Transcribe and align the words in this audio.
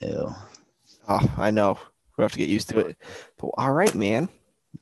Ew. 0.00 0.34
Oh, 1.08 1.34
I 1.36 1.50
know. 1.50 1.78
We 2.16 2.22
have 2.22 2.32
to 2.32 2.38
get 2.38 2.48
used 2.48 2.70
to 2.70 2.78
it. 2.78 2.96
But 3.38 3.48
all 3.58 3.72
right, 3.72 3.94
man. 3.94 4.28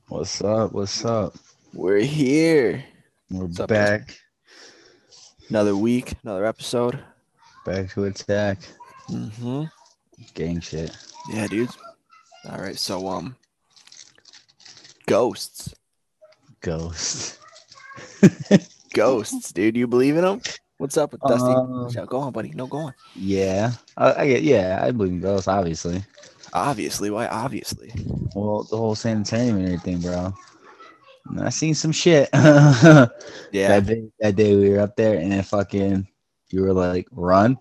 What's 0.09 0.43
up? 0.43 0.73
What's 0.73 1.05
up? 1.05 1.35
We're 1.75 2.01
here. 2.01 2.85
We're 3.29 3.47
What's 3.47 3.59
up, 3.59 3.69
back. 3.69 4.17
Another 5.49 5.77
week, 5.77 6.15
another 6.23 6.45
episode. 6.45 7.03
Back 7.67 7.91
to 7.95 8.05
attack. 8.05 8.59
Mm-hmm. 9.11 9.65
Gang 10.35 10.61
shit. 10.61 10.97
Yeah, 11.33 11.49
dude. 11.49 11.71
All 12.49 12.59
right, 12.59 12.79
so 12.79 13.09
um 13.09 13.35
ghosts. 15.07 15.75
Ghosts. 16.61 17.39
Ghosts, 18.95 19.53
dude. 19.53 19.77
You 19.77 19.87
believe 19.87 20.17
in 20.17 20.23
them? 20.23 20.41
What's 20.79 20.97
up 20.97 21.13
with 21.13 21.21
Dusty? 21.23 21.45
Um, 21.51 22.07
go 22.07 22.19
on, 22.19 22.33
buddy. 22.33 22.51
No, 22.51 22.67
go 22.67 22.79
on. 22.79 22.95
yeah. 23.17 23.73
I, 23.97 24.23
I 24.23 24.27
get. 24.29 24.43
Yeah, 24.43 24.79
I 24.83 24.91
believe 24.93 25.13
in 25.13 25.21
ghosts. 25.21 25.49
Obviously. 25.49 26.03
Obviously, 26.53 27.11
why 27.11 27.27
obviously? 27.27 27.93
Well, 28.35 28.63
the 28.63 28.77
whole 28.77 28.95
sanitarium 28.95 29.57
and 29.57 29.67
everything, 29.67 30.01
bro. 30.01 30.33
And 31.27 31.41
I 31.41 31.49
seen 31.51 31.75
some 31.75 31.93
shit. 31.93 32.31
that 32.33 33.11
Yeah. 33.53 33.81
day, 33.81 34.09
that 34.21 34.37
day 34.37 34.57
we 34.57 34.71
were 34.71 34.81
up 34.81 34.97
there, 34.97 35.19
and 35.19 35.33
then 35.33 35.43
fucking, 35.43 36.07
you 36.51 36.63
were 36.63 36.73
like, 36.73 37.07
run. 37.13 37.59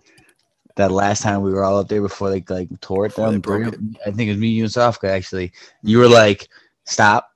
That 0.75 0.91
last 0.91 1.23
time 1.23 1.41
we 1.41 1.52
were 1.52 1.63
all 1.63 1.80
up 1.80 1.88
there 1.89 2.02
before 2.03 2.30
they 2.30 2.44
like 2.47 2.70
tore 2.81 3.08
it 3.08 3.16
down. 3.16 3.39
broke 3.39 3.73
three- 3.75 3.97
I 4.05 4.11
think 4.11 4.27
it 4.30 4.34
was 4.34 4.38
me, 4.38 4.49
you, 4.49 4.63
and 4.63 4.72
Sofka. 4.72 5.09
Actually, 5.09 5.52
you 5.81 5.97
were 5.97 6.08
like, 6.08 6.47
stop. 6.86 7.31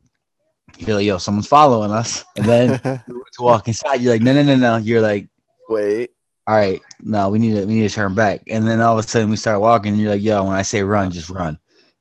You're 0.78 0.96
like, 0.98 1.06
yo, 1.06 1.18
someone's 1.18 1.48
following 1.48 1.92
us. 1.92 2.24
And 2.38 2.46
then 2.46 2.70
we 3.08 3.14
went 3.16 3.26
to 3.34 3.42
walk 3.42 3.68
inside. 3.68 4.00
You're 4.02 4.14
like, 4.14 4.22
no, 4.22 4.32
no, 4.34 4.44
no, 4.44 4.56
no. 4.56 4.78
You're 4.78 5.02
like, 5.02 5.28
Wait. 5.72 6.12
all 6.48 6.56
right, 6.56 6.82
no, 7.02 7.30
we 7.30 7.40
need 7.40 7.56
to 7.56 7.66
we 7.66 7.76
need 7.76 7.90
to 7.90 7.96
turn 7.96 8.14
back. 8.14 8.42
And 8.48 8.68
then 8.68 8.82
all 8.82 8.98
of 8.98 9.06
a 9.06 9.08
sudden 9.08 9.30
we 9.30 9.38
start 9.38 9.62
walking, 9.62 9.94
and 9.94 10.02
you're 10.02 10.12
like, 10.12 10.22
yo, 10.22 10.44
when 10.44 10.56
I 10.56 10.64
say 10.64 10.84
run, 10.84 11.12
just 11.12 11.30
run. 11.30 11.58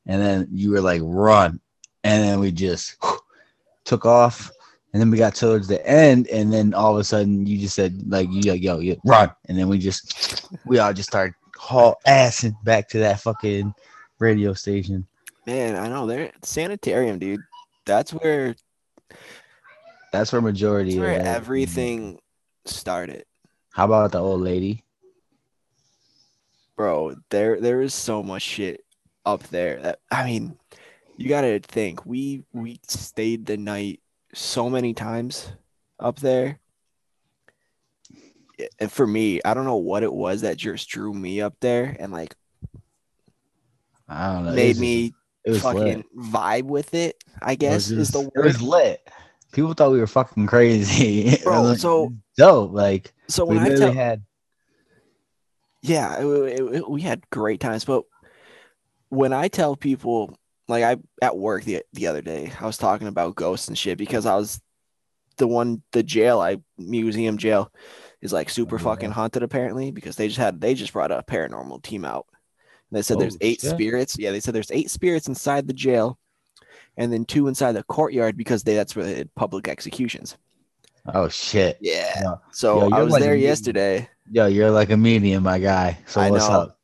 And 0.07 0.21
then 0.21 0.49
you 0.51 0.73
were 0.73 0.81
like, 0.81 1.03
run. 1.05 1.61
And 2.03 2.25
then 2.25 2.41
we 2.41 2.51
just 2.51 2.97
took 3.85 4.05
off. 4.05 4.51
And 4.93 5.01
then 5.01 5.09
we 5.09 5.19
got 5.19 5.37
towards 5.37 5.69
the 5.69 5.87
end, 5.87 6.27
and 6.29 6.53
then 6.53 6.75
all 6.75 6.95
of 6.95 6.99
a 6.99 7.05
sudden 7.05 7.47
you 7.47 7.59
just 7.59 7.77
said, 7.77 8.03
like, 8.11 8.29
you 8.29 8.41
like, 8.51 8.61
yo, 8.61 8.81
yeah, 8.81 8.97
run. 9.05 9.31
And 9.47 9.57
then 9.57 9.69
we 9.69 9.79
just 9.79 10.49
we 10.67 10.81
all 10.81 10.93
just 10.93 11.11
started 11.11 11.35
haul 11.57 12.01
assing 12.09 12.55
back 12.65 12.89
to 12.89 12.99
that 12.99 13.21
fucking 13.21 13.73
radio 14.19 14.53
station. 14.53 15.07
Man, 15.47 15.77
I 15.77 15.89
know 15.89 16.07
they're 16.07 16.33
sanitarium, 16.43 17.21
dude. 17.21 17.41
That's 17.87 18.13
where 18.13 18.57
That's 20.13 20.33
where 20.33 20.41
majority 20.41 20.97
that's 20.97 21.01
where 21.01 21.21
of 21.21 21.27
everything 21.27 22.19
started. 22.65 23.25
How 23.73 23.85
about 23.85 24.13
the 24.13 24.19
old 24.19 24.41
lady? 24.41 24.85
bro 26.77 27.15
there 27.29 27.61
there 27.61 27.83
is 27.83 27.93
so 27.93 28.23
much 28.23 28.41
shit 28.41 28.83
up 29.27 29.43
there 29.49 29.83
that 29.83 29.99
i 30.11 30.25
mean 30.25 30.57
you 31.19 31.29
gotta 31.29 31.61
think 31.63 32.07
we 32.07 32.43
we 32.55 32.81
stayed 32.89 33.45
the 33.45 33.59
night 33.59 34.01
so 34.33 34.71
many 34.71 34.95
times 34.95 35.53
up 35.99 36.19
there 36.21 36.59
and 38.79 38.91
for 38.91 39.07
me 39.07 39.43
i 39.45 39.53
don't 39.53 39.67
know 39.67 39.77
what 39.77 40.03
it 40.03 40.11
was 40.13 40.41
that 40.41 40.57
just 40.57 40.89
drew 40.89 41.13
me 41.13 41.43
up 41.43 41.53
there 41.61 41.95
and 42.01 42.13
like 42.13 42.35
I 44.09 44.33
don't 44.33 44.47
know. 44.47 44.53
it 44.53 44.57
made 44.57 44.69
was- 44.69 44.81
me 44.81 45.13
it 45.45 45.51
was 45.51 45.61
fucking 45.63 45.83
lit. 46.15 46.33
vibe 46.33 46.65
with 46.65 46.95
it 46.95 47.23
i 47.43 47.53
It 47.53 47.59
guess 47.59 47.91
was 47.91 47.93
is 47.93 48.11
the 48.11 48.21
word 48.21 48.33
It 48.37 48.41
was 48.45 48.63
lit. 48.63 49.07
People 49.53 49.73
thought 49.75 49.91
we 49.93 49.99
were 50.01 50.07
fucking 50.07 50.47
crazy. 50.47 51.37
Bro, 51.43 51.63
Like, 51.63 51.79
so- 51.79 52.13
dope. 52.37 52.73
Like 52.73 53.13
so 53.29 53.45
we 53.45 53.57
when 53.57 53.73
i 53.73 53.77
tell 53.77 53.93
had 53.93 54.23
yeah 55.83 56.21
it- 56.21 56.27
it- 56.61 56.75
it- 56.77 56.91
we 56.91 57.01
had 57.01 57.23
great 57.31 57.61
times 57.61 57.85
but 57.85 58.05
when 59.09 59.33
i 59.33 59.49
tell 59.49 59.77
people 59.77 60.37
like 60.69 60.83
i 60.85 60.97
at 61.23 61.37
work 61.37 61.65
the, 61.65 61.83
the 61.93 62.07
other 62.07 62.23
day 62.23 62.53
i 62.61 62.67
was 62.67 62.77
talking 62.77 63.07
about 63.09 63.35
ghosts 63.37 63.69
and 63.69 63.79
shit 63.79 63.97
because 63.99 64.27
i 64.27 64.35
was 64.35 64.61
the 65.39 65.47
one 65.47 65.81
the 65.93 66.03
jail 66.03 66.41
i 66.41 66.57
museum 66.77 67.39
jail 67.39 67.73
is 68.21 68.33
like 68.33 68.51
super 68.51 68.77
Oh, 68.77 68.79
yeah. 68.79 68.85
fucking 68.85 69.11
haunted 69.13 69.43
apparently 69.43 69.91
because 69.91 70.17
they 70.17 70.27
just 70.29 70.39
had 70.39 70.61
they 70.61 70.75
just 70.75 70.93
brought 70.93 71.13
a 71.13 71.23
paranormal 71.27 71.83
team 71.83 72.05
out 72.05 72.27
and 72.91 72.97
they 72.99 73.03
said 73.03 73.17
oh, 73.17 73.21
there's 73.21 73.39
eight 73.41 73.61
shit. 73.61 73.71
spirits 73.71 74.17
yeah 74.19 74.33
they 74.33 74.41
said 74.41 74.55
there's 74.55 74.71
eight 74.73 74.91
spirits 74.91 75.29
inside 75.29 75.67
the 75.67 75.73
jail 75.73 76.19
and 77.01 77.13
then 77.13 77.25
two 77.25 77.49
inside 77.49 77.73
the 77.73 77.83
courtyard 77.85 78.37
because 78.37 78.63
they 78.63 78.77
that's 78.77 78.95
where 78.95 79.05
they 79.05 79.15
did 79.15 79.35
public 79.35 79.67
executions 79.67 80.37
oh 81.15 81.29
shit. 81.29 81.77
yeah 81.81 82.35
so 82.53 82.89
Yo, 82.89 82.97
i 82.97 83.03
was 83.03 83.13
like 83.13 83.23
there 83.23 83.35
yesterday 83.35 84.09
Yo, 84.33 84.47
you're 84.47 84.71
like 84.71 84.91
a 84.91 84.97
medium, 84.97 85.43
my 85.43 85.59
guy. 85.59 85.99
So 86.07 86.21
I 86.21 86.31
what's 86.31 86.49
know. 86.49 86.55
up? 86.61 86.79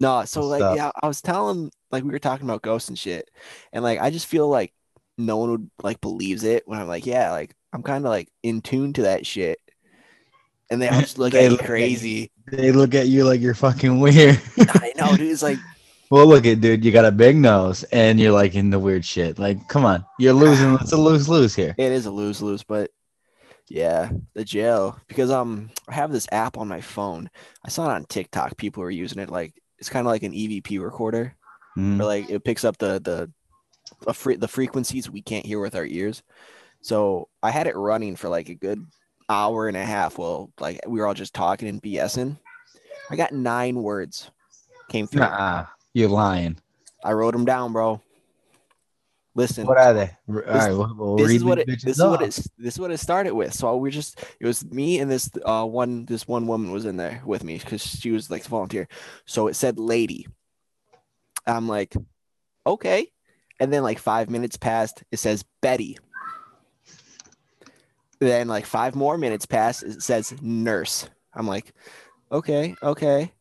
No, 0.00 0.24
so 0.24 0.40
What's 0.40 0.50
like 0.50 0.62
up? 0.62 0.76
yeah, 0.76 0.90
I 1.00 1.06
was 1.06 1.22
telling 1.22 1.70
like 1.92 2.02
we 2.02 2.10
were 2.10 2.18
talking 2.18 2.44
about 2.44 2.62
ghosts 2.62 2.88
and 2.88 2.98
shit, 2.98 3.30
and 3.72 3.84
like 3.84 4.00
I 4.00 4.10
just 4.10 4.26
feel 4.26 4.48
like 4.48 4.72
no 5.16 5.36
one 5.36 5.50
would 5.52 5.70
like 5.80 6.00
believes 6.00 6.42
it 6.42 6.64
when 6.66 6.80
I'm 6.80 6.88
like, 6.88 7.06
yeah, 7.06 7.30
like 7.30 7.54
I'm 7.72 7.84
kind 7.84 8.04
of 8.04 8.10
like 8.10 8.28
in 8.42 8.62
tune 8.62 8.94
to 8.94 9.02
that 9.02 9.24
shit, 9.24 9.60
and 10.70 10.82
they 10.82 10.88
all 10.88 11.00
just 11.00 11.18
look 11.22 11.32
They 11.34 11.46
at 11.46 11.52
look 11.52 11.60
at 11.60 11.64
you. 11.64 11.68
crazy. 11.68 12.32
They 12.50 12.72
look 12.72 12.96
at 12.96 13.06
you 13.06 13.24
like 13.24 13.40
you're 13.40 13.54
fucking 13.54 14.00
weird. 14.00 14.40
I 14.58 14.92
know, 14.96 15.16
dude. 15.16 15.30
It's 15.30 15.40
like 15.42 15.58
well, 16.10 16.26
look 16.26 16.46
at 16.46 16.60
dude, 16.60 16.84
you 16.84 16.92
got 16.92 17.04
a 17.04 17.12
big 17.12 17.36
nose 17.36 17.84
and 17.84 18.18
you're 18.18 18.32
like 18.32 18.54
in 18.54 18.70
the 18.70 18.78
weird 18.78 19.04
shit. 19.04 19.38
Like, 19.38 19.66
come 19.68 19.84
on, 19.84 20.04
you're 20.18 20.32
losing. 20.32 20.74
It's 20.74 20.92
a 20.92 20.96
lose 20.96 21.28
lose 21.28 21.54
here. 21.54 21.74
it 21.78 21.92
is 21.92 22.06
a 22.06 22.10
lose 22.10 22.40
lose, 22.42 22.62
but 22.62 22.90
yeah, 23.68 24.10
the 24.34 24.44
jail 24.44 24.98
because 25.08 25.30
um 25.30 25.70
I 25.88 25.94
have 25.94 26.10
this 26.12 26.28
app 26.32 26.56
on 26.56 26.68
my 26.68 26.80
phone. 26.80 27.28
I 27.64 27.68
saw 27.68 27.90
it 27.90 27.94
on 27.94 28.04
TikTok. 28.04 28.56
People 28.56 28.82
are 28.82 28.90
using 28.90 29.18
it 29.18 29.30
like 29.30 29.54
it's 29.78 29.90
kind 29.90 30.06
of 30.06 30.10
like 30.10 30.22
an 30.22 30.32
EVP 30.32 30.80
recorder. 30.82 31.34
Mhm. 31.76 32.00
or 32.00 32.04
like 32.04 32.28
it 32.30 32.42
picks 32.44 32.64
up 32.64 32.76
the 32.78 32.98
the 33.00 33.30
a 34.06 34.36
the 34.36 34.48
frequencies 34.48 35.08
we 35.10 35.22
can't 35.22 35.46
hear 35.46 35.60
with 35.60 35.74
our 35.76 35.84
ears. 35.86 36.22
So 36.80 37.28
I 37.42 37.50
had 37.50 37.66
it 37.66 37.76
running 37.76 38.16
for 38.16 38.28
like 38.28 38.48
a 38.48 38.54
good 38.54 38.84
hour 39.28 39.68
and 39.68 39.76
a 39.76 39.84
half. 39.84 40.18
Well, 40.18 40.50
like 40.58 40.80
we 40.86 40.98
were 40.98 41.06
all 41.06 41.14
just 41.14 41.34
talking 41.34 41.68
and 41.68 41.82
BSing. 41.82 42.38
I 43.10 43.16
got 43.16 43.32
nine 43.32 43.82
words 43.82 44.30
came 44.88 45.06
through. 45.06 45.20
Nuh-uh. 45.20 45.66
You're 45.98 46.08
lying. 46.08 46.56
I 47.02 47.12
wrote 47.12 47.32
them 47.32 47.44
down, 47.44 47.72
bro. 47.72 48.00
Listen, 49.34 49.66
What 49.66 49.78
are 49.78 49.92
they? 49.92 50.16
All 50.28 50.34
right, 50.36 50.70
we'll, 50.70 50.94
we'll 50.96 51.16
this 51.16 51.32
is 51.32 51.42
what 51.42 51.58
it 51.58 51.66
this 51.66 51.84
is 51.84 52.00
what 52.00 52.20
this 52.20 52.48
is 52.56 52.78
what 52.78 52.92
it 52.92 52.98
started 52.98 53.34
with. 53.34 53.52
So 53.52 53.76
we 53.78 53.90
just 53.90 54.24
it 54.38 54.46
was 54.46 54.64
me 54.64 55.00
and 55.00 55.10
this 55.10 55.28
uh 55.44 55.64
one 55.64 56.04
this 56.06 56.28
one 56.28 56.46
woman 56.46 56.70
was 56.70 56.84
in 56.84 56.96
there 56.96 57.20
with 57.24 57.42
me 57.42 57.58
because 57.58 57.84
she 57.84 58.12
was 58.12 58.30
like 58.30 58.44
volunteer. 58.44 58.86
So 59.26 59.48
it 59.48 59.54
said 59.54 59.76
lady. 59.76 60.28
I'm 61.48 61.66
like, 61.66 61.96
okay. 62.64 63.08
And 63.58 63.72
then 63.72 63.82
like 63.82 63.98
five 63.98 64.30
minutes 64.30 64.56
passed, 64.56 65.02
it 65.10 65.18
says 65.18 65.44
Betty. 65.62 65.98
Then 68.20 68.46
like 68.46 68.66
five 68.66 68.94
more 68.94 69.18
minutes 69.18 69.46
passed, 69.46 69.82
it 69.82 70.00
says 70.00 70.32
nurse. 70.40 71.08
I'm 71.34 71.48
like, 71.48 71.72
okay, 72.30 72.76
okay. 72.84 73.32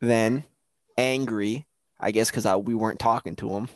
Then 0.00 0.44
angry, 0.96 1.66
I 1.98 2.10
guess 2.10 2.30
because 2.30 2.46
we 2.64 2.74
weren't 2.74 2.98
talking 2.98 3.36
to 3.36 3.50
him. 3.50 3.68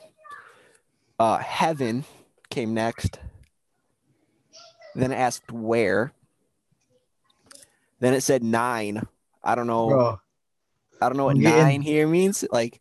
Uh, 1.18 1.38
heaven 1.38 2.04
came 2.50 2.74
next. 2.74 3.18
Then 4.94 5.12
it 5.12 5.16
asked 5.16 5.52
where. 5.52 6.12
Then 8.00 8.14
it 8.14 8.22
said 8.22 8.42
nine. 8.42 9.06
I 9.44 9.54
don't 9.54 9.66
know. 9.66 9.88
Bro, 9.88 10.20
I 11.00 11.08
don't 11.08 11.16
know 11.16 11.26
what 11.26 11.36
I'm 11.36 11.42
nine 11.42 11.82
here 11.82 12.06
means. 12.06 12.44
Like 12.50 12.80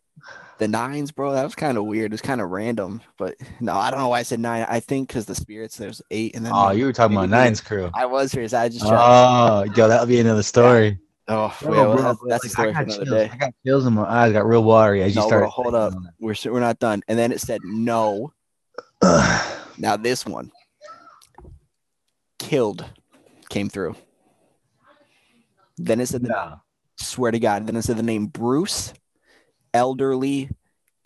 the 0.58 0.68
nines, 0.68 1.10
bro. 1.10 1.32
That 1.32 1.44
was 1.44 1.54
kind 1.54 1.76
of 1.78 1.84
weird. 1.84 2.12
It's 2.12 2.22
kind 2.22 2.40
of 2.40 2.50
random. 2.50 3.02
But 3.18 3.36
no, 3.60 3.74
I 3.74 3.90
don't 3.90 4.00
know 4.00 4.08
why 4.08 4.20
I 4.20 4.22
said 4.22 4.40
nine. 4.40 4.66
I 4.68 4.80
think 4.80 5.08
because 5.08 5.26
the 5.26 5.34
spirits 5.34 5.76
there's 5.76 6.02
eight, 6.10 6.34
and 6.34 6.44
then 6.44 6.52
oh, 6.54 6.70
you 6.70 6.86
were 6.86 6.92
talking 6.92 7.16
about 7.16 7.28
maybe 7.28 7.42
Nine's 7.42 7.60
crew. 7.60 7.90
I 7.94 8.06
was 8.06 8.32
here. 8.32 8.48
So 8.48 8.58
I 8.58 8.68
just 8.68 8.86
tried. 8.86 8.98
Oh, 8.98 9.64
yo, 9.74 9.88
that'll 9.88 10.06
be 10.06 10.20
another 10.20 10.42
story. 10.42 10.98
Oh, 11.30 11.56
Bro, 11.62 11.70
well, 11.70 11.94
bro, 11.96 12.02
that's, 12.02 12.18
that's 12.44 12.44
like, 12.44 12.44
a 12.44 12.48
story 12.48 12.68
I 12.68 12.72
got 12.72 12.82
another 12.84 13.04
chills. 13.04 13.10
day. 13.10 13.30
I 13.32 13.36
got 13.36 13.54
chills 13.66 13.86
in 13.86 13.92
my 13.94 14.04
eyes. 14.04 14.32
Got 14.32 14.46
real 14.46 14.64
watery 14.64 15.02
as 15.02 15.14
you 15.14 15.22
started. 15.22 15.38
bro, 15.44 15.48
hold 15.50 15.74
up. 15.74 15.94
We're 16.18 16.34
we're 16.46 16.60
not 16.60 16.78
done. 16.78 17.02
And 17.08 17.18
then 17.18 17.32
it 17.32 17.40
said 17.40 17.60
no. 17.64 18.32
Now 19.78 19.96
this 19.96 20.26
one 20.26 20.50
killed 22.38 22.84
came 23.48 23.70
through. 23.70 23.96
Then 25.78 26.00
it 26.00 26.06
said 26.06 26.22
the 26.22 26.28
no. 26.28 26.60
swear 26.96 27.30
to 27.30 27.38
God. 27.38 27.66
Then 27.66 27.76
it 27.76 27.82
said 27.82 27.96
the 27.96 28.02
name 28.02 28.26
Bruce, 28.26 28.92
elderly, 29.72 30.50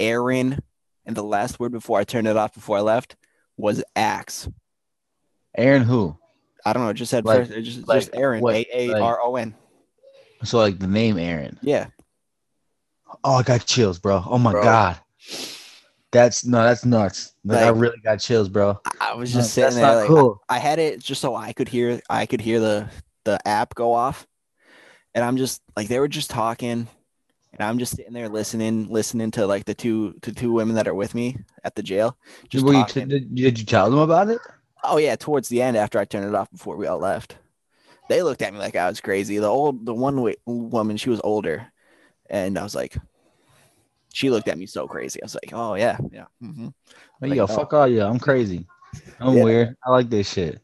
Aaron, 0.00 0.59
and 1.06 1.15
the 1.15 1.23
last 1.23 1.61
word 1.61 1.70
before 1.70 2.00
I 2.00 2.05
turned 2.05 2.27
it 2.27 2.37
off 2.37 2.53
before 2.55 2.79
I 2.79 2.81
left 2.81 3.15
was 3.56 3.85
axe. 3.94 4.49
Aaron 5.56 5.82
who? 5.82 6.17
I 6.67 6.73
don't 6.73 6.82
know. 6.82 6.88
It 6.88 6.94
just 6.94 7.11
said 7.11 7.25
Like- 7.25 7.41
first, 7.41 7.53
it 7.53 7.62
just, 7.62 7.87
like 7.87 8.00
just 8.00 8.11
Aaron. 8.15 8.44
A 8.44 8.67
A 8.73 9.00
R 9.00 9.20
O 9.23 9.37
N. 9.37 9.55
So 10.44 10.58
like 10.58 10.79
the 10.79 10.87
name 10.87 11.19
Aaron. 11.19 11.58
Yeah. 11.62 11.88
Oh, 13.23 13.35
I 13.35 13.43
got 13.43 13.64
chills, 13.67 13.99
bro. 13.99 14.23
Oh 14.26 14.38
my 14.38 14.52
Bro. 14.52 14.62
god. 14.62 14.99
That's 16.12 16.44
no, 16.44 16.62
that's 16.62 16.85
nuts. 16.85 17.32
Like, 17.44 17.61
I 17.61 17.69
really 17.69 17.99
got 17.99 18.20
chills, 18.20 18.49
bro. 18.49 18.79
I 18.85 19.11
I 19.11 19.14
was 19.14 19.35
No, 19.35 19.41
just 19.41 19.55
sitting 19.55 19.75
there. 19.75 19.96
Like, 19.96 20.06
cool. 20.06 20.41
I 20.49 20.58
had 20.58 20.79
it 20.79 21.00
just 21.00 21.20
so 21.20 21.35
I 21.35 21.52
could 21.52 21.69
hear. 21.69 22.00
I 22.08 22.26
could 22.26 22.41
hear 22.41 22.61
the 22.61 22.88
the 23.25 23.46
app 23.46 23.75
go 23.75 23.93
off, 23.93 24.26
and 25.14 25.25
I'm 25.25 25.37
just 25.37 25.62
like 25.76 25.88
they 25.88 25.99
were 25.99 26.08
just 26.08 26.31
talking, 26.31 26.87
and 27.52 27.61
I'm 27.61 27.79
just 27.79 27.96
sitting 27.96 28.12
there 28.12 28.29
listening, 28.29 28.88
listening 28.88 29.32
to 29.32 29.46
like 29.46 29.64
the 29.64 29.75
two 29.75 30.14
to 30.23 30.32
two 30.32 30.52
women 30.52 30.76
that 30.76 30.87
are 30.87 30.94
with 30.94 31.14
me 31.14 31.37
at 31.64 31.75
the 31.75 31.82
jail. 31.82 32.17
Just 32.49 32.64
you 32.64 32.85
did, 32.85 33.35
did 33.35 33.58
you 33.58 33.64
tell 33.64 33.91
them 33.91 33.99
about 34.00 34.29
it? 34.29 34.41
oh 34.85 34.99
yeah, 34.99 35.17
towards 35.17 35.49
the 35.49 35.62
end 35.62 35.76
after 35.76 35.99
I 35.99 36.05
turned 36.05 36.26
it 36.26 36.35
off 36.35 36.50
before 36.50 36.76
we 36.76 36.87
all 36.87 36.99
left, 36.99 37.37
they 38.09 38.23
looked 38.23 38.43
at 38.43 38.53
me 38.53 38.59
like 38.59 38.77
I 38.77 38.89
was 38.89 39.01
crazy. 39.01 39.39
The 39.39 39.47
old 39.47 39.87
the 39.87 39.95
one 39.95 40.21
wa- 40.21 40.33
woman, 40.47 40.97
she 40.97 41.11
was 41.11 41.21
older, 41.25 41.67
and 42.29 42.59
I 42.59 42.62
was 42.62 42.75
like, 42.75 42.97
she 44.12 44.31
looked 44.31 44.49
at 44.49 44.59
me 44.59 44.67
so 44.67 44.87
crazy. 44.87 45.23
I 45.23 45.25
was 45.25 45.35
like, 45.35 45.53
oh 45.53 45.75
yeah, 45.75 45.99
yeah. 46.12 46.27
hmm 46.41 46.69
Like, 47.21 47.31
Like, 47.31 47.37
yo, 47.37 47.45
oh. 47.45 47.47
fuck 47.47 47.73
all 47.73 47.89
you. 47.89 48.03
I'm 48.03 48.19
crazy. 48.19 48.67
I'm 49.21 49.35
Yeah. 49.35 49.45
weird. 49.45 49.77
I 49.85 49.91
like 49.91 50.11
this 50.11 50.31
shit. 50.31 50.61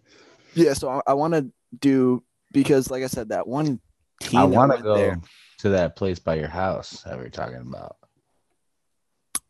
Yeah, 0.54 0.74
so 0.74 0.88
I, 0.88 1.00
I 1.08 1.14
want 1.14 1.34
to 1.34 1.50
do 1.80 2.22
because, 2.52 2.90
like 2.90 3.02
I 3.02 3.06
said, 3.06 3.28
that 3.30 3.46
one 3.46 3.80
team. 4.20 4.40
I 4.40 4.44
want 4.44 4.76
to 4.76 4.82
go 4.82 4.94
there- 4.96 5.20
to 5.58 5.68
that 5.70 5.94
place 5.94 6.18
by 6.18 6.36
your 6.36 6.48
house 6.48 7.02
that 7.02 7.16
we 7.18 7.24
were 7.24 7.30
talking 7.30 7.60
about. 7.60 7.96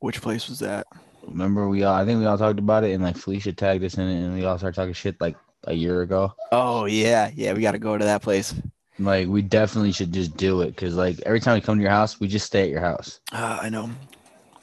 Which 0.00 0.20
place 0.20 0.48
was 0.48 0.58
that? 0.60 0.86
Remember 1.26 1.68
we 1.68 1.84
all? 1.84 1.94
I 1.94 2.04
think 2.04 2.18
we 2.20 2.26
all 2.26 2.38
talked 2.38 2.58
about 2.58 2.84
it, 2.84 2.92
and 2.92 3.02
like 3.02 3.16
Felicia 3.16 3.52
tagged 3.52 3.84
us 3.84 3.94
in 3.94 4.08
it, 4.08 4.24
and 4.24 4.34
we 4.34 4.44
all 4.44 4.58
started 4.58 4.74
talking 4.74 4.94
shit 4.94 5.20
like 5.20 5.36
a 5.64 5.72
year 5.74 6.02
ago. 6.02 6.32
Oh 6.52 6.84
yeah, 6.86 7.30
yeah. 7.34 7.52
We 7.52 7.60
got 7.62 7.72
to 7.72 7.78
go 7.78 7.96
to 7.98 8.04
that 8.04 8.22
place. 8.22 8.54
Like 8.98 9.28
we 9.28 9.40
definitely 9.42 9.92
should 9.92 10.12
just 10.12 10.36
do 10.36 10.60
it 10.62 10.68
because 10.68 10.94
like 10.94 11.20
every 11.24 11.40
time 11.40 11.54
we 11.54 11.60
come 11.60 11.78
to 11.78 11.82
your 11.82 11.90
house, 11.90 12.20
we 12.20 12.28
just 12.28 12.46
stay 12.46 12.62
at 12.64 12.68
your 12.68 12.80
house. 12.80 13.20
Uh, 13.32 13.58
I 13.62 13.68
know. 13.70 13.90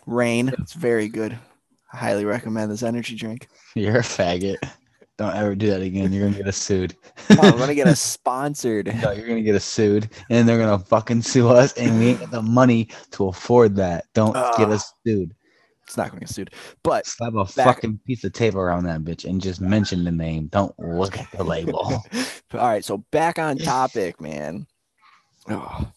Rain. 0.05 0.49
It's 0.59 0.73
very 0.73 1.07
good. 1.09 1.37
I 1.93 1.97
highly 1.97 2.25
recommend 2.25 2.71
this 2.71 2.83
energy 2.83 3.15
drink. 3.15 3.47
You're 3.75 3.97
a 3.97 4.01
faggot. 4.01 4.57
Don't 5.17 5.35
ever 5.35 5.55
do 5.55 5.67
that 5.71 5.81
again. 5.81 6.13
You're 6.13 6.25
gonna 6.27 6.37
get 6.37 6.47
us 6.47 6.57
sued. 6.57 6.95
On, 7.31 7.39
I'm 7.39 7.57
gonna 7.57 7.73
get 7.73 7.87
us 7.87 7.99
sponsored. 8.13 8.85
No, 9.01 9.11
you're 9.11 9.27
gonna 9.27 9.41
get 9.41 9.55
us 9.55 9.65
sued, 9.65 10.11
and 10.29 10.47
they're 10.47 10.59
gonna 10.59 10.77
fucking 10.77 11.23
sue 11.23 11.49
us, 11.49 11.73
and 11.73 11.97
we 11.97 12.09
ain't 12.09 12.19
got 12.19 12.29
the 12.29 12.43
money 12.43 12.89
to 13.13 13.27
afford 13.27 13.75
that. 13.77 14.05
Don't 14.13 14.33
get 14.33 14.69
Ah. 14.69 14.73
us 14.73 14.93
sued. 15.07 15.33
It's 15.87 15.95
not 15.95 16.09
gonna 16.09 16.19
get 16.19 16.29
sued, 16.29 16.53
but 16.83 17.05
Slap 17.07 17.33
a 17.33 17.45
Back- 17.45 17.53
fucking 17.53 17.99
piece 18.05 18.23
of 18.25 18.33
tape 18.33 18.55
around 18.55 18.83
that 18.83 19.01
bitch 19.05 19.23
and 19.23 19.41
just 19.41 19.61
mention 19.61 20.03
the 20.03 20.11
name. 20.11 20.47
Don't 20.47 20.77
look 20.77 21.17
at 21.17 21.31
the 21.31 21.43
label. 21.45 21.79
all 22.53 22.59
right. 22.59 22.83
So 22.83 22.97
back 23.11 23.39
on 23.39 23.57
topic, 23.57 24.19
man. 24.19 24.67
Oh. 25.49 25.89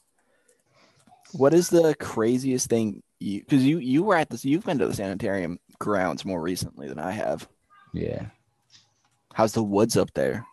What 1.32 1.54
is 1.54 1.68
the 1.70 1.94
craziest 1.98 2.68
thing 2.68 3.02
you? 3.18 3.40
Because 3.40 3.64
you 3.64 3.78
you 3.78 4.02
were 4.04 4.16
at 4.16 4.30
this. 4.30 4.44
You've 4.44 4.64
been 4.64 4.78
to 4.78 4.86
the 4.86 4.94
sanitarium 4.94 5.58
grounds 5.78 6.24
more 6.24 6.40
recently 6.40 6.88
than 6.88 6.98
I 6.98 7.10
have. 7.12 7.48
yeah, 7.92 8.26
How's 9.34 9.52
the 9.52 9.62
woods 9.62 9.96
up 9.96 10.12
there? 10.14 10.44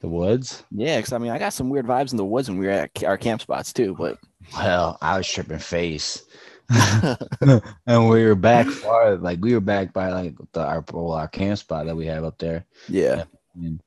the 0.00 0.08
woods. 0.08 0.62
Yeah, 0.70 0.98
because 0.98 1.12
I 1.12 1.18
mean, 1.18 1.30
I 1.32 1.38
got 1.38 1.52
some 1.54 1.70
weird 1.70 1.86
vibes 1.86 2.12
in 2.12 2.18
the 2.18 2.24
woods 2.24 2.48
when 2.48 2.58
we 2.58 2.66
were 2.66 2.72
at 2.72 3.02
our 3.04 3.16
camp 3.18 3.40
spots 3.40 3.72
too. 3.72 3.94
But 3.98 4.18
Well, 4.54 4.96
I 5.02 5.16
was 5.16 5.26
tripping 5.26 5.58
face, 5.58 6.22
and 7.86 8.08
we 8.08 8.24
were 8.24 8.34
back 8.34 8.66
far. 8.66 9.16
Like 9.16 9.40
we 9.40 9.54
were 9.54 9.60
back 9.60 9.92
by 9.92 10.10
like 10.12 10.34
the 10.52 10.60
our 10.60 10.84
well, 10.92 11.12
our 11.12 11.28
camp 11.28 11.58
spot 11.58 11.86
that 11.86 11.96
we 11.96 12.06
have 12.06 12.24
up 12.24 12.38
there. 12.38 12.64
yeah, 12.88 13.24
And 13.54 13.80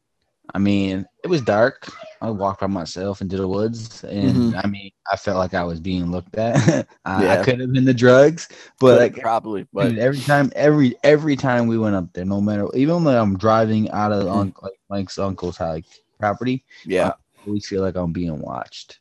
I 0.54 0.58
mean, 0.60 1.06
it 1.24 1.28
was 1.28 1.42
dark. 1.42 1.88
I 2.22 2.30
walked 2.30 2.60
by 2.62 2.68
myself 2.68 3.22
into 3.22 3.38
the 3.38 3.48
woods, 3.48 4.04
and 4.04 4.56
I 4.56 4.68
mean, 4.68 4.92
I 5.12 5.16
felt 5.16 5.38
like 5.38 5.54
I 5.54 5.64
was 5.64 5.80
being 5.80 6.12
looked 6.12 6.36
at. 6.38 6.88
I, 7.06 7.24
Yeah. 7.24 7.34
I 7.40 7.44
could 7.44 7.60
have 7.60 7.72
been 7.72 7.86
the 7.86 7.94
drugs, 7.94 8.50
but 8.80 9.00
like 9.00 9.18
probably. 9.22 9.68
But 9.72 9.98
every 9.98 10.20
time, 10.20 10.52
every 10.56 10.96
every 11.04 11.36
time 11.36 11.68
we 11.68 11.78
went 11.78 11.96
up 11.96 12.12
there, 12.14 12.26
no 12.26 12.42
matter, 12.42 12.68
even 12.76 13.04
when 13.04 13.16
I'm 13.16 13.38
driving 13.38 13.90
out 13.92 14.12
of 14.12 14.24
Mhm. 14.26 14.40
un- 14.40 14.54
like 14.62 14.80
Mike's 14.90 15.20
uncle's 15.20 15.60
like 15.60 15.86
property, 16.20 16.66
yeah, 16.86 17.10
I 17.10 17.14
always 17.48 17.68
feel 17.68 17.82
like 17.82 17.96
I'm 17.96 18.12
being 18.12 18.40
watched. 18.42 19.00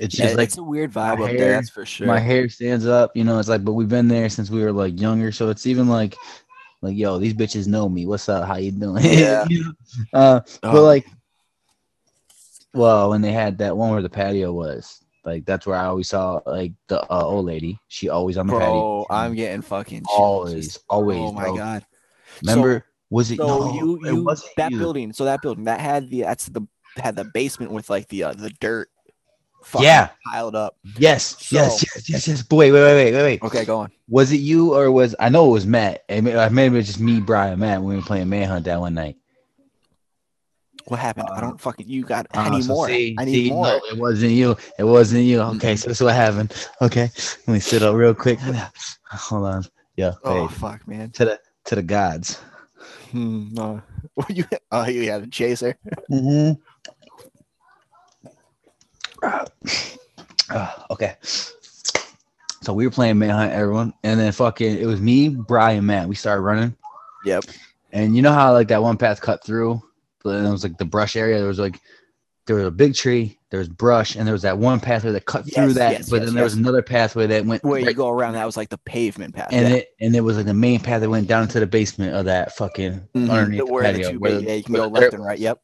It's 0.00 0.18
yeah 0.18 0.24
just 0.26 0.36
like 0.36 0.48
it's 0.48 0.58
a 0.58 0.62
weird 0.62 0.92
vibe 0.92 1.12
up 1.22 1.28
hair- 1.28 1.38
there. 1.38 1.52
That's 1.52 1.70
for 1.70 1.86
sure. 1.86 2.06
my 2.06 2.18
hair 2.18 2.48
stands 2.48 2.86
up, 2.86 3.12
you 3.16 3.22
know. 3.24 3.38
It's 3.38 3.48
like, 3.48 3.64
but 3.64 3.74
we've 3.74 3.88
been 3.88 4.08
there 4.08 4.28
since 4.28 4.50
we 4.50 4.62
were 4.62 4.72
like 4.72 5.00
younger, 5.00 5.30
so 5.30 5.50
it's 5.50 5.66
even 5.66 5.88
like, 5.88 6.16
like 6.82 6.96
yo, 6.96 7.18
these 7.18 7.34
bitches 7.34 7.66
know 7.68 7.88
me. 7.88 8.04
What's 8.06 8.28
up? 8.28 8.46
How 8.46 8.56
you 8.56 8.72
doing? 8.72 9.04
Yeah. 9.04 9.46
You 9.48 9.64
know? 9.64 9.72
Uh, 10.12 10.40
but 10.62 10.74
Oh, 10.74 10.82
like, 10.82 11.06
well, 12.72 13.10
when 13.10 13.20
they 13.20 13.32
had 13.32 13.58
that 13.58 13.76
one 13.76 13.90
where 13.92 14.02
the 14.02 14.08
patio 14.10 14.52
was, 14.52 15.00
like 15.24 15.44
that's 15.44 15.66
where 15.66 15.76
I 15.76 15.86
always 15.86 16.08
saw 16.08 16.40
like 16.44 16.72
the 16.88 17.00
uh, 17.02 17.22
old 17.24 17.46
lady. 17.46 17.78
She 17.88 18.08
always 18.08 18.36
on 18.36 18.46
the 18.48 18.52
patio. 18.54 18.72
bro, 18.72 19.06
I'm 19.10 19.34
getting 19.34 19.62
fucking 19.62 20.02
always, 20.10 20.66
just- 20.74 20.84
always. 20.88 21.18
Oh 21.20 21.32
my 21.32 21.44
bro. 21.44 21.56
god. 21.56 21.86
Remember? 22.42 22.84
was 23.10 23.30
it? 23.30 23.36
So 23.36 23.46
no, 23.46 23.74
you 23.74 23.96
it 24.04 24.12
you 24.14 24.24
wasn't 24.24 24.50
that 24.56 24.72
you. 24.72 24.78
building, 24.78 25.12
so 25.12 25.24
that 25.26 25.40
building 25.40 25.64
that 25.64 25.78
had 25.80 26.10
the 26.10 26.22
that's 26.22 26.46
the 26.46 26.66
had 26.96 27.14
the 27.16 27.24
basement 27.24 27.70
with 27.70 27.88
like 27.88 28.08
the 28.08 28.24
uh, 28.24 28.32
the 28.32 28.50
dirt 28.60 28.88
Yeah. 29.80 30.10
piled 30.30 30.54
up. 30.54 30.76
Yes, 30.98 31.36
So- 31.40 31.56
yes, 31.56 31.82
yes, 31.82 32.08
yes, 32.10 32.28
yes. 32.28 32.44
Wait, 32.50 32.70
wait, 32.72 32.82
wait, 32.82 33.12
wait, 33.12 33.22
wait. 33.22 33.42
Okay, 33.42 33.64
go 33.64 33.78
on. 33.80 33.90
Was 34.08 34.30
it 34.32 34.36
you 34.40 34.74
or 34.74 34.90
was 34.90 35.14
I 35.18 35.28
know 35.30 35.48
it 35.48 35.52
was 35.52 35.66
Matt? 35.66 36.04
May, 36.08 36.32
uh, 36.34 36.50
maybe 36.50 36.74
it 36.74 36.78
was 36.78 36.86
just 36.86 37.00
me, 37.00 37.20
Brian, 37.20 37.58
Matt. 37.58 37.80
when 37.80 37.88
We 37.90 37.96
were 37.96 38.02
playing 38.02 38.28
Manhunt 38.28 38.64
that 38.66 38.80
one 38.80 38.94
night. 38.94 39.16
What 40.86 41.00
happened? 41.00 41.28
I 41.32 41.40
don't 41.40 41.58
fucking 41.58 41.88
you 41.88 42.04
got 42.04 42.26
I 42.34 42.46
Uh, 42.46 42.50
need 42.50 42.64
so 42.64 42.74
more. 42.74 42.88
see- 42.88 43.16
I 43.18 43.24
need 43.24 43.32
see, 43.32 43.50
more. 43.50 43.64
No, 43.66 43.80
it 43.90 43.96
wasn't 43.98 44.32
you. 44.32 44.54
It 44.78 44.84
wasn't 44.84 45.24
you. 45.24 45.40
Okay, 45.40 45.76
so 45.76 45.88
this 45.88 45.98
is 45.98 46.04
what 46.04 46.14
happened. 46.14 46.52
Okay, 46.82 47.10
let 47.46 47.54
me 47.54 47.60
sit 47.60 47.82
up 47.82 47.94
real 47.94 48.14
quick. 48.14 48.38
Hold 49.10 49.46
on. 49.46 49.64
Yeah, 49.96 50.12
Oh 50.24 50.46
hey, 50.48 50.54
fuck, 50.54 50.86
man. 50.86 51.10
to 51.12 51.24
the 51.24 51.40
to 51.66 51.74
the 51.76 51.82
gods. 51.82 52.38
Hmm, 53.12 53.48
no. 53.54 53.80
you 54.28 54.44
oh 54.72 54.86
you 54.86 55.10
had 55.10 55.22
a 55.22 55.26
chaser. 55.26 55.78
Mm-hmm. 56.10 56.60
okay. 60.90 61.16
So 62.62 62.72
we 62.72 62.86
were 62.86 62.90
playing 62.90 63.18
Manhunt, 63.18 63.52
everyone, 63.52 63.92
and 64.04 64.18
then 64.18 64.32
fucking 64.32 64.78
it 64.78 64.86
was 64.86 65.00
me, 65.00 65.28
Brian, 65.28 65.84
Matt. 65.84 66.08
We 66.08 66.14
started 66.14 66.42
running. 66.42 66.74
Yep. 67.24 67.44
And 67.92 68.16
you 68.16 68.22
know 68.22 68.32
how 68.32 68.52
like 68.52 68.68
that 68.68 68.82
one 68.82 68.96
path 68.96 69.20
cut 69.20 69.44
through, 69.44 69.82
but 70.22 70.36
then 70.36 70.46
it 70.46 70.50
was 70.50 70.62
like 70.64 70.78
the 70.78 70.84
brush 70.84 71.14
area. 71.16 71.38
There 71.38 71.46
was 71.48 71.58
like 71.58 71.78
there 72.46 72.56
was 72.56 72.66
a 72.66 72.70
big 72.70 72.94
tree, 72.94 73.38
there 73.50 73.58
was 73.58 73.68
brush, 73.68 74.16
and 74.16 74.26
there 74.26 74.32
was 74.32 74.42
that 74.42 74.58
one 74.58 74.80
pathway 74.80 75.12
that 75.12 75.24
cut 75.26 75.44
through 75.50 75.74
that. 75.74 75.92
yes, 75.92 76.10
but 76.10 76.16
yes, 76.16 76.24
then 76.26 76.34
there 76.34 76.44
was 76.44 76.54
another 76.54 76.82
pathway 76.82 77.26
that 77.26 77.44
went 77.46 77.62
Where 77.64 77.80
you 77.80 77.92
go 77.94 78.08
around 78.08 78.34
that 78.34 78.44
was 78.44 78.56
like 78.56 78.68
the 78.68 78.78
pavement 78.78 79.34
path. 79.34 79.48
and 79.52 79.68
yeah. 79.68 79.74
it 79.76 79.88
and 80.00 80.16
it 80.16 80.20
was 80.20 80.36
like 80.36 80.46
the 80.46 80.54
main 80.54 80.80
path 80.80 81.00
that 81.02 81.08
went 81.10 81.28
down 81.28 81.42
into 81.44 81.60
the 81.60 81.66
basement 81.66 82.14
of 82.14 82.24
that 82.26 82.54
fucking 82.56 83.00
Mhm, 83.14 83.30
underneath 83.30 83.60
the- 83.60 83.66
the 83.66 83.80
patio. 83.80 84.18
where 84.18 84.40
yeah, 84.40 84.54
you 84.54 84.62
can 84.62 84.74
go 84.74 84.86
left 84.88 85.14
and 85.14 85.24
right. 85.24 85.38
Yep. 85.38 85.60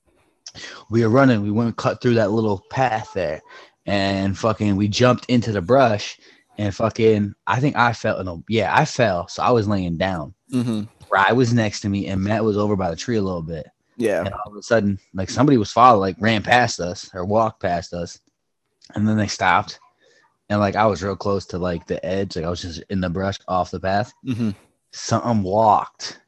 We 0.90 1.02
were 1.02 1.10
running. 1.10 1.42
We 1.42 1.50
went 1.50 1.76
cut 1.76 2.00
through 2.00 2.14
that 2.14 2.30
little 2.30 2.64
path 2.70 3.12
there, 3.14 3.40
and 3.86 4.36
fucking 4.36 4.76
we 4.76 4.88
jumped 4.88 5.26
into 5.26 5.52
the 5.52 5.62
brush, 5.62 6.18
and 6.58 6.74
fucking 6.74 7.34
I 7.46 7.60
think 7.60 7.76
I 7.76 7.92
fell. 7.92 8.22
No, 8.24 8.44
yeah, 8.48 8.74
I 8.74 8.84
fell. 8.84 9.28
So 9.28 9.42
I 9.42 9.50
was 9.50 9.68
laying 9.68 9.96
down. 9.96 10.34
Mm-hmm. 10.52 10.82
Rye 11.10 11.32
was 11.32 11.52
next 11.52 11.80
to 11.80 11.88
me, 11.88 12.06
and 12.06 12.22
Matt 12.22 12.44
was 12.44 12.56
over 12.56 12.76
by 12.76 12.90
the 12.90 12.96
tree 12.96 13.16
a 13.16 13.22
little 13.22 13.42
bit. 13.42 13.66
Yeah. 13.96 14.20
And 14.20 14.32
all 14.32 14.52
of 14.52 14.56
a 14.56 14.62
sudden, 14.62 14.98
like 15.12 15.28
somebody 15.28 15.58
was 15.58 15.72
following, 15.72 16.00
like 16.00 16.16
ran 16.20 16.42
past 16.42 16.80
us 16.80 17.10
or 17.12 17.24
walked 17.24 17.60
past 17.60 17.92
us, 17.92 18.18
and 18.94 19.06
then 19.06 19.16
they 19.16 19.26
stopped. 19.26 19.78
And 20.48 20.58
like 20.58 20.74
I 20.74 20.86
was 20.86 21.02
real 21.02 21.16
close 21.16 21.46
to 21.46 21.58
like 21.58 21.86
the 21.86 22.04
edge, 22.04 22.34
like 22.34 22.44
I 22.44 22.50
was 22.50 22.62
just 22.62 22.82
in 22.90 23.00
the 23.00 23.10
brush 23.10 23.36
off 23.46 23.70
the 23.70 23.78
path. 23.78 24.12
Mm-hmm. 24.26 24.50
Something 24.92 25.42
walked 25.42 26.20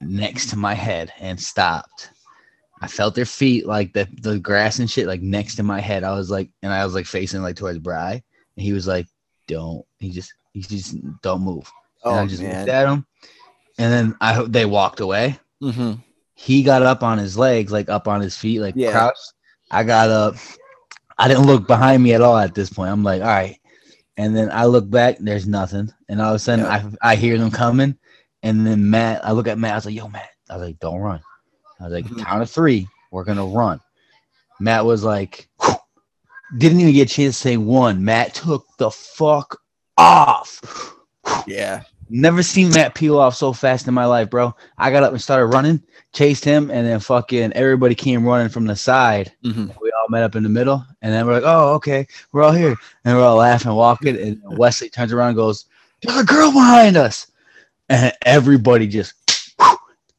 next 0.00 0.50
to 0.50 0.56
my 0.56 0.74
head 0.74 1.12
and 1.20 1.38
stopped. 1.38 2.10
I 2.80 2.86
felt 2.88 3.14
their 3.14 3.26
feet, 3.26 3.66
like 3.66 3.92
the 3.92 4.08
the 4.22 4.38
grass 4.38 4.78
and 4.78 4.90
shit, 4.90 5.06
like 5.06 5.20
next 5.22 5.56
to 5.56 5.62
my 5.62 5.80
head. 5.80 6.02
I 6.04 6.14
was 6.14 6.30
like, 6.30 6.48
and 6.62 6.72
I 6.72 6.84
was 6.84 6.94
like 6.94 7.06
facing 7.06 7.42
like 7.42 7.56
towards 7.56 7.78
Bry, 7.78 8.12
and 8.12 8.64
he 8.64 8.72
was 8.72 8.86
like, 8.86 9.06
"Don't." 9.48 9.84
He 9.98 10.10
just, 10.10 10.32
he 10.54 10.62
just 10.62 10.96
don't 11.22 11.42
move. 11.42 11.70
Oh 12.04 12.12
and 12.12 12.20
I 12.20 12.26
just 12.26 12.42
man. 12.42 12.56
looked 12.60 12.70
at 12.70 12.88
him, 12.88 13.06
and 13.78 13.92
then 13.92 14.16
I 14.20 14.42
they 14.44 14.64
walked 14.64 15.00
away 15.00 15.38
Mm-hmm. 15.62 16.00
he 16.34 16.62
got 16.62 16.82
up 16.82 17.02
on 17.02 17.18
his 17.18 17.36
legs, 17.36 17.70
like 17.70 17.90
up 17.90 18.08
on 18.08 18.22
his 18.22 18.34
feet, 18.34 18.60
like 18.60 18.74
Yeah. 18.76 18.92
crouched. 18.92 19.34
I 19.70 19.84
got 19.84 20.08
up. 20.08 20.36
I 21.18 21.28
didn't 21.28 21.44
look 21.46 21.66
behind 21.66 22.02
me 22.02 22.14
at 22.14 22.22
all 22.22 22.38
at 22.38 22.54
this 22.54 22.70
point. 22.70 22.90
I'm 22.90 23.02
like, 23.04 23.20
all 23.20 23.28
right. 23.28 23.58
And 24.16 24.34
then 24.34 24.50
I 24.50 24.64
look 24.64 24.88
back, 24.88 25.18
there's 25.20 25.46
nothing. 25.46 25.92
And 26.08 26.20
all 26.22 26.30
of 26.30 26.36
a 26.36 26.38
sudden 26.38 26.64
I 26.64 26.82
I 27.02 27.16
hear 27.16 27.36
them 27.36 27.50
coming. 27.50 27.98
And 28.42 28.66
then 28.66 28.88
Matt, 28.88 29.22
I 29.22 29.32
look 29.32 29.48
at 29.48 29.58
Matt, 29.58 29.72
I 29.72 29.76
was 29.76 29.84
like, 29.84 29.94
yo, 29.94 30.08
Matt. 30.08 30.30
I 30.48 30.56
was 30.56 30.66
like, 30.66 30.78
don't 30.78 30.98
run. 30.98 31.20
I 31.80 31.84
was 31.84 31.92
like, 31.92 32.04
Mhm. 32.06 32.24
count 32.24 32.42
of 32.42 32.50
three, 32.50 32.88
we're 33.10 33.24
gonna 33.24 33.46
run. 33.46 33.80
Matt 34.60 34.84
was 34.84 35.02
like, 35.04 35.48
didn't 36.58 36.80
even 36.80 36.92
get 36.94 37.10
a 37.10 37.14
chance 37.14 37.36
to 37.36 37.40
say 37.42 37.56
one. 37.56 38.04
Matt 38.04 38.34
took 38.34 38.66
the 38.78 38.90
fuck 38.90 39.58
off. 39.96 40.60
Yeah. 41.46 41.82
Never 42.12 42.42
seen 42.42 42.70
Matt 42.70 42.94
peel 42.96 43.18
off 43.18 43.36
so 43.36 43.52
fast 43.52 43.86
in 43.86 43.94
my 43.94 44.04
life, 44.04 44.30
bro. 44.30 44.54
I 44.76 44.90
got 44.90 45.04
up 45.04 45.12
and 45.12 45.22
started 45.22 45.46
running, 45.46 45.80
chased 46.12 46.44
him, 46.44 46.68
and 46.70 46.84
then 46.84 46.98
fucking 46.98 47.52
everybody 47.52 47.94
came 47.94 48.24
running 48.26 48.48
from 48.48 48.66
the 48.66 48.74
side. 48.74 49.32
Mm-hmm. 49.44 49.66
We 49.80 49.92
all 49.92 50.08
met 50.08 50.24
up 50.24 50.34
in 50.34 50.42
the 50.42 50.48
middle, 50.48 50.84
and 51.02 51.12
then 51.14 51.24
we're 51.24 51.34
like, 51.34 51.44
"Oh, 51.46 51.74
okay, 51.74 52.08
we're 52.32 52.42
all 52.42 52.50
here," 52.50 52.74
and 53.04 53.16
we're 53.16 53.22
all 53.22 53.36
laughing, 53.36 53.72
walking. 53.72 54.16
And 54.16 54.42
Wesley 54.58 54.88
turns 54.88 55.12
around 55.12 55.28
and 55.28 55.36
goes, 55.36 55.66
"There's 56.02 56.18
a 56.18 56.24
girl 56.24 56.50
behind 56.50 56.96
us," 56.96 57.28
and 57.88 58.12
everybody 58.22 58.88
just 58.88 59.14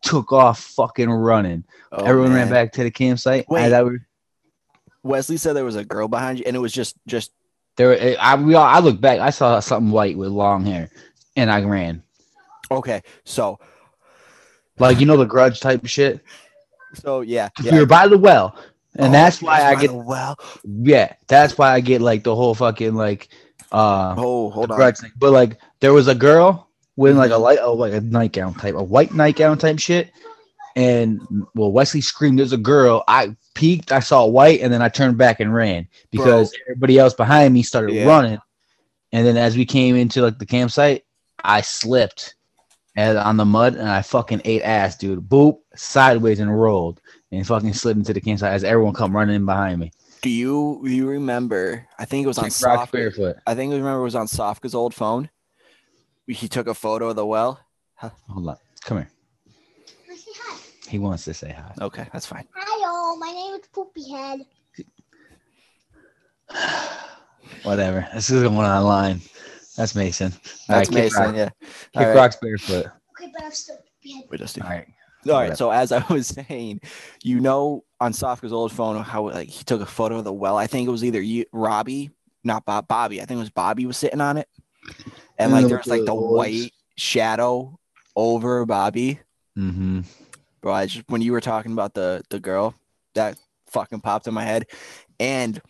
took 0.01 0.31
off, 0.31 0.59
fucking 0.59 1.09
running. 1.09 1.63
Oh, 1.91 2.03
Everyone 2.05 2.33
ran 2.33 2.49
back 2.49 2.71
to 2.73 2.83
the 2.83 2.91
campsite. 2.91 3.45
Wait. 3.49 3.65
I 3.65 3.69
thought 3.69 3.85
we- 3.91 3.99
Wesley 5.03 5.37
said 5.37 5.53
there 5.53 5.65
was 5.65 5.75
a 5.75 5.83
girl 5.83 6.07
behind 6.07 6.37
you, 6.39 6.45
and 6.45 6.55
it 6.55 6.59
was 6.59 6.71
just 6.73 6.95
just 7.07 7.31
There, 7.75 8.15
I 8.19 8.35
we 8.35 8.53
all, 8.53 8.63
I 8.63 8.79
looked 8.79 9.01
back. 9.01 9.19
I 9.19 9.31
saw 9.31 9.59
something 9.59 9.91
white 9.91 10.17
with 10.17 10.29
long 10.29 10.63
hair, 10.65 10.89
and 11.35 11.49
I 11.51 11.63
ran. 11.63 12.03
Okay, 12.69 13.01
so 13.25 13.59
Like 14.77 14.99
you 14.99 15.05
know 15.05 15.17
the 15.17 15.25
grudge 15.25 15.59
type 15.59 15.85
shit. 15.87 16.21
so 16.93 17.21
yeah, 17.21 17.49
yeah. 17.63 17.79
were 17.79 17.85
by 17.85 18.07
the 18.07 18.17
well, 18.17 18.55
and 18.95 19.07
Oh, 19.09 19.11
that's 19.11 19.41
why 19.41 19.63
I 19.63 19.75
get 19.75 19.91
well. 19.93 20.37
yeah. 20.63 21.13
That's 21.27 21.57
why 21.57 21.71
I 21.73 21.79
get 21.79 22.01
like 22.01 22.23
the 22.23 22.35
whole 22.35 22.53
fucking 22.53 22.93
like 22.95 23.29
uh 23.71 24.13
Oh, 24.17 24.49
hold 24.51 24.69
on. 24.71 24.77
grudge 24.77 24.97
thing. 24.99 25.11
But 25.17 25.31
like 25.31 25.57
there 25.79 25.93
was 25.93 26.07
a 26.07 26.15
girl 26.15 26.69
with 26.95 27.17
like 27.17 27.31
a 27.31 27.37
light, 27.37 27.59
oh 27.61 27.73
like 27.73 27.93
a 27.93 28.01
nightgown 28.01 28.53
type, 28.53 28.75
a 28.75 28.83
white 28.83 29.13
nightgown 29.13 29.57
type 29.57 29.79
shit. 29.79 30.11
And 30.75 31.21
well, 31.53 31.71
Wesley 31.71 32.01
screamed, 32.01 32.39
"There's 32.39 32.53
a 32.53 32.57
girl!" 32.57 33.03
I 33.07 33.35
peeked, 33.55 33.91
I 33.91 33.99
saw 33.99 34.25
white, 34.25 34.61
and 34.61 34.71
then 34.71 34.81
I 34.81 34.87
turned 34.89 35.17
back 35.17 35.39
and 35.39 35.53
ran 35.53 35.87
because 36.11 36.53
everybody 36.69 36.97
else 36.97 37.13
behind 37.13 37.53
me 37.53 37.61
started 37.63 37.93
Yeah. 37.93 38.05
running. 38.05 38.39
And 39.11 39.27
then 39.27 39.35
as 39.35 39.57
we 39.57 39.65
came 39.65 39.97
into 39.97 40.21
like 40.21 40.39
the 40.39 40.45
campsite, 40.45 41.03
I 41.43 41.59
slipped 41.61 42.35
and 42.95 43.17
on 43.17 43.35
the 43.37 43.45
mud 43.45 43.75
and 43.75 43.89
I 43.89 44.01
fucking 44.01 44.41
ate 44.45 44.61
ass, 44.61 44.97
dude. 44.97 45.27
Boop, 45.27 45.57
sideways 45.75 46.39
and 46.39 46.57
rolled 46.57 47.01
and 47.31 47.45
fucking 47.45 47.73
slid 47.73 47.97
into 47.97 48.13
the 48.13 48.21
campsite 48.21 48.53
as 48.53 48.63
everyone 48.63 48.93
come 48.93 49.15
running 49.15 49.35
in 49.35 49.45
behind 49.45 49.79
me. 49.79 49.91
Do 50.21 50.29
you 50.29 50.81
you 50.85 51.07
remember? 51.07 51.87
I 51.99 52.05
think 52.05 52.23
it 52.23 52.27
was 52.27 52.37
on 52.37 52.49
soft. 52.51 52.91
barefoot. 52.93 53.37
I 53.47 53.55
think 53.55 53.73
I 53.73 53.77
remember 53.77 53.99
it 53.99 54.03
was 54.03 54.15
on 54.15 54.27
Sofka's 54.27 54.75
old 54.75 54.93
phone. 54.93 55.29
He 56.33 56.47
took 56.47 56.67
a 56.67 56.73
photo 56.73 57.09
of 57.09 57.15
the 57.15 57.25
well. 57.25 57.59
Hold 57.95 58.49
on, 58.49 58.57
come 58.83 58.97
here. 58.97 59.09
Say 60.15 60.31
hi. 60.35 60.57
He 60.87 60.97
wants 60.99 61.23
to 61.25 61.33
say 61.33 61.51
hi. 61.51 61.73
Okay, 61.85 62.07
that's 62.11 62.25
fine. 62.25 62.47
Hi, 62.55 62.87
all. 62.87 63.17
My 63.17 63.31
name 63.31 63.53
is 63.55 63.67
Poopy 63.71 64.09
Head. 64.11 64.39
Whatever. 67.63 68.07
This 68.13 68.29
is 68.29 68.43
going 68.43 68.55
online. 68.57 69.21
That's 69.77 69.95
Mason. 69.95 70.31
All 70.33 70.39
That's 70.67 70.89
right, 70.89 70.95
Mason. 70.95 71.21
rock- 71.23 71.35
Yeah. 71.35 71.49
Kick 71.59 71.69
All 71.95 72.05
right. 72.07 72.15
rocks 72.15 72.37
barefoot. 72.41 72.85
Okay, 72.87 73.31
but 73.33 73.43
I'm 73.43 73.51
still 73.51 73.77
Poopy 73.77 74.13
Head. 74.15 74.23
We 74.29 74.37
just 74.37 74.55
do. 74.55 74.61
All 74.63 74.69
right. 74.69 74.87
All 75.29 75.33
right. 75.33 75.57
So 75.57 75.69
as 75.71 75.91
I 75.91 76.03
was 76.11 76.27
saying, 76.49 76.81
you 77.23 77.39
know, 77.39 77.83
on 77.99 78.11
Sofka's 78.13 78.51
old 78.53 78.71
phone, 78.71 79.01
how 79.03 79.29
like 79.29 79.49
he 79.49 79.63
took 79.63 79.81
a 79.81 79.85
photo 79.85 80.17
of 80.17 80.23
the 80.23 80.33
well. 80.33 80.57
I 80.57 80.67
think 80.67 80.87
it 80.87 80.91
was 80.91 81.03
either 81.03 81.21
you, 81.21 81.45
Robbie, 81.53 82.09
not 82.43 82.65
Bob, 82.65 82.87
Bobby. 82.87 83.21
I 83.21 83.25
think 83.25 83.37
it 83.37 83.41
was 83.41 83.49
Bobby 83.51 83.85
was 83.85 83.97
sitting 83.97 84.21
on 84.21 84.37
it, 84.37 84.47
and 85.37 85.51
like 85.51 85.67
there's 85.67 85.87
like 85.87 86.01
the 86.01 86.05
the 86.07 86.13
white 86.15 86.71
shadow 86.97 87.77
over 88.15 88.65
Bobby. 88.65 89.19
Mm-hmm. 89.57 90.01
Bro, 90.61 90.73
I 90.73 90.85
just 90.85 91.05
when 91.09 91.21
you 91.21 91.31
were 91.31 91.41
talking 91.41 91.71
about 91.71 91.93
the 91.93 92.23
the 92.29 92.39
girl, 92.39 92.75
that 93.15 93.37
fucking 93.67 94.01
popped 94.01 94.27
in 94.27 94.33
my 94.33 94.43
head, 94.43 94.67
and 95.19 95.61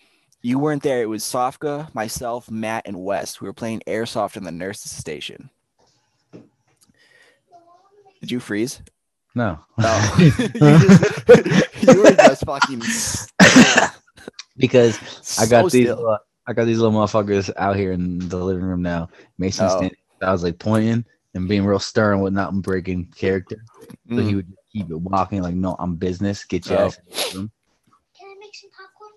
you 0.42 0.58
weren't 0.60 0.84
there. 0.84 1.02
It 1.02 1.10
was 1.10 1.24
Sofka, 1.24 1.94
myself, 1.94 2.50
Matt, 2.52 2.84
and 2.88 3.04
West. 3.04 3.42
We 3.42 3.48
were 3.48 3.54
playing 3.54 3.82
airsoft 3.88 4.38
in 4.38 4.44
the 4.44 4.52
nurses 4.52 4.92
station. 4.92 5.50
Did 8.22 8.32
you 8.32 8.40
freeze? 8.40 8.82
No. 9.34 9.60
No. 9.78 10.14
you, 10.20 10.32
just- 10.32 10.58
you 11.82 12.04
were 12.04 12.12
just 12.12 12.46
fucking 12.46 12.82
still. 12.82 13.88
because 14.58 14.98
I 15.40 15.46
got 15.48 15.64
So 15.64 15.70
these. 15.70 15.88
still. 15.88 16.08
uh, 16.08 16.18
I 16.48 16.54
got 16.54 16.66
these 16.66 16.80
little 16.80 16.98
motherfuckers 17.00 17.52
out 17.58 17.76
here 17.76 17.92
in 17.92 18.28
the 18.28 18.38
living 18.38 18.64
room 18.64 18.82
now. 18.82 19.10
Mason 19.38 19.66
Oh. 19.66 19.70
standing. 19.70 19.98
I 20.22 20.32
was 20.32 20.44
like 20.44 20.60
pointing 20.60 21.06
and 21.34 21.48
being 21.48 21.66
real 21.66 21.80
stern 21.80 22.20
with 22.22 22.34
not 22.34 22.54
breaking 22.62 23.08
character. 23.16 23.64
So 24.10 24.18
he 24.18 24.34
Mm. 24.34 24.36
would 24.36 24.54
keep 24.72 24.90
it 24.92 24.96
walking 25.00 25.42
like, 25.42 25.56
no, 25.56 25.76
I'm 25.80 25.96
business. 25.96 26.44
Get 26.46 26.66
your 26.68 26.80
Oh. 26.80 26.86
ass 26.86 26.98
in 26.98 27.04
the 27.32 27.38
room. 27.38 27.52
Can 28.18 28.28
I 28.30 28.36
make 28.40 28.56
some 28.56 28.70
popcorn? 28.72 29.12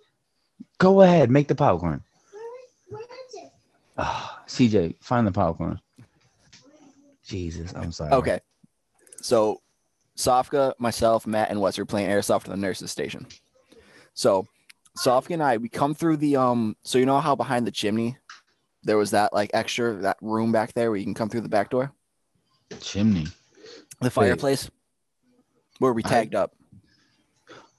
Go 0.78 1.00
ahead, 1.02 1.30
make 1.30 1.48
the 1.48 1.54
popcorn. 1.54 2.02
Where, 2.88 3.00
where 3.00 3.02
is 3.02 3.34
it? 3.34 3.52
Ah, 3.98 4.42
CJ, 4.46 4.96
find 5.02 5.26
the 5.26 5.32
popcorn. 5.32 5.80
Jesus, 7.24 7.72
I'm 7.74 7.92
sorry. 7.92 8.12
Okay. 8.12 8.40
So 9.20 9.60
Sofka, 10.16 10.74
myself, 10.78 11.26
Matt, 11.26 11.50
and 11.50 11.60
Wes 11.60 11.78
were 11.78 11.86
playing 11.86 12.10
airsoft 12.10 12.44
at 12.44 12.50
the 12.50 12.56
nurses 12.56 12.90
station. 12.90 13.26
So 14.14 14.46
Sofka 14.98 15.30
and 15.34 15.42
I, 15.42 15.56
we 15.56 15.68
come 15.68 15.94
through 15.94 16.18
the 16.18 16.36
um 16.36 16.76
so 16.84 16.98
you 16.98 17.06
know 17.06 17.20
how 17.20 17.34
behind 17.34 17.66
the 17.66 17.72
chimney 17.72 18.16
there 18.84 18.96
was 18.96 19.10
that 19.12 19.32
like 19.32 19.50
extra 19.54 19.94
that 20.02 20.18
room 20.20 20.52
back 20.52 20.72
there 20.74 20.90
where 20.90 20.98
you 20.98 21.04
can 21.04 21.14
come 21.14 21.28
through 21.28 21.40
the 21.40 21.48
back 21.48 21.70
door? 21.70 21.92
Chimney. 22.80 23.26
The 24.00 24.10
fireplace 24.10 24.70
where 25.78 25.92
we 25.92 26.02
I- 26.04 26.08
tagged 26.08 26.34
up. 26.34 26.52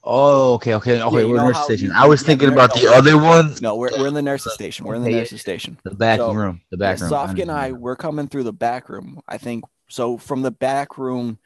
Oh, 0.08 0.54
okay, 0.54 0.74
okay, 0.74 1.02
okay. 1.02 1.24
you 1.24 1.28
we're 1.30 1.42
nurse 1.42 1.64
station. 1.64 1.90
I 1.90 2.06
was 2.06 2.22
yeah, 2.22 2.26
thinking 2.28 2.48
about 2.52 2.72
the 2.74 2.86
other 2.86 3.18
one, 3.18 3.56
No, 3.60 3.74
we're, 3.74 3.90
we're 3.98 4.06
in 4.06 4.14
the 4.14 4.22
nurses 4.22 4.52
station. 4.52 4.86
We're 4.86 4.94
in 4.94 5.02
the 5.02 5.08
Okay. 5.08 5.18
nurses 5.18 5.40
station. 5.40 5.78
the 5.82 5.96
back 5.96 6.18
So, 6.20 6.32
room, 6.32 6.60
the 6.70 6.76
back 6.76 7.00
Yeah, 7.00 7.06
room. 7.06 7.12
Sofka 7.12 7.42
and 7.42 7.50
I, 7.50 7.72
we're 7.72 7.96
coming 7.96 8.28
through 8.28 8.44
the 8.44 8.52
back 8.52 8.88
room. 8.88 9.20
I 9.26 9.36
think 9.36 9.64
so. 9.88 10.16
From 10.16 10.42
the 10.42 10.52
back 10.52 10.96
room, 10.96 11.40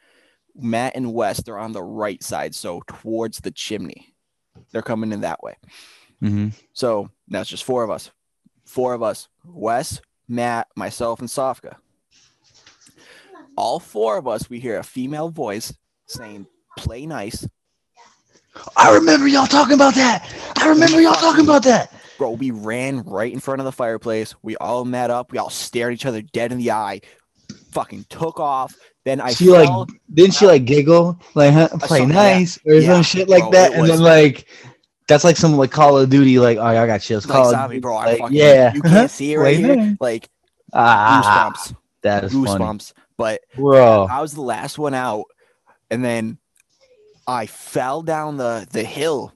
Matt 0.55 0.95
and 0.95 1.11
West 1.11 1.49
are 1.49 1.57
on 1.57 1.71
the 1.71 1.81
right 1.81 2.21
side, 2.21 2.53
so 2.53 2.83
towards 2.85 3.39
the 3.39 3.49
chimney. 3.49 4.10
They're 4.71 4.81
coming 4.81 5.11
in 5.11 5.21
that 5.21 5.43
way. 5.43 5.55
Mhm. 6.21 6.53
So 6.73 7.09
it's 7.29 7.49
just 7.49 7.63
four 7.63 7.83
of 7.83 7.89
us. 7.89 8.11
Four 8.65 8.93
of 8.93 9.03
us. 9.03 9.27
Wes, 9.45 10.01
Matt, 10.27 10.67
myself, 10.75 11.19
and 11.19 11.29
Sofka. 11.29 11.75
All 13.57 13.79
four 13.79 14.17
of 14.17 14.27
us, 14.27 14.49
we 14.49 14.59
hear 14.59 14.77
a 14.77 14.83
female 14.83 15.29
voice 15.29 15.73
saying, 16.07 16.47
play 16.77 17.05
nice. 17.05 17.47
I 18.75 18.93
remember 18.93 19.27
y'all 19.27 19.47
talking 19.47 19.75
about 19.75 19.95
that. 19.95 20.29
I 20.57 20.67
remember 20.67 21.01
y'all 21.01 21.13
talking 21.13 21.43
about 21.45 21.63
that. 21.63 21.93
Bro, 22.17 22.31
we 22.31 22.51
ran 22.51 23.01
right 23.03 23.31
in 23.31 23.39
front 23.39 23.61
of 23.61 23.65
the 23.65 23.71
fireplace. 23.71 24.35
We 24.41 24.55
all 24.57 24.85
met 24.85 25.09
up. 25.09 25.31
We 25.31 25.37
all 25.37 25.49
stared 25.49 25.93
each 25.93 26.05
other 26.05 26.21
dead 26.21 26.51
in 26.51 26.57
the 26.57 26.71
eye. 26.71 27.01
Fucking 27.71 28.05
took 28.09 28.39
off. 28.39 28.75
Then 29.03 29.19
I 29.19 29.33
she 29.33 29.49
like 29.49 29.87
didn't 30.13 30.33
she 30.35 30.45
like 30.45 30.65
giggle 30.65 31.19
like 31.33 31.53
huh, 31.53 31.69
play 31.81 32.05
nice 32.05 32.59
or 32.65 32.75
Yeah, 32.75 32.93
some 32.93 33.03
shit 33.03 33.27
like 33.29 33.41
bro, 33.43 33.51
that 33.51 33.71
and 33.73 33.81
was- 33.81 33.89
then 33.91 33.99
like 34.01 34.45
that's 35.07 35.23
like 35.23 35.35
some 35.37 35.57
like 35.57 35.71
Call 35.71 35.97
of 35.97 36.09
Duty 36.09 36.37
like 36.39 36.57
oh 36.57 36.63
I 36.63 36.85
got 36.85 37.01
chills 37.01 37.25
like 37.25 37.35
Call 37.35 37.45
of 37.47 37.51
zombie, 37.51 37.79
bro. 37.79 37.95
Like, 37.95 38.19
fucking, 38.19 38.37
yeah 38.37 38.73
You 38.73 38.81
can't 38.81 39.09
see 39.11 39.33
it 39.33 39.37
right 39.37 39.57
here. 39.57 39.97
Like 39.99 40.29
ah 40.73 41.51
goosebumps. 41.51 41.75
that 42.03 42.23
is 42.25 42.31
funny 42.33 42.45
Goosebumps. 42.47 42.93
But 43.17 43.41
bro 43.55 44.05
I 44.09 44.21
was 44.21 44.33
the 44.33 44.41
last 44.41 44.77
one 44.77 44.93
out. 44.93 45.25
And 45.89 46.05
then 46.05 46.37
I 47.27 47.47
fell 47.47 48.01
down 48.03 48.37
the 48.37 48.67
the 48.71 48.83
hill. 48.83 49.33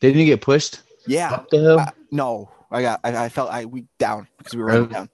didn't 0.00 0.20
you 0.20 0.26
get 0.26 0.40
pushed 0.42 0.82
Yeah. 1.06 1.32
up 1.32 1.48
the 1.50 1.58
hill 1.58 1.80
Uh, 1.80 1.90
no. 2.10 2.50
I 2.70 2.82
got 2.82 3.00
I, 3.04 3.24
I 3.24 3.28
felt 3.30 3.50
I 3.50 3.64
we 3.64 3.86
down 3.98 4.28
because 4.38 4.54
we 4.54 4.60
were 4.62 4.68
running 4.68 4.88
down. 4.88 5.08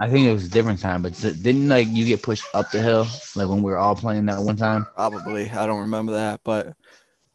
I 0.00 0.08
think 0.08 0.26
it 0.26 0.32
was 0.32 0.46
a 0.46 0.50
different 0.50 0.80
time 0.80 1.02
but 1.02 1.14
didn't 1.20 1.68
like 1.68 1.88
you 1.88 2.04
get 2.04 2.22
pushed 2.22 2.44
up 2.54 2.70
the 2.70 2.80
hill 2.80 3.06
like 3.36 3.48
when 3.48 3.62
we 3.62 3.70
were 3.70 3.78
all 3.78 3.94
playing 3.94 4.26
that 4.26 4.40
one 4.40 4.56
time 4.56 4.86
Probably. 4.94 5.50
I 5.50 5.66
don't 5.66 5.80
remember 5.80 6.12
that, 6.12 6.40
but 6.44 6.74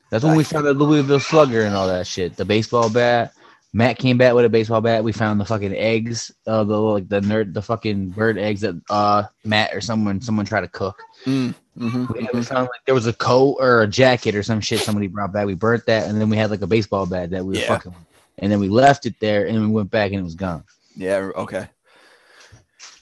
that's 0.10 0.24
when 0.24 0.36
we 0.36 0.44
found 0.44 0.66
the 0.66 0.74
Louisville 0.74 1.20
Slugger 1.20 1.64
and 1.64 1.76
all 1.76 1.88
that 1.88 2.08
shit 2.08 2.36
the 2.36 2.46
baseball 2.46 2.90
bat 2.90 3.34
Matt 3.72 4.00
came 4.00 4.18
back 4.18 4.34
with 4.34 4.46
a 4.46 4.50
baseball 4.50 4.82
bat. 4.82 5.04
We 5.04 5.12
found 5.12 5.40
the 5.40 5.46
fucking 5.46 5.76
eggs, 5.76 6.32
uh, 6.48 6.64
the 6.64 6.76
like 6.76 7.08
the 7.08 7.20
nerd, 7.22 7.54
the 7.54 7.62
fucking 7.62 8.10
bird 8.10 8.38
eggs 8.38 8.62
that 8.62 8.82
uh 8.90 9.24
Matt 9.44 9.76
or 9.76 9.82
someone 9.82 10.22
someone 10.22 10.46
tried 10.46 10.62
to 10.62 10.68
cook. 10.68 11.00
mm, 11.26 11.54
mhm, 11.78 12.14
We, 12.14 12.22
mhm. 12.22 12.34
we 12.34 12.42
found 12.42 12.62
like 12.64 12.84
there 12.86 12.96
was 12.96 13.06
a 13.06 13.14
coat 13.14 13.58
or 13.60 13.82
a 13.82 13.88
jacket 13.88 14.34
or 14.34 14.42
some 14.42 14.60
shit 14.60 14.80
somebody 14.80 15.08
brought 15.08 15.32
back. 15.32 15.46
We 15.46 15.54
burnt 15.54 15.86
that, 15.86 16.08
and 16.08 16.20
then 16.20 16.30
we 16.30 16.38
had 16.38 16.50
like 16.50 16.64
a 16.64 16.68
baseball 16.68 17.06
bat 17.06 17.30
that 17.30 17.46
we 17.46 17.56
were 17.56 17.62
fucking. 17.62 17.94
And 18.40 18.52
then 18.52 18.60
we 18.60 18.70
left 18.70 19.06
it 19.06 19.20
there, 19.20 19.46
and 19.46 19.60
we 19.60 19.68
went 19.68 19.92
back, 19.92 20.12
and 20.12 20.22
it 20.22 20.24
was 20.24 20.36
gone. 20.36 20.64
yeah, 20.96 21.30
okay. 21.36 21.68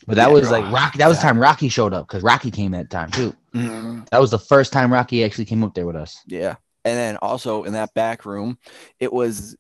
But 0.08 0.16
that 0.16 0.28
Yeah, 0.30 0.34
was 0.34 0.50
like 0.50 0.72
Rocky. 0.72 0.98
That 1.00 1.08
was 1.10 1.18
Yeah. 1.18 1.24
time 1.24 1.40
Rocky 1.40 1.70
showed 1.70 1.94
up 1.94 2.08
because 2.08 2.24
Rocky 2.24 2.50
came 2.50 2.72
that 2.72 2.90
time 2.90 3.12
too. 3.12 3.36
Mhm. 3.54 4.10
That 4.10 4.22
was 4.22 4.32
the 4.32 4.40
first 4.40 4.72
time 4.74 4.92
Rocky 4.92 5.24
actually 5.24 5.46
came 5.46 5.64
up 5.64 5.74
there 5.76 5.86
with 5.86 5.96
us. 5.98 6.18
Yeah. 6.28 6.56
And 6.86 6.98
then 6.98 7.18
also 7.18 7.64
in 7.66 7.74
that 7.74 7.94
back 7.94 8.26
room, 8.26 8.58
it 9.00 9.12
was 9.12 9.56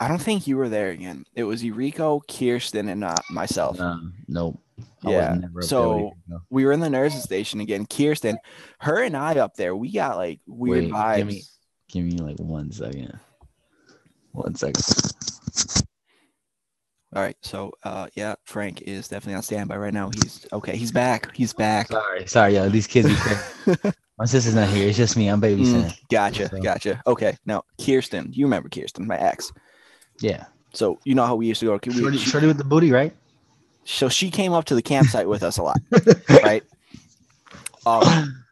I 0.00 0.06
don't 0.06 0.22
think 0.22 0.46
you 0.46 0.56
were 0.56 0.68
there 0.68 0.90
again. 0.90 1.24
It 1.34 1.42
was 1.42 1.64
Eureka, 1.64 2.18
Kirsten, 2.30 2.88
and 2.88 3.00
not 3.00 3.20
myself. 3.30 3.80
Um, 3.80 4.14
nope. 4.28 4.60
I 5.04 5.10
Yeah, 5.10 5.30
was 5.32 5.40
never 5.40 5.58
up 5.60 5.64
so- 5.64 6.12
We 6.50 6.64
were 6.64 6.70
in 6.72 6.78
the 6.78 6.88
nurses 6.90 7.24
station 7.24 7.58
again. 7.58 7.84
Kirsten, 7.84 8.38
her 8.78 9.02
and 9.02 9.16
I 9.16 9.34
up 9.38 9.54
there, 9.56 9.74
we 9.74 9.90
got 9.90 10.16
like 10.16 10.38
weird 10.46 10.84
Wait, 10.84 10.92
vibes. 10.92 11.16
give 11.16 11.26
me- 11.26 11.42
Give 11.88 12.04
me 12.04 12.18
like 12.18 12.38
one 12.38 12.70
second. 12.70 13.18
One 14.32 14.54
second. 14.54 14.84
All 17.14 17.22
right. 17.22 17.36
So 17.42 17.72
uh 17.84 18.08
yeah, 18.14 18.34
Frank 18.44 18.82
is 18.82 19.08
definitely 19.08 19.34
on 19.36 19.42
standby 19.42 19.76
right 19.76 19.94
now. 19.94 20.10
He's 20.14 20.46
okay, 20.52 20.76
he's 20.76 20.92
back. 20.92 21.34
He's 21.34 21.52
back. 21.54 21.88
Sorry, 21.88 22.26
sorry, 22.26 22.54
yo. 22.54 22.68
These 22.68 22.86
kids. 22.86 23.08
My 24.18 24.24
sister's 24.24 24.54
not 24.56 24.68
here. 24.68 24.88
It's 24.88 24.96
just 24.98 25.16
me. 25.16 25.28
I'm 25.28 25.40
babysitting. 25.40 25.84
Mm, 25.90 25.98
gotcha, 26.10 26.48
So- 26.48 26.60
gotcha. 26.60 27.02
Okay. 27.06 27.36
Now 27.46 27.62
Kirsten, 27.80 28.30
you 28.32 28.44
remember 28.46 28.68
Kirsten, 28.68 29.06
my 29.06 29.16
ex. 29.16 29.52
Yeah. 30.20 30.46
So 30.74 30.98
you 31.04 31.14
know 31.14 31.24
how 31.24 31.34
we 31.36 31.46
used 31.46 31.60
to 31.60 31.66
go 31.66 31.78
we, 31.86 31.92
Shorty, 31.92 32.18
shorty 32.18 32.46
with 32.46 32.58
the 32.58 32.64
booty, 32.64 32.90
right? 32.92 33.14
so 33.84 34.10
she 34.10 34.30
came 34.30 34.52
up 34.52 34.66
to 34.66 34.74
the 34.74 34.82
campsite 34.82 35.26
with 35.28 35.42
us 35.42 35.56
a 35.56 35.62
lot, 35.62 35.78
right? 36.28 36.62
Um, 37.86 38.44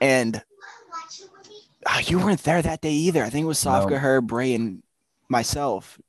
and 0.00 0.34
Watch 0.34 1.20
a 1.20 1.24
movie. 1.36 1.60
ah, 1.86 1.98
you 2.06 2.18
weren't 2.18 2.42
there 2.44 2.62
that 2.62 2.80
day 2.80 2.92
either. 2.92 3.22
I 3.22 3.28
think 3.28 3.44
it 3.44 3.48
was 3.48 3.62
No. 3.66 3.72
Sofka, 3.72 3.98
her, 3.98 4.22
Bray, 4.22 4.54
and 4.54 4.82
myself. 5.28 6.00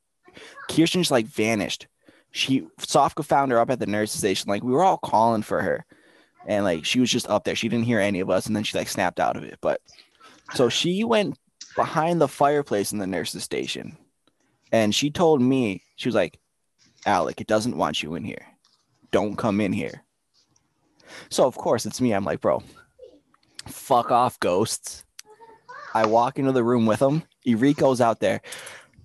Kirsten 0.70 1.02
just 1.02 1.12
like 1.12 1.26
vanished. 1.26 1.88
She 2.32 2.68
Sofka 2.80 3.24
found 3.26 3.52
her 3.52 3.60
up 3.60 3.70
at 3.70 3.80
the 3.80 3.88
nurse 3.88 4.12
station. 4.12 4.50
Like 4.50 4.64
we 4.64 4.72
were 4.72 4.84
all 4.84 4.98
calling 4.98 5.42
for 5.42 5.62
her, 5.62 5.86
and 6.46 6.64
like 6.64 6.86
she 6.86 7.00
was 7.00 7.10
just 7.10 7.30
up 7.30 7.44
there. 7.44 7.56
She 7.56 7.70
didn't 7.70 7.86
hear 7.86 8.00
any 8.00 8.20
of 8.20 8.30
us, 8.30 8.46
and 8.46 8.56
then 8.56 8.64
she 8.64 8.78
like 8.78 8.88
snapped 8.88 9.20
out 9.20 9.38
of 9.38 9.44
it. 9.44 9.58
But 9.62 9.82
so 10.54 10.70
she 10.70 11.04
went 11.04 11.38
behind 11.76 12.22
the 12.22 12.28
fireplace 12.28 12.92
in 12.92 13.00
the 13.00 13.08
nurse's 13.08 13.44
station, 13.44 13.98
and 14.72 14.94
she 14.94 15.10
told 15.10 15.42
me 15.42 15.84
she 15.96 16.08
was 16.08 16.16
like, 16.16 16.40
"Alec, 17.06 17.42
it 17.42 17.48
doesn't 17.48 17.78
want 17.78 18.04
you 18.04 18.16
in 18.16 18.24
here. 18.24 18.46
Don't 19.12 19.36
come 19.36 19.60
in 19.60 19.74
here." 19.74 20.04
So 21.30 21.46
of 21.46 21.56
course 21.56 21.86
it's 21.86 22.02
me. 22.02 22.14
I'm 22.14 22.26
like, 22.26 22.42
bro, 22.42 22.64
fuck 23.68 24.12
off, 24.12 24.40
ghosts. 24.40 25.06
I 25.94 26.06
walk 26.06 26.38
into 26.38 26.52
the 26.52 26.64
room 26.64 26.86
with 26.86 27.02
him. 27.02 27.24
Eureka's 27.46 28.02
out 28.02 28.20
there. 28.20 28.42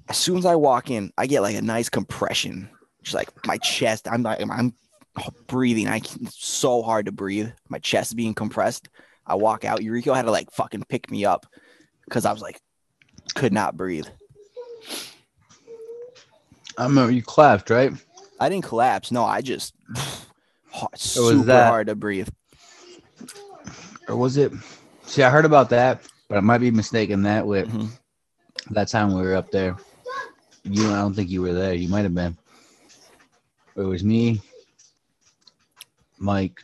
As 0.09 0.19
soon 0.19 0.37
as 0.37 0.45
I 0.45 0.55
walk 0.55 0.91
in, 0.91 1.13
I 1.17 1.27
get 1.27 1.41
like 1.41 1.57
a 1.57 1.63
nice 1.63 1.89
compression. 1.89 2.69
Like 3.13 3.29
my 3.47 3.59
chest. 3.59 4.09
I'm 4.11 4.23
like 4.23 4.41
I'm 4.41 4.73
breathing. 5.47 5.89
I 5.89 6.01
can, 6.01 6.27
so 6.31 6.83
hard 6.83 7.07
to 7.07 7.13
breathe. 7.13 7.51
My 7.69 7.79
chest 7.79 8.17
being 8.17 8.35
compressed. 8.35 8.89
I 9.27 9.35
walk 9.35 9.65
out. 9.65 9.83
Eureka 9.83 10.15
had 10.15 10.23
to 10.27 10.31
like 10.31 10.51
fucking 10.53 10.85
pick 10.89 11.11
me 11.11 11.25
up 11.25 11.47
because 12.05 12.25
I 12.25 12.33
was 12.33 12.41
like 12.43 12.61
could 13.35 13.53
not 13.53 13.77
breathe. 13.77 14.07
I 16.77 16.85
remember 16.85 17.13
you 17.13 17.23
clapped, 17.23 17.71
right? 17.71 17.93
I 18.41 18.49
didn't 18.49 18.65
collapse. 18.65 19.11
No, 19.13 19.25
I 19.25 19.41
just 19.43 19.75
hard, 20.71 20.93
was 20.93 21.01
super 21.01 21.43
that- 21.45 21.69
hard 21.69 21.87
to 21.89 21.95
breathe. 21.95 22.29
Or 24.09 24.17
was 24.17 24.37
it? 24.37 24.53
See, 25.07 25.23
I 25.23 25.31
heard 25.31 25.45
about 25.47 25.71
that, 25.71 26.03
but 26.29 26.37
I 26.39 26.41
might 26.41 26.59
be 26.59 26.71
mistaken 26.71 27.23
that 27.23 27.47
with 27.47 27.69
Mhm. 27.69 27.89
that 28.71 28.89
time 28.89 29.15
we 29.15 29.23
were 29.23 29.35
up 29.35 29.51
there. 29.51 29.77
You, 30.65 30.91
I 30.91 30.97
don't 30.97 31.15
think 31.15 31.31
you 31.31 31.41
were 31.43 31.53
there. 31.55 31.75
You 31.75 31.89
might 31.89 32.03
have 32.03 32.15
been. 32.15 32.37
It 33.77 33.81
was 33.83 34.05
me, 34.05 34.41
Mike. 36.19 36.61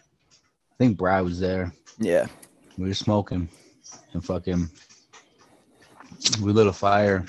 I 0.73 0.75
think 0.79 0.97
Brad 0.97 1.25
was 1.25 1.40
there. 1.40 1.73
Yeah. 1.99 2.26
We 2.79 2.88
were 2.88 2.95
smoking 2.95 3.49
and 4.12 4.25
fucking. 4.25 4.69
We 6.40 6.52
lit 6.52 6.67
a 6.67 6.73
fire. 6.73 7.25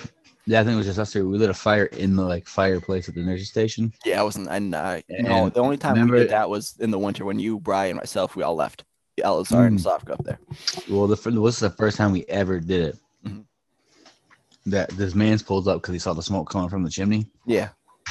Yeah, 0.45 0.61
I 0.61 0.63
think 0.63 0.73
it 0.73 0.77
was 0.77 0.85
just 0.85 0.99
us 0.99 1.13
three. 1.13 1.21
We 1.21 1.37
lit 1.37 1.49
a 1.49 1.53
fire 1.53 1.85
in 1.85 2.15
the 2.15 2.23
like 2.23 2.47
fireplace 2.47 3.07
at 3.09 3.15
the 3.15 3.21
nursing 3.21 3.45
station. 3.45 3.93
Yeah, 4.05 4.19
I 4.21 4.23
wasn't. 4.23 4.49
And 4.49 4.73
uh, 4.75 5.01
no, 5.09 5.49
the 5.49 5.59
only 5.61 5.77
time 5.77 5.93
remember- 5.93 6.15
we 6.15 6.19
did 6.21 6.29
that 6.31 6.49
was 6.49 6.75
in 6.79 6.91
the 6.91 6.99
winter 6.99 7.25
when 7.25 7.39
you, 7.39 7.59
Brian, 7.59 7.91
and 7.91 7.97
myself, 7.97 8.35
we 8.35 8.43
all 8.43 8.55
left. 8.55 8.83
Elazar 9.19 9.67
and 9.67 9.77
Mm. 9.77 9.83
Sofka 9.83 10.11
up 10.13 10.23
there. 10.23 10.39
Well, 10.89 11.05
the 11.05 11.39
was 11.39 11.59
the 11.59 11.69
first 11.69 11.97
time 11.97 12.11
we 12.11 12.25
ever 12.25 12.59
did 12.59 12.81
it. 12.81 12.97
Mhm. 13.25 13.43
That 14.65 14.89
this 14.91 15.13
man's 15.13 15.43
pulled 15.43 15.67
up 15.67 15.81
because 15.81 15.93
he 15.93 15.99
saw 15.99 16.13
the 16.13 16.23
smoke 16.23 16.49
coming 16.49 16.69
from 16.69 16.83
the 16.83 16.89
chimney, 16.89 17.27
Yeah. 17.45 17.69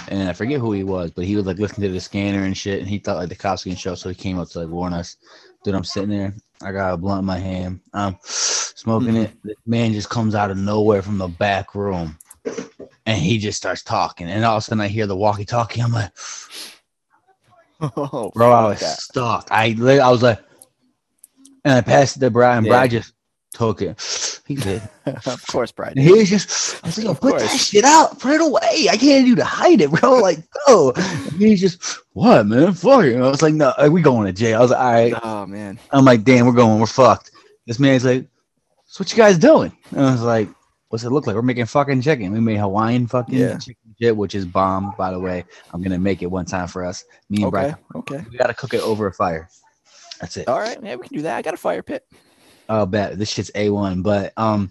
And 0.09 0.28
I 0.28 0.32
forget 0.32 0.61
who 0.61 0.73
he 0.73 0.85
was, 0.85 1.11
but 1.11 1.25
he 1.25 1.37
was 1.37 1.47
like 1.47 1.59
listening 1.59 1.88
to 1.88 1.92
the 1.92 2.00
scanner 2.00 2.44
and 2.44 2.56
shit, 2.56 2.80
and 2.80 2.88
he 2.88 2.99
thought 2.99 3.16
like 3.16 3.28
the 3.28 3.35
cops 3.35 3.64
can 3.64 3.76
show, 3.76 3.94
so 3.94 4.09
he 4.09 4.14
came 4.14 4.38
up 4.38 4.49
to 4.50 4.61
like 4.61 4.68
warn 4.68 4.92
us. 4.92 5.16
Dude, 5.62 5.75
I'm 5.75 5.85
sitting 5.85 6.11
there, 6.11 6.35
I 6.62 6.73
got 6.73 6.94
a 6.94 6.97
blunt 6.97 7.20
in 7.20 7.26
my 7.26 7.38
hand, 7.38 7.80
I'm 7.92 8.16
smoking 8.23 9.09
mm-hmm. 9.09 9.16
it. 9.16 9.32
This 9.44 9.56
man 9.66 9.92
just 9.92 10.09
comes 10.09 10.35
out 10.35 10.50
of 10.50 10.56
nowhere 10.56 11.02
from 11.02 11.18
the 11.18 11.28
back 11.28 11.75
room, 11.75 12.18
and 13.06 13.18
he 13.18 13.38
just 13.38 13.59
starts 13.59 13.82
talking, 13.82 14.28
and 14.28 14.44
all 14.44 14.56
of 14.56 14.61
a 14.61 14.64
sudden 14.64 14.80
I 14.80 14.88
hear 14.88 15.06
the 15.06 15.16
walkie-talkie. 15.16 15.82
I'm 15.82 15.92
like, 15.92 16.12
Oh, 17.97 18.30
bro, 18.35 18.52
I 18.52 18.68
was 18.68 18.80
that. 18.80 18.99
stuck. 18.99 19.49
I 19.50 19.75
I 20.02 20.11
was 20.11 20.23
like, 20.23 20.40
and 21.64 21.75
I 21.75 21.80
passed 21.80 22.16
it 22.16 22.20
to 22.20 22.30
Brian. 22.30 22.64
Yeah. 22.64 22.70
Brian 22.70 22.90
just 22.90 23.14
took 23.54 23.80
it. 23.80 24.29
He 24.50 24.57
did. 24.57 24.83
of 25.07 25.47
course, 25.47 25.71
Brian. 25.71 25.97
And 25.97 26.04
he 26.04 26.12
was 26.12 26.28
just, 26.28 26.83
I 26.83 26.88
was 26.88 26.99
like, 26.99 27.07
Of 27.07 27.21
put 27.21 27.38
that 27.38 27.57
shit 27.57 27.85
out, 27.85 28.19
put 28.19 28.33
it 28.33 28.40
away. 28.40 28.88
I 28.90 28.97
can't 28.97 29.25
do 29.25 29.37
to 29.37 29.45
hide 29.45 29.80
it, 29.80 29.92
bro. 29.92 30.14
Like, 30.14 30.38
oh, 30.66 30.92
he's 31.38 31.61
just, 31.61 32.00
what, 32.14 32.45
man? 32.49 32.73
Fuck 32.73 33.04
it. 33.04 33.16
I 33.16 33.28
was 33.30 33.42
like, 33.42 33.54
no, 33.54 33.69
uh, 33.78 33.88
we 33.92 34.02
going 34.02 34.26
to 34.26 34.32
jail. 34.32 34.58
I 34.58 34.63
was 34.63 34.73
like, 34.73 34.80
all 34.80 34.93
right. 34.93 35.15
Oh 35.23 35.47
man. 35.47 35.78
I'm 35.93 36.04
like, 36.04 36.25
damn, 36.25 36.47
we're 36.47 36.52
going, 36.52 36.80
we're 36.80 36.86
fucked. 36.86 37.30
This 37.69 37.78
man's 37.78 38.04
like, 38.04 38.26
so 38.86 39.02
what 39.02 39.13
you 39.13 39.17
guys 39.17 39.39
doing? 39.39 39.71
And 39.93 40.00
I 40.00 40.10
was 40.10 40.23
like, 40.23 40.49
what's 40.89 41.04
it 41.04 41.10
look 41.10 41.28
like? 41.28 41.36
We're 41.36 41.43
making 41.43 41.67
fucking 41.67 42.02
chicken. 42.02 42.32
We 42.32 42.41
made 42.41 42.56
Hawaiian 42.58 43.06
fucking 43.06 43.39
Yeah. 43.39 43.56
chicken 43.56 43.95
shit, 44.02 44.17
which 44.17 44.34
is 44.34 44.47
bomb, 44.47 44.93
by 44.99 45.13
the 45.13 45.21
way. 45.21 45.45
I'm 45.73 45.80
gonna 45.80 45.97
make 46.00 46.23
it 46.23 46.26
one 46.26 46.45
time 46.47 46.67
for 46.67 46.84
us. 46.84 47.04
Me 47.28 47.36
and 47.45 47.45
Okay. 47.47 47.50
Brian, 47.52 47.76
Okay. 47.95 48.25
we 48.32 48.36
gotta 48.36 48.54
cook 48.54 48.75
it 48.75 48.80
over 48.80 49.06
a 49.06 49.13
fire. 49.13 49.49
That's 50.21 50.36
it. 50.39 50.49
All 50.49 50.58
right. 50.58 50.76
Yeah, 50.82 50.97
we 50.97 51.06
can 51.06 51.17
do 51.19 51.23
that. 51.23 51.36
I 51.36 51.43
got 51.43 51.54
a 51.54 51.56
fire 51.56 51.84
pit. 51.84 52.04
Oh, 52.71 52.87
bet 52.87 53.19
this 53.19 53.28
shit's 53.28 53.50
a 53.56 53.69
one. 53.69 54.02
But 54.02 54.33
um, 54.37 54.71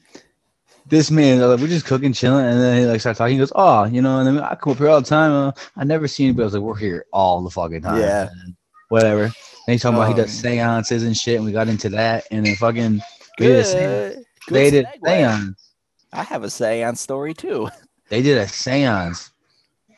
this 0.88 1.12
man, 1.12 1.42
like, 1.42 1.60
we're 1.60 1.68
just 1.68 1.86
cooking, 1.86 2.14
chilling, 2.14 2.46
and 2.46 2.60
then 2.60 2.80
he 2.80 2.86
like 2.86 3.02
starts 3.02 3.18
talking. 3.18 3.34
He 3.34 3.40
goes, 3.40 3.52
"Oh, 3.54 3.84
you 3.84 4.02
know," 4.02 4.20
and 4.20 4.26
then 4.26 4.40
I 4.40 4.56
come 4.56 4.72
up 4.72 4.80
here 4.80 4.88
all 4.88 5.02
the 5.02 5.08
time. 5.08 5.32
Uh, 5.32 5.52
I 5.76 5.84
never 5.84 6.08
see 6.08 6.24
anybody. 6.24 6.44
I 6.44 6.46
was 6.46 6.54
like, 6.54 6.64
"We're 6.64 6.78
here 6.78 7.06
all 7.12 7.44
the 7.44 7.50
fucking 7.50 7.82
time." 7.82 8.00
Yeah. 8.00 8.30
And 8.44 8.56
whatever. 8.88 9.24
And 9.24 9.34
he's 9.68 9.82
talking 9.82 9.98
about 9.98 10.08
he 10.08 10.16
does 10.16 10.32
seances 10.32 11.04
and 11.04 11.16
shit, 11.16 11.36
and 11.36 11.46
we 11.46 11.52
got 11.52 11.68
into 11.68 11.90
that, 11.90 12.24
and 12.32 12.46
then 12.46 12.56
fucking 12.56 13.02
we 13.38 13.48
did 13.48 13.60
a 13.60 13.66
seance. 13.66 14.16
Good. 14.16 14.26
Good 14.48 14.56
they 14.56 14.70
did 14.72 14.86
segue. 14.86 15.08
seance. 15.08 15.74
I 16.14 16.24
have 16.24 16.44
a 16.44 16.50
seance 16.50 17.02
story 17.02 17.34
too. 17.34 17.70
They 18.10 18.22
did 18.22 18.38
a 18.38 18.48
seance, 18.48 19.32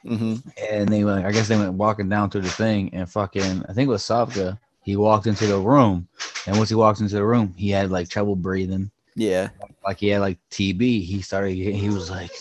hmm 0.04 0.38
and 0.70 0.90
they 0.90 1.04
went. 1.04 1.26
I 1.26 1.32
guess 1.32 1.48
they 1.48 1.58
went 1.58 1.74
walking 1.74 2.10
down 2.10 2.32
through 2.32 2.42
the 2.42 2.50
thing, 2.50 2.94
and 2.94 3.10
fucking. 3.10 3.64
I 3.70 3.74
think 3.74 3.88
it 3.88 3.92
was 3.92 4.04
Sofka. 4.04 4.58
He 4.84 4.96
walked 4.96 5.28
into 5.28 5.46
the 5.46 5.60
room, 5.60 6.08
and 6.48 6.58
once 6.58 6.70
he 6.70 6.76
walked 6.76 7.02
into 7.02 7.16
the 7.16 7.26
room, 7.26 7.54
he 7.56 7.70
had 7.70 7.92
like 7.92 8.10
trouble 8.10 8.36
breathing. 8.36 8.92
Yeah. 9.16 9.50
like 9.86 10.00
he 10.00 10.08
had 10.08 10.22
like 10.22 10.40
TB. 10.50 10.80
He 10.80 11.22
started. 11.22 11.54
He 11.54 11.90
was 11.90 12.10
like, 12.10 12.32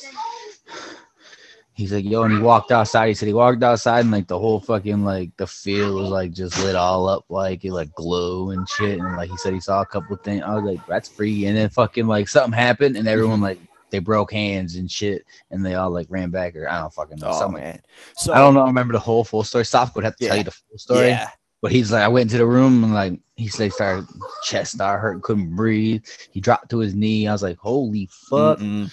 he's 1.81 1.93
like, 1.93 2.05
yo, 2.05 2.23
and 2.23 2.33
he 2.33 2.41
walked 2.41 2.71
outside. 2.71 3.09
He 3.09 3.15
said 3.15 3.27
he 3.27 3.35
walked 3.35 3.63
outside 3.63 4.01
and 4.01 4.11
like 4.11 4.29
the 4.29 4.39
whole 4.39 4.61
fucking 4.61 5.05
like 5.05 5.37
the 5.37 5.47
field 5.47 6.01
was 6.01 6.11
like 6.11 6.33
just 6.33 6.59
lit 6.63 6.77
all 6.77 7.09
up 7.09 7.25
like 7.29 7.65
it 7.65 7.73
like 7.73 7.93
glow 7.95 8.51
and 8.51 8.69
shit. 8.69 9.01
And 9.01 9.17
like 9.17 9.31
he 9.31 9.37
said 9.39 9.55
he 9.55 9.61
saw 9.61 9.81
a 9.81 9.87
couple 9.87 10.17
things. 10.17 10.43
I 10.43 10.55
was 10.55 10.65
like, 10.65 10.87
that's 10.87 11.09
free. 11.09 11.47
And 11.47 11.57
then 11.57 11.71
fucking 11.71 12.07
like 12.07 12.29
something 12.29 12.53
happened 12.53 12.97
and 12.97 13.09
everyone 13.09 13.37
mm-hmm. 13.37 13.45
like 13.45 13.59
they 13.91 13.99
broke 13.99 14.33
hands 14.33 14.77
and 14.77 14.91
shit 14.91 15.25
and 15.51 15.65
they 15.65 15.75
all 15.75 15.91
like 15.91 16.07
ran 16.11 16.31
back 16.31 16.55
or 16.55 16.69
I 16.69 16.81
don't 16.81 16.95
fucking 16.95 17.19
know. 17.19 17.31
Oh 17.31 17.39
something. 17.39 17.63
man. 17.63 17.81
So 18.15 18.33
I 18.33 18.39
don't 18.39 18.55
know. 18.55 18.63
I 18.63 18.67
remember 18.67 18.93
the 18.93 19.01
whole 19.01 19.25
full 19.25 19.43
story. 19.43 19.65
Stop 19.65 19.95
would 19.97 20.05
have 20.05 20.17
to 20.17 20.29
tell 20.29 20.37
you 20.37 20.45
the 20.45 20.53
full 20.53 20.79
story. 20.79 21.09
Yeah. 21.09 21.31
But 21.63 21.73
he's 21.73 21.93
like, 21.93 22.03
I 22.03 22.09
went 22.09 22.31
into 22.31 22.39
the 22.39 22.47
room 22.47 22.85
and 22.85 22.95
like 22.95 23.21
he 23.37 23.49
said 23.49 23.65
he 23.65 23.71
started 23.71 24.07
chest 24.45 24.73
started 24.73 25.01
hurting, 25.01 25.23
couldn't 25.23 25.57
breathe. 25.57 26.05
He 26.31 26.41
dropped 26.41 26.71
to 26.71 26.79
his 26.79 26.95
knee. 26.95 27.29
I 27.29 27.33
was 27.33 27.43
like, 27.43 27.59
holy 27.59 28.09
fuck. 28.29 28.59
Mm-mm. 28.59 28.91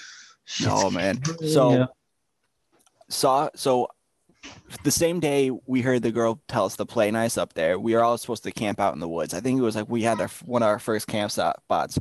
No 0.64 0.90
man. 0.90 1.22
So 1.46 1.72
Yeah. 1.72 1.86
saw 3.10 3.50
so 3.56 3.88
the 4.84 4.92
same 4.92 5.20
day 5.20 5.52
we 5.66 5.82
heard 5.82 6.04
the 6.04 6.12
girl 6.12 6.42
tell 6.48 6.66
us 6.66 6.76
to 6.78 6.86
play 6.86 7.12
nice 7.12 7.38
up 7.38 7.54
there, 7.54 7.80
we 7.80 7.94
were 7.94 8.04
all 8.04 8.18
supposed 8.18 8.44
to 8.44 8.52
camp 8.52 8.80
out 8.80 8.94
in 8.94 9.00
the 9.00 9.08
woods. 9.08 9.34
I 9.34 9.40
think 9.40 9.60
it 9.60 9.64
was 9.64 9.76
like 9.76 9.90
we 9.90 10.04
had 10.04 10.20
our 10.20 10.30
one 10.46 10.64
of 10.64 10.68
our 10.68 10.80
first 10.80 11.08
camp 11.08 11.32
spots. 11.32 12.00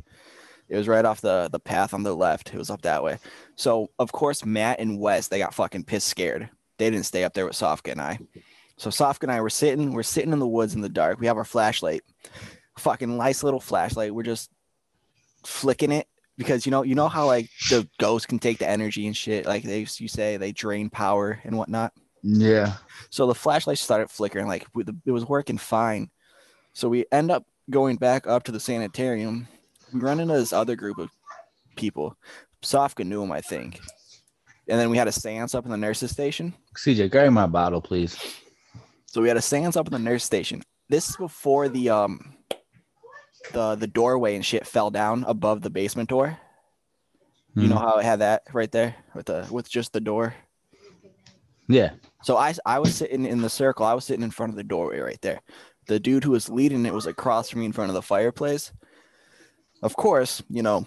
It 0.69 0.75
was 0.75 0.87
right 0.87 1.05
off 1.05 1.21
the 1.21 1.49
the 1.51 1.59
path 1.59 1.93
on 1.93 2.03
the 2.03 2.15
left. 2.15 2.53
It 2.53 2.57
was 2.57 2.69
up 2.69 2.81
that 2.81 3.03
way. 3.03 3.19
So 3.55 3.89
of 3.99 4.11
course 4.11 4.45
Matt 4.45 4.79
and 4.79 4.99
Wes 4.99 5.27
they 5.29 5.39
got 5.39 5.53
fucking 5.53 5.85
pissed 5.85 6.07
scared. 6.07 6.49
They 6.77 6.89
didn't 6.89 7.05
stay 7.05 7.23
up 7.23 7.33
there 7.33 7.45
with 7.45 7.55
Sofka 7.55 7.91
and 7.91 8.01
I. 8.01 8.19
So 8.77 8.89
Sofka 8.89 9.23
and 9.23 9.31
I 9.31 9.41
were 9.41 9.49
sitting, 9.49 9.91
we're 9.91 10.03
sitting 10.03 10.31
in 10.31 10.39
the 10.39 10.47
woods 10.47 10.75
in 10.75 10.81
the 10.81 10.89
dark. 10.89 11.19
We 11.19 11.27
have 11.27 11.37
our 11.37 11.43
flashlight, 11.43 12.03
fucking 12.77 13.17
nice 13.17 13.43
little 13.43 13.59
flashlight. 13.59 14.13
We're 14.13 14.23
just 14.23 14.51
flicking 15.43 15.91
it 15.91 16.07
because 16.37 16.65
you 16.65 16.71
know 16.71 16.83
you 16.83 16.93
know 16.93 17.07
how 17.07 17.25
like 17.25 17.49
the 17.69 17.87
ghosts 17.97 18.27
can 18.27 18.39
take 18.39 18.59
the 18.59 18.69
energy 18.69 19.07
and 19.07 19.17
shit. 19.17 19.45
Like 19.45 19.63
they 19.63 19.79
you 19.79 20.07
say 20.07 20.37
they 20.37 20.51
drain 20.51 20.89
power 20.89 21.39
and 21.43 21.57
whatnot. 21.57 21.93
Yeah. 22.21 22.73
So 23.09 23.25
the 23.25 23.35
flashlight 23.35 23.79
started 23.79 24.09
flickering, 24.09 24.47
like 24.47 24.67
it 25.05 25.11
was 25.11 25.27
working 25.27 25.57
fine. 25.57 26.09
So 26.73 26.87
we 26.89 27.05
end 27.11 27.31
up 27.31 27.45
going 27.69 27.97
back 27.97 28.27
up 28.27 28.43
to 28.43 28.51
the 28.51 28.59
sanitarium. 28.59 29.47
We 29.93 29.99
run 29.99 30.19
into 30.19 30.35
this 30.35 30.53
other 30.53 30.75
group 30.75 30.99
of 30.99 31.09
people. 31.75 32.15
Sofka 32.61 33.05
knew 33.05 33.23
him, 33.23 33.31
I 33.31 33.41
think. 33.41 33.79
And 34.67 34.79
then 34.79 34.89
we 34.89 34.97
had 34.97 35.07
a 35.07 35.11
seance 35.11 35.55
up 35.55 35.65
in 35.65 35.71
the 35.71 35.77
nurses 35.77 36.11
station. 36.11 36.53
CJ, 36.75 37.11
carry 37.11 37.31
my 37.31 37.47
bottle, 37.47 37.81
please. 37.81 38.17
So 39.07 39.21
we 39.21 39.27
had 39.27 39.37
a 39.37 39.41
seance 39.41 39.75
up 39.75 39.87
in 39.87 39.93
the 39.93 39.99
nurse 39.99 40.23
station. 40.23 40.61
This 40.89 41.09
is 41.09 41.15
before 41.17 41.69
the 41.69 41.89
um 41.89 42.35
the 43.53 43.75
the 43.75 43.87
doorway 43.87 44.35
and 44.35 44.45
shit 44.45 44.67
fell 44.67 44.91
down 44.91 45.23
above 45.27 45.61
the 45.61 45.69
basement 45.69 46.09
door. 46.09 46.37
You 47.55 47.63
Hmm. 47.63 47.69
know 47.69 47.79
how 47.79 47.97
it 47.97 48.05
had 48.05 48.19
that 48.19 48.43
right 48.53 48.71
there 48.71 48.95
with 49.15 49.25
the 49.27 49.47
with 49.49 49.69
just 49.69 49.93
the 49.93 50.01
door. 50.01 50.35
Yeah. 51.67 51.91
So 52.23 52.37
I 52.37 52.53
I 52.65 52.79
was 52.79 52.93
sitting 52.93 53.25
in 53.25 53.41
the 53.41 53.49
circle. 53.49 53.85
I 53.85 53.93
was 53.93 54.05
sitting 54.05 54.23
in 54.23 54.31
front 54.31 54.51
of 54.51 54.57
the 54.57 54.63
doorway 54.63 54.99
right 54.99 55.21
there. 55.21 55.41
The 55.87 55.99
dude 55.99 56.23
who 56.23 56.31
was 56.31 56.49
leading 56.49 56.85
it 56.85 56.93
was 56.93 57.07
across 57.07 57.49
from 57.49 57.61
me 57.61 57.65
in 57.65 57.71
front 57.73 57.89
of 57.89 57.95
the 57.95 58.01
fireplace. 58.01 58.71
Of 59.81 59.95
course, 59.95 60.43
you 60.49 60.61
know, 60.63 60.85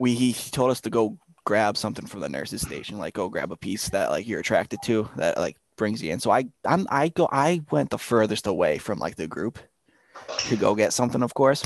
we 0.00 0.14
he, 0.14 0.32
he 0.32 0.50
told 0.50 0.70
us 0.70 0.80
to 0.82 0.90
go 0.90 1.18
grab 1.44 1.76
something 1.76 2.06
from 2.06 2.20
the 2.20 2.28
nurse's 2.28 2.62
station, 2.62 2.98
like 2.98 3.14
go 3.14 3.28
grab 3.28 3.52
a 3.52 3.56
piece 3.56 3.88
that 3.90 4.10
like 4.10 4.26
you're 4.26 4.40
attracted 4.40 4.80
to 4.84 5.08
that 5.16 5.36
like 5.38 5.56
brings 5.78 6.02
you 6.02 6.12
in. 6.12 6.20
So 6.20 6.30
I 6.30 6.44
I'm 6.66 6.86
I 6.90 7.08
go 7.08 7.28
I 7.32 7.62
went 7.70 7.90
the 7.90 7.98
furthest 7.98 8.46
away 8.46 8.76
from 8.78 8.98
like 8.98 9.16
the 9.16 9.26
group 9.26 9.58
to 10.48 10.56
go 10.56 10.74
get 10.74 10.92
something, 10.92 11.22
of 11.22 11.32
course. 11.32 11.64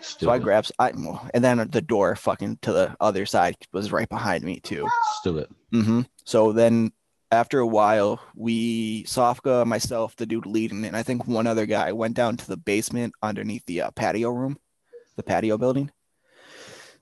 So 0.00 0.30
I 0.30 0.38
grabs 0.38 0.70
I 0.78 0.90
and 1.34 1.44
then 1.44 1.68
the 1.70 1.82
door 1.82 2.14
fucking 2.14 2.58
to 2.62 2.72
the 2.72 2.96
other 3.00 3.26
side 3.26 3.56
was 3.72 3.90
right 3.90 4.08
behind 4.08 4.44
me 4.44 4.60
too. 4.60 4.86
Stupid. 5.20 5.48
hmm 5.72 6.02
So 6.24 6.52
then 6.52 6.92
after 7.32 7.60
a 7.60 7.66
while, 7.66 8.20
we 8.34 9.04
Sofka, 9.04 9.64
myself, 9.64 10.16
the 10.16 10.26
dude 10.26 10.46
leading, 10.46 10.84
and 10.84 10.96
I 10.96 11.02
think 11.02 11.26
one 11.26 11.46
other 11.46 11.66
guy 11.66 11.92
went 11.92 12.16
down 12.16 12.36
to 12.36 12.46
the 12.46 12.56
basement 12.56 13.14
underneath 13.22 13.64
the 13.66 13.82
uh, 13.82 13.90
patio 13.92 14.30
room, 14.30 14.58
the 15.16 15.22
patio 15.22 15.56
building. 15.56 15.90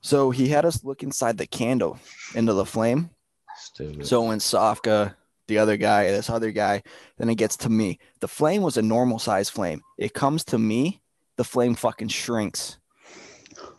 So 0.01 0.31
he 0.31 0.49
had 0.49 0.65
us 0.65 0.85
look 0.85 1.03
inside 1.03 1.39
the 1.39 1.47
candle 1.47 1.99
into 2.35 2.53
the 2.53 2.67
flame. 2.67 3.11
Stupid. 3.57 4.07
So 4.07 4.23
when 4.23 4.39
Sofka, 4.39 5.15
the 5.49 5.59
other 5.59 5.77
guy, 5.77 6.05
this 6.11 6.31
other 6.31 6.53
guy, 6.53 6.83
then 7.19 7.29
it 7.29 7.35
gets 7.35 7.57
to 7.59 7.69
me. 7.69 7.99
The 8.21 8.29
flame 8.29 8.63
was 8.63 8.77
a 8.77 8.83
normal 8.83 9.19
size 9.19 9.51
flame. 9.51 9.83
It 9.99 10.15
comes 10.15 10.45
to 10.45 10.59
me, 10.59 11.01
the 11.37 11.45
flame 11.45 11.75
fucking 11.75 12.09
shrinks. 12.09 12.79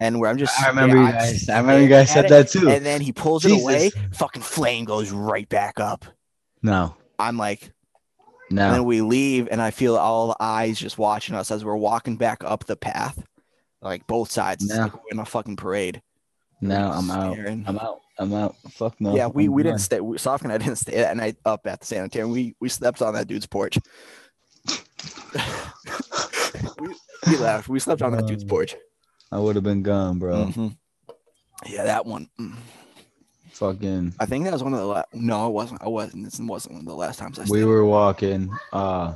And 0.02 0.20
where 0.20 0.30
I'm 0.30 0.38
just 0.38 0.62
I 0.62 0.68
remember 0.70 0.98
you 0.98 1.12
guys. 1.12 1.48
I 1.48 1.60
remember 1.60 1.82
you 1.84 1.88
guys 1.90 2.12
said 2.12 2.26
it, 2.26 2.30
that 2.30 2.50
too. 2.50 2.70
And 2.70 2.86
then 2.86 3.00
he 3.00 3.14
pulls 3.14 3.46
it 3.46 3.52
away, 3.52 3.92
fucking 4.14 4.42
flame 4.42 4.84
goes 4.86 5.12
right 5.12 5.48
back 5.48 5.80
up. 5.80 6.04
No, 6.62 6.96
I'm 7.18 7.38
like, 7.38 7.72
no. 8.52 8.66
and 8.66 8.76
then 8.76 8.84
we 8.84 9.00
leave, 9.02 9.48
and 9.50 9.62
I 9.62 9.72
feel 9.72 9.96
all 9.96 10.28
the 10.30 10.36
eyes 10.42 10.78
just 10.78 10.98
watching 10.98 11.36
us 11.36 11.52
as 11.52 11.64
we're 11.64 11.78
walking 11.78 12.18
back 12.18 12.44
up 12.44 12.66
the 12.66 12.76
path, 12.76 13.24
like 13.82 14.06
both 14.08 14.30
sides. 14.32 14.66
It's 14.66 14.74
No. 14.76 14.84
like 14.84 14.94
we're 14.96 15.12
in 15.12 15.20
a 15.20 15.26
fucking 15.26 15.56
parade. 15.56 16.02
No, 16.60 16.92
I'm 16.92 17.10
out. 17.10 17.34
Staring. 17.36 17.64
I'm 17.66 17.80
out. 17.80 18.02
I'm 18.20 18.34
out. 18.34 18.56
Fuck 18.72 19.00
no. 19.00 19.16
yeah, 19.16 19.28
we, 19.28 19.46
I'm 19.46 19.52
we 19.54 19.64
done. 19.64 19.72
didn't 19.74 19.82
stay. 19.82 20.00
We, 20.02 20.18
Sofk 20.18 20.44
and 20.44 20.52
I 20.52 20.58
didn't 20.58 20.76
stay 20.76 20.96
that 20.98 21.16
night 21.18 21.38
up 21.46 21.66
at 21.66 21.80
the 21.80 21.86
sanitarium. 21.86 22.32
We 22.32 22.56
we 22.60 22.68
slept 22.70 23.02
on 23.02 23.14
that 23.14 23.28
dude's 23.28 23.48
porch. 23.48 23.78
we, 26.80 26.96
we 27.28 27.38
left. 27.38 27.70
We 27.70 27.80
slept 27.80 28.02
on 28.02 28.12
that 28.14 28.28
dude's 28.28 28.44
Um, 28.44 28.50
porch. 28.50 28.76
I 29.32 29.40
would 29.40 29.56
have 29.56 29.64
been 29.64 29.84
gone, 29.84 30.20
bro. 30.20 30.46
Mhm. 30.48 30.78
Yeah, 31.68 31.84
that 31.84 32.06
one. 32.06 32.30
mm. 32.40 32.56
Fucking. 33.52 34.14
I 34.20 34.26
think 34.26 34.46
that 34.46 34.54
was 34.54 34.64
one 34.64 34.74
of 34.74 34.80
the 34.80 34.86
last. 34.86 35.08
No, 35.14 35.48
it 35.48 35.52
wasn't. 35.52 35.82
I 35.84 35.88
wasn't. 35.90 36.24
This 36.26 36.40
wasn't 36.40 36.76
one 36.76 36.82
of 36.82 36.88
the 36.88 36.96
last 36.96 37.20
times 37.20 37.38
I 37.40 37.44
stayed. 37.46 37.52
We 37.54 37.66
were 37.66 37.86
walking. 37.86 38.50
Uh, 38.72 39.16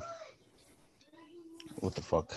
what 1.76 1.96
the 1.96 2.02
fuck? 2.02 2.34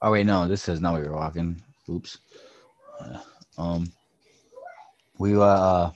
Oh 0.00 0.12
wait, 0.12 0.26
no. 0.26 0.46
This 0.48 0.62
says 0.62 0.80
now 0.80 0.94
we 0.96 1.02
were 1.02 1.14
walking. 1.14 1.60
Oops. 1.88 2.18
Uh, 3.00 3.18
um, 3.58 3.92
we 5.18 5.36
were 5.36 5.42
uh, 5.44 5.90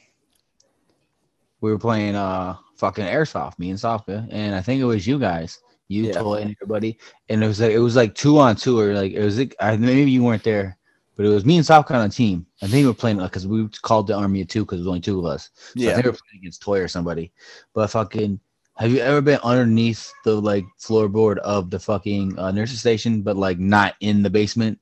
we 1.61 1.70
were 1.70 1.79
playing 1.79 2.14
uh 2.14 2.57
fucking 2.76 3.05
airsoft, 3.05 3.59
me 3.59 3.70
and 3.70 3.79
Sofka, 3.79 4.26
and 4.31 4.55
I 4.55 4.61
think 4.61 4.81
it 4.81 4.85
was 4.85 5.07
you 5.07 5.18
guys, 5.18 5.59
you, 5.88 6.07
Yeah. 6.07 6.12
Toy, 6.12 6.40
and 6.42 6.55
everybody, 6.61 6.98
and 7.29 7.42
it 7.42 7.46
was 7.46 7.61
like 7.61 7.72
it 7.72 7.79
was 7.79 7.96
like 7.96 8.14
two 8.14 8.38
on 8.38 8.57
two, 8.57 8.79
or 8.79 8.94
like 8.94 9.12
it 9.12 9.22
was 9.22 9.38
like 9.38 9.55
I, 9.61 9.76
maybe 9.76 10.11
you 10.11 10.22
weren't 10.22 10.44
there, 10.44 10.76
but 11.16 11.26
it 11.26 11.31
was 11.31 11.44
me 11.44 11.57
and 11.57 11.66
Sofka 11.66 11.92
on 11.92 12.07
a 12.07 12.09
team. 12.09 12.46
I 12.62 12.66
think 12.66 12.83
we 12.85 12.87
were 12.88 12.94
playing 12.94 13.18
because 13.18 13.46
we 13.46 13.68
called 13.83 14.07
the 14.07 14.14
army 14.16 14.42
of 14.42 14.48
two 14.48 14.62
because 14.64 14.79
there 14.79 14.83
was 14.85 14.88
only 14.88 15.00
two 15.00 15.18
of 15.18 15.26
us. 15.26 15.50
So 15.76 15.90
I 15.90 15.92
Yeah. 15.92 15.94
think 15.94 16.05
we 16.05 16.11
were 16.11 16.18
playing 16.29 16.40
against 16.42 16.62
Toy 16.62 16.81
or 16.81 16.88
somebody. 16.88 17.33
But 17.74 17.88
fucking, 17.90 18.40
have 18.76 18.90
you 18.90 18.98
ever 19.00 19.20
been 19.20 19.40
underneath 19.42 20.12
the 20.24 20.40
like 20.40 20.64
floorboard 20.81 21.38
of 21.38 21.70
the 21.70 21.79
fucking 21.79 22.38
uh, 22.38 22.50
nurse's 22.52 22.81
station, 22.81 23.22
but 23.22 23.37
like 23.37 23.59
not 23.59 23.94
in 24.00 24.22
the 24.22 24.31
basement, 24.31 24.79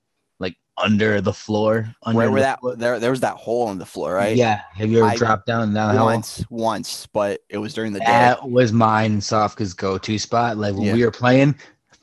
under 0.77 1.21
the 1.21 1.33
floor? 1.33 1.95
Under 2.03 2.17
Where 2.19 2.31
were 2.31 2.41
that? 2.41 2.61
floor? 2.61 2.77
There, 2.77 2.99
there 2.99 3.11
was 3.11 3.21
that 3.21 3.37
hole 3.37 3.71
in 3.71 3.79
the 3.79 3.87
floor, 3.87 4.15
right? 4.15 4.37
Yeah. 4.37 4.63
Have 4.75 4.91
you 4.91 4.99
ever 4.99 5.09
I- 5.09 5.17
dropped 5.17 5.47
down 5.47 5.73
down 5.75 5.95
the 5.95 5.99
hole? 5.99 6.07
Once, 6.09 6.45
once, 6.51 7.07
but 7.07 7.41
it 7.49 7.59
was 7.59 7.75
during 7.75 7.93
the 7.93 8.01
day. 8.01 8.07
That 8.07 8.49
was 8.49 8.73
mine 8.73 9.21
Sofka's 9.21 9.75
go-to 9.75 10.19
spot. 10.19 10.57
Like 10.57 10.75
when 10.75 10.83
Yeah. 10.85 10.95
we 10.95 11.05
were 11.05 11.11
playing, 11.11 11.55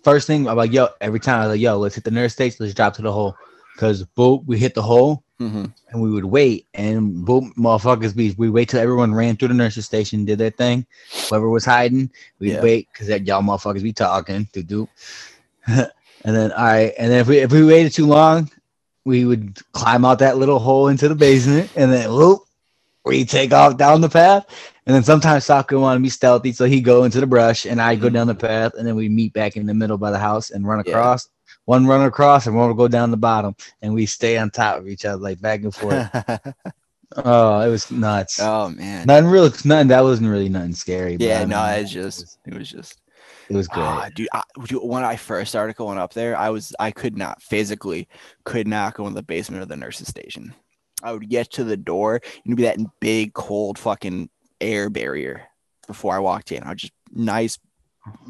first 0.04 0.28
thing 0.28 0.48
I'm 0.48 0.58
like, 0.58 0.72
yo, 0.72 0.88
every 1.02 1.20
time 1.20 1.42
I 1.42 1.48
was 1.48 1.54
like, 1.56 1.62
yo, 1.62 1.78
let's 1.78 1.96
hit 1.96 2.04
the 2.06 2.12
nurse 2.12 2.34
station, 2.34 2.58
let's 2.62 2.74
drop 2.74 2.94
to 2.96 3.02
the 3.02 3.12
hole. 3.12 3.36
Cause 3.78 4.04
boom, 4.04 4.44
we 4.46 4.58
hit 4.60 4.74
the 4.76 4.82
hole 4.82 5.24
hmm 5.40 5.66
and 5.90 6.00
we 6.02 6.12
would 6.12 6.26
wait 6.26 6.68
and 6.76 7.26
boom, 7.26 7.52
motherfuckers 7.58 8.16
be 8.16 8.36
we 8.38 8.50
wait 8.50 8.70
till 8.70 8.80
everyone 8.80 9.14
ran 9.14 9.36
through 9.36 9.48
the 9.48 9.54
nurse's 9.56 9.86
station, 9.86 10.24
did 10.24 10.38
their 10.38 10.52
thing. 10.52 10.86
Whoever 11.30 11.50
was 11.50 11.66
hiding, 11.66 12.12
we'd 12.40 12.54
Yeah. 12.54 12.62
wait 12.62 12.90
because 12.94 13.08
that 13.08 13.26
y'all 13.26 13.42
motherfuckers 13.42 13.82
be 13.82 13.92
talking 13.94 14.48
to 14.54 14.62
do. 14.62 14.88
and 15.68 15.90
then 16.24 16.52
all 16.52 16.64
right, 16.66 16.94
and 16.98 17.12
then 17.12 17.20
if 17.22 17.28
we 17.28 17.40
if 17.40 17.52
we 17.52 17.66
waited 17.66 17.92
too 17.92 18.06
long, 18.06 18.52
we 19.06 19.26
would 19.26 19.58
climb 19.74 20.06
out 20.06 20.20
that 20.20 20.38
little 20.38 20.60
hole 20.60 20.88
into 20.88 21.08
the 21.10 21.16
basement 21.16 21.72
and 21.76 21.92
then 21.92 22.10
whoop, 22.12 22.42
we 23.06 23.26
take 23.26 23.52
off 23.52 23.78
down 23.78 24.02
the 24.02 24.10
path. 24.10 24.46
And 24.86 24.96
then 24.96 25.04
sometimes 25.04 25.46
Sofka 25.46 25.80
wanted 25.80 26.00
to 26.00 26.04
be 26.04 26.10
stealthy, 26.10 26.52
so 26.54 26.66
he'd 26.66 26.82
go 26.82 27.04
into 27.04 27.20
the 27.20 27.28
brush 27.28 27.66
and 27.66 27.80
I'd 27.82 28.02
go 28.02 28.10
down 28.10 28.26
the 28.28 28.34
path, 28.36 28.74
and 28.76 28.86
then 28.88 28.96
we 28.96 29.10
meet 29.10 29.32
back 29.32 29.56
in 29.56 29.68
the 29.68 29.76
middle 29.76 29.98
by 29.98 30.10
the 30.12 30.18
house 30.18 30.50
and 30.50 30.68
run 30.68 30.82
Yeah. 30.86 30.92
across. 30.92 31.30
One 31.66 31.86
run 31.86 32.02
across 32.06 32.48
and 32.48 32.56
one 32.56 32.68
would 32.68 32.78
go 32.78 32.88
down 32.88 33.12
the 33.12 33.18
bottom, 33.18 33.56
and 33.84 33.94
we 33.94 34.08
stay 34.08 34.38
on 34.38 34.50
top 34.50 34.78
of 34.80 34.88
each 34.88 35.06
other 35.06 35.22
like 35.22 35.40
back 35.40 35.62
and 35.64 35.74
forth. 35.74 36.10
oh, 37.18 37.60
it 37.62 37.70
was 37.70 37.92
nuts. 37.92 38.40
oh 38.42 38.70
man. 38.70 39.06
Nothing 39.06 39.30
real, 39.30 39.52
nothing. 39.66 39.88
That 39.90 40.04
wasn't 40.04 40.30
really 40.30 40.50
nothing 40.50 40.74
scary. 40.74 41.18
but 41.18 41.26
yeah, 41.28 41.42
I 41.42 41.46
no, 41.46 41.64
mean, 41.64 41.84
it's 41.84 41.92
just 41.92 42.40
it 42.48 42.54
was 42.56 42.70
just 42.70 43.00
it 43.54 43.58
was 43.58 43.68
great. 43.68 43.84
ah, 43.84 44.10
dude, 44.16 44.28
I, 44.34 44.44
dude. 44.66 44.82
When 44.84 45.04
I 45.04 45.16
first 45.16 45.50
started 45.50 45.76
going 45.76 45.98
up 45.98 46.14
there, 46.14 46.36
I 46.38 46.50
was 46.50 46.74
I 46.80 46.92
could 46.92 47.18
not 47.18 47.42
physically 47.42 48.08
could 48.46 48.68
not 48.68 48.94
go 48.96 49.08
in 49.08 49.14
the 49.14 49.24
basement 49.24 49.62
of 49.64 49.70
the 49.70 49.78
nurse's 49.78 50.08
station. 50.08 50.54
I 51.04 51.12
would 51.14 51.30
get 51.30 51.52
to 51.54 51.64
the 51.64 51.78
door 51.78 52.22
and 52.46 52.56
be 52.56 52.64
that 52.64 52.78
big 53.00 53.34
cold 53.34 53.78
fucking 53.80 54.30
air 54.60 54.90
barrier 54.90 55.48
before 55.88 56.16
I 56.16 56.20
walked 56.20 56.52
in. 56.52 56.64
I 56.64 56.70
would 56.70 56.78
just 56.78 56.94
nice 57.12 57.58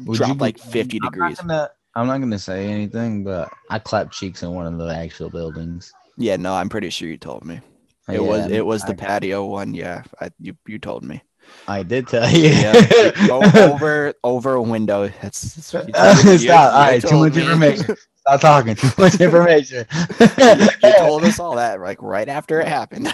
Would 0.04 0.16
drop 0.16 0.28
you 0.30 0.34
like 0.36 0.58
50 0.58 0.98
I'm 1.02 1.10
degrees. 1.10 1.38
Not 1.38 1.46
gonna, 1.48 1.70
I'm 1.94 2.06
not 2.06 2.18
gonna 2.18 2.38
say 2.38 2.66
anything, 2.66 3.24
but 3.24 3.50
I 3.70 3.78
clapped 3.78 4.12
cheeks 4.12 4.42
in 4.42 4.52
one 4.54 4.66
of 4.66 4.78
the 4.78 4.94
actual 4.94 5.28
buildings. 5.30 5.92
Yeah, 6.16 6.36
no, 6.36 6.54
I'm 6.54 6.68
pretty 6.68 6.90
sure 6.90 7.08
you 7.08 7.18
told 7.18 7.44
me. 7.44 7.60
It 8.08 8.22
was 8.22 8.50
it 8.50 8.64
was 8.66 8.82
the 8.82 8.92
I- 8.92 8.96
patio 8.96 9.44
one. 9.46 9.74
Yeah, 9.74 10.02
I, 10.20 10.30
you 10.40 10.56
you 10.66 10.78
told 10.78 11.04
me. 11.04 11.22
I 11.68 11.82
did 11.82 12.08
tell 12.08 12.28
you. 12.30 12.48
Yeah, 12.50 13.12
over 13.30 14.14
over 14.24 14.54
a 14.54 14.62
window. 14.62 15.08
That's, 15.22 15.54
that's 15.54 15.72
what 15.72 15.86
you 15.86 15.92
told. 15.92 16.24
You- 16.24 16.38
Stop. 16.38 16.74
All 16.74 16.80
you 16.84 16.90
right, 16.90 17.02
too 17.02 17.18
much 17.18 17.34
me. 17.34 17.42
information. 17.42 17.96
Stop 18.22 18.40
talking. 18.40 18.74
Too 18.76 18.88
much 18.98 19.20
information. 19.20 19.86
you 20.20 20.92
told 20.98 21.24
us 21.24 21.38
all 21.40 21.56
that 21.56 21.80
like 21.80 22.00
right 22.02 22.28
after 22.28 22.60
it 22.60 22.68
happened. 22.68 23.12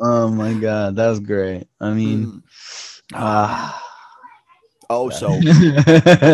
oh 0.00 0.28
my 0.30 0.52
god, 0.54 0.96
that 0.96 1.08
was 1.08 1.20
great. 1.20 1.66
I 1.80 1.90
mean, 1.90 2.26
Mm. 2.26 2.42
uh, 3.14 3.72
oh, 4.90 5.10
so 5.10 5.28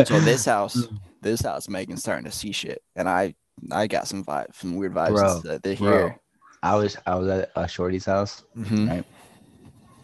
so 0.05 0.20
this 0.20 0.44
house, 0.44 0.87
this 1.20 1.40
house, 1.42 1.68
Megan's 1.68 2.00
starting 2.00 2.24
to 2.24 2.31
see 2.33 2.52
shit, 2.52 2.83
and 2.96 3.09
I 3.09 3.35
I 3.70 3.87
got 3.87 4.09
some 4.09 4.24
vibe, 4.24 4.55
some 4.55 4.76
weird 4.76 4.94
vibes 4.94 5.14
Bro, 5.14 5.40
that 5.40 5.62
they 5.62 5.76
bro. 5.76 6.12
I 6.62 6.76
was 6.76 6.96
I 7.07 7.14
was 7.16 7.28
at 7.28 7.50
uh, 7.57 7.66
Shorty's 7.66 8.05
house 8.07 8.44
Mhm. 8.57 9.05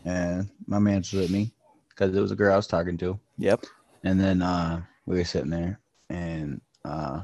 And 0.05 0.49
my 0.67 0.79
man 0.79 0.99
was 0.99 1.13
with 1.13 1.31
me 1.31 1.53
because 1.91 2.15
it 2.15 2.21
was 2.21 2.31
a 2.31 2.37
girl 2.37 2.53
I 2.53 2.57
was 2.57 2.67
talking 2.67 2.97
to. 2.99 3.19
Yep. 3.39 3.65
And 4.05 4.21
then 4.21 4.43
uh 4.43 4.83
we 5.07 5.19
were 5.19 5.25
sitting 5.25 5.51
there 5.51 5.81
and 6.11 6.61
uh 6.85 7.23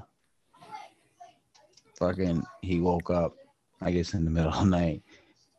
fucking 1.99 2.43
he 2.63 2.81
woke 2.81 3.11
up, 3.11 3.35
I 3.81 3.91
guess 3.91 4.15
in 4.15 4.25
the 4.25 4.31
middle 4.31 4.53
of 4.53 4.59
the 4.59 4.65
night. 4.65 5.03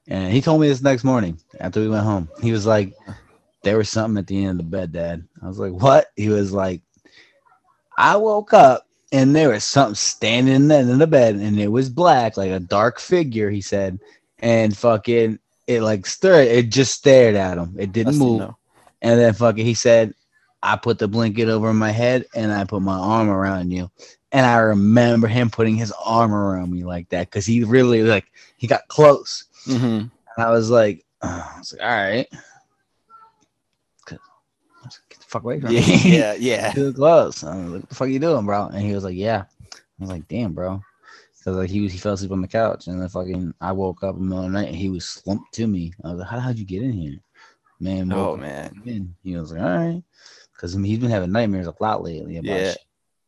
And 0.08 0.32
he 0.32 0.42
told 0.42 0.62
me 0.62 0.68
this 0.68 0.82
next 0.82 1.04
morning 1.04 1.40
after 1.60 1.80
we 1.80 1.90
went 1.90 2.04
home. 2.04 2.30
He 2.42 2.52
was 2.52 2.66
like, 2.66 2.94
There 3.64 3.78
was 3.78 3.90
something 3.90 4.20
at 4.20 4.28
the 4.28 4.44
end 4.44 4.60
of 4.60 4.70
the 4.70 4.78
bed, 4.78 4.92
Dad. 4.92 5.28
I 5.42 5.48
was 5.48 5.60
like, 5.60 5.74
What? 5.74 6.08
He 6.16 6.30
was 6.30 6.52
like, 6.52 6.82
I 7.98 8.16
woke 8.18 8.54
up 8.54 8.88
and 9.12 9.36
there 9.36 9.50
was 9.50 9.64
something 9.64 9.96
standing 9.96 10.54
in 10.54 10.68
the, 10.68 10.80
in 10.80 10.98
the 11.00 11.08
bed 11.08 11.36
and 11.36 11.60
it 11.60 11.70
was 11.70 11.90
black, 11.90 12.38
like 12.38 12.52
a 12.52 12.60
dark 12.60 13.00
figure, 13.00 13.50
he 13.50 13.62
said. 13.62 14.00
And 14.40 14.78
fucking 14.78 15.40
it 15.68 15.82
like 15.82 16.06
stirred, 16.06 16.48
it 16.48 16.70
just 16.70 16.94
stared 16.94 17.36
at 17.36 17.58
him. 17.58 17.76
It 17.78 17.92
didn't 17.92 18.18
move. 18.18 18.40
no. 18.40 18.58
And 19.02 19.20
then 19.20 19.34
fucking 19.34 19.66
he 19.66 19.74
said, 19.74 20.14
I 20.64 20.76
put 20.78 20.98
the 21.00 21.08
blanket 21.08 21.48
over 21.50 21.74
my 21.74 21.92
head 21.92 22.26
and 22.36 22.52
I 22.52 22.64
put 22.64 22.82
my 22.82 22.98
arm 22.98 23.30
around 23.30 23.72
you. 23.72 23.92
And 24.32 24.46
I 24.46 24.58
remember 24.58 25.28
him 25.28 25.50
putting 25.50 25.76
his 25.76 25.94
arm 26.04 26.34
around 26.34 26.72
me 26.72 26.84
like 26.84 27.10
that 27.10 27.30
because 27.30 27.46
he 27.46 27.64
really 27.64 28.02
like 28.04 28.26
he 28.58 28.68
got 28.68 28.88
close. 28.88 29.46
Mhm. 29.68 30.10
And 30.38 30.46
I 30.46 30.50
was 30.52 30.70
like, 30.70 31.06
uh, 31.22 31.44
I 31.56 31.60
was 31.60 31.74
like, 31.74 31.82
all 31.84 31.88
right. 31.96 32.28
'Cause- 34.06 34.20
I 34.82 34.86
was 34.86 35.00
like, 35.00 35.10
Get 35.10 35.20
the 35.20 35.26
fuck 35.26 35.44
away 35.44 35.60
from 35.62 35.72
Yeah, 35.72 35.80
me. 35.82 36.18
yeah, 36.18 36.34
yeah. 36.34 36.72
Too 36.74 36.94
close. 36.94 37.44
I 37.44 37.56
was 37.56 37.66
like, 37.66 37.82
what 37.82 37.90
the 37.90 37.96
fuck 37.96 38.10
you 38.10 38.20
doing, 38.20 38.46
bro? 38.46 38.68
And 38.68 38.82
he 38.82 38.94
was 38.94 39.04
like, 39.04 39.16
yeah. 39.16 39.44
I 39.74 39.78
was 40.00 40.10
like, 40.10 40.28
damn, 40.28 40.54
bro. 40.54 40.82
Because 41.46 41.58
like 41.60 41.70
he 41.70 41.82
was, 41.82 41.92
he 41.92 42.00
fell 42.00 42.14
asleep 42.14 42.32
on 42.32 42.42
the 42.42 42.48
couch, 42.48 42.88
and 42.88 43.00
then 43.00 43.08
fucking 43.08 43.54
I 43.62 43.72
woke 43.72 44.04
up 44.04 44.16
in 44.16 44.22
the 44.22 44.28
middle 44.30 44.46
of 44.46 44.52
the 44.52 44.58
night, 44.58 44.70
and 44.70 44.76
he 44.76 44.90
was 44.90 45.06
slumped 45.08 45.54
to 45.54 45.68
me. 45.68 45.94
I 46.04 46.10
was 46.10 46.20
like, 46.20 46.28
how 46.28 46.40
how'd 46.40 46.58
you 46.58 46.66
get 46.66 46.82
in 46.82 46.92
here, 46.92 47.20
man? 47.80 48.12
Oh 48.12 48.36
man, 48.36 48.82
in. 48.84 49.16
He 49.24 49.38
was 49.38 49.52
like, 49.52 49.62
all 49.62 49.78
right, 49.78 50.04
because 50.54 50.74
he's 50.74 50.98
been 50.98 51.12
having 51.12 51.32
nightmares 51.32 51.68
a 51.68 51.76
lot 51.80 52.02
lately 52.02 52.38
about 52.38 52.56
Yeah. 52.56 52.72
shit. 52.72 52.82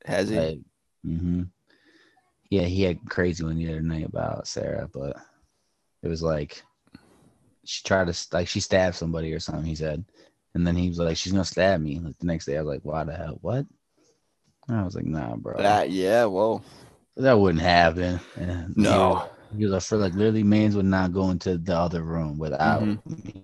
has 0.06 0.30
he? 0.30 0.36
Like, 0.36 0.60
hmm 1.06 1.43
Yeah, 2.49 2.63
he 2.63 2.82
had 2.82 3.08
crazy 3.08 3.43
one 3.43 3.60
the 3.60 3.69
other 3.69 3.82
night 3.82 4.08
about 4.08 4.47
Sarah, 4.47 4.89
but 4.91 5.15
it 6.01 6.08
was 6.08 6.23
like 6.23 6.63
she 7.65 7.84
tried 7.84 8.12
to 8.12 8.27
like 8.32 8.47
she 8.47 8.62
stabbed 8.62 8.95
somebody 8.95 9.32
or 9.32 9.39
something. 9.39 9.65
He 9.65 9.75
said, 9.75 10.03
and 10.56 10.65
then 10.65 10.75
he 10.75 10.89
was 10.89 10.97
like, 10.97 11.17
"She's 11.17 11.34
gonna 11.34 11.45
stab 11.45 11.82
me." 11.82 11.99
Like 11.99 12.17
the 12.17 12.25
next 12.25 12.47
day, 12.47 12.58
I 12.58 12.62
was 12.62 12.73
like, 12.73 12.84
"Why 12.84 13.03
the 13.03 13.15
hell? 13.15 13.38
What?" 13.41 13.67
And 14.67 14.77
I 14.77 14.84
was 14.84 14.95
like, 14.95 15.06
"Nah, 15.06 15.36
bro." 15.36 15.62
That 15.62 15.91
yeah. 15.91 16.25
Whoa. 16.25 16.63
That 17.17 17.39
wouldn't 17.39 17.63
happen. 17.63 18.19
And 18.36 18.75
No. 18.77 19.23
Because 19.56 19.73
I 19.73 19.80
feel 19.80 19.99
like 19.99 20.13
literally 20.13 20.43
mans 20.43 20.75
would 20.75 20.86
not 20.86 21.13
go 21.13 21.30
into 21.30 21.58
the 21.58 21.75
other 21.75 22.03
room 22.03 22.38
without 22.38 22.82
Mhm. 22.82 23.25
me. 23.25 23.43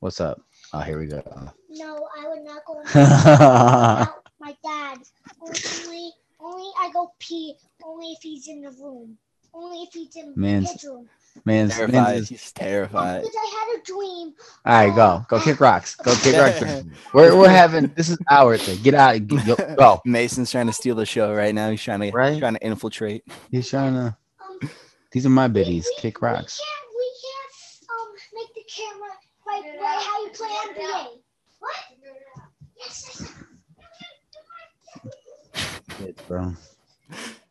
What's 0.00 0.20
up? 0.20 0.40
Oh, 0.72 0.80
here 0.80 0.98
we 0.98 1.06
go. 1.06 1.22
No, 1.68 2.08
I 2.16 2.28
would 2.28 2.42
not 2.42 2.64
go 2.66 2.74
in 2.80 2.86
without 2.86 4.22
my 4.40 4.56
dad. 4.64 4.98
Only, 5.40 6.12
only 6.40 6.70
I 6.80 6.90
go 6.92 7.12
pee. 7.20 7.56
Only 7.84 8.12
if 8.12 8.18
he's 8.22 8.48
in 8.48 8.62
the 8.62 8.70
room. 8.70 9.18
Only 9.54 9.82
if 9.84 9.92
he's 9.92 10.16
in 10.16 10.32
Man's- 10.36 10.72
his 10.72 10.84
room. 10.84 11.08
man's, 11.44 11.70
man's 11.70 11.74
Terrified. 11.92 12.16
is- 12.18 12.28
He's 12.28 12.52
terrified. 12.52 13.22
Because 13.22 13.36
I 13.36 13.70
had 13.72 13.80
a 13.80 13.84
dream. 13.84 14.34
all 14.66 14.86
right, 14.86 14.94
go. 14.94 15.24
Go 15.28 15.40
kick 15.40 15.60
rocks. 15.60 15.94
Go 15.96 16.14
kick 16.16 16.36
rocks. 16.36 16.84
We're, 17.14 17.36
we're 17.36 17.48
having 17.48 17.92
this 17.96 18.08
is 18.08 18.18
our 18.30 18.56
thing. 18.58 18.78
Get 18.82 18.94
out. 18.94 19.26
Get, 19.26 19.46
go, 19.46 19.56
go. 19.76 20.00
Mason's 20.06 20.50
trying 20.50 20.66
to 20.66 20.72
steal 20.72 20.94
the 20.96 21.06
show 21.06 21.32
right 21.34 21.54
now. 21.54 21.70
He's 21.70 21.82
trying 21.82 22.00
to 22.00 22.10
Right? 22.10 22.38
trying 22.38 22.54
to 22.54 22.64
infiltrate. 22.66 23.24
He's 23.50 23.68
trying 23.68 23.94
to. 23.94 24.16
Um, 24.44 24.70
These 25.12 25.26
are 25.26 25.30
my 25.30 25.48
biddies. 25.48 25.86
we- 25.96 26.00
Kick 26.02 26.20
rocks. 26.22 26.60
We 26.60 26.64
can't, 26.64 26.88
we 26.98 27.08
can't 27.22 27.90
um 27.90 28.14
make 28.34 28.54
the 28.54 28.64
camera 28.74 29.12
right, 29.46 29.80
right 29.80 30.02
how 30.02 30.24
you 30.24 30.30
play 30.30 30.82
NBA. 30.82 31.18
What? 31.60 31.76
Yes, 32.78 33.32
yes. 35.04 35.14
Shit, 35.98 36.28
bro. 36.28 36.52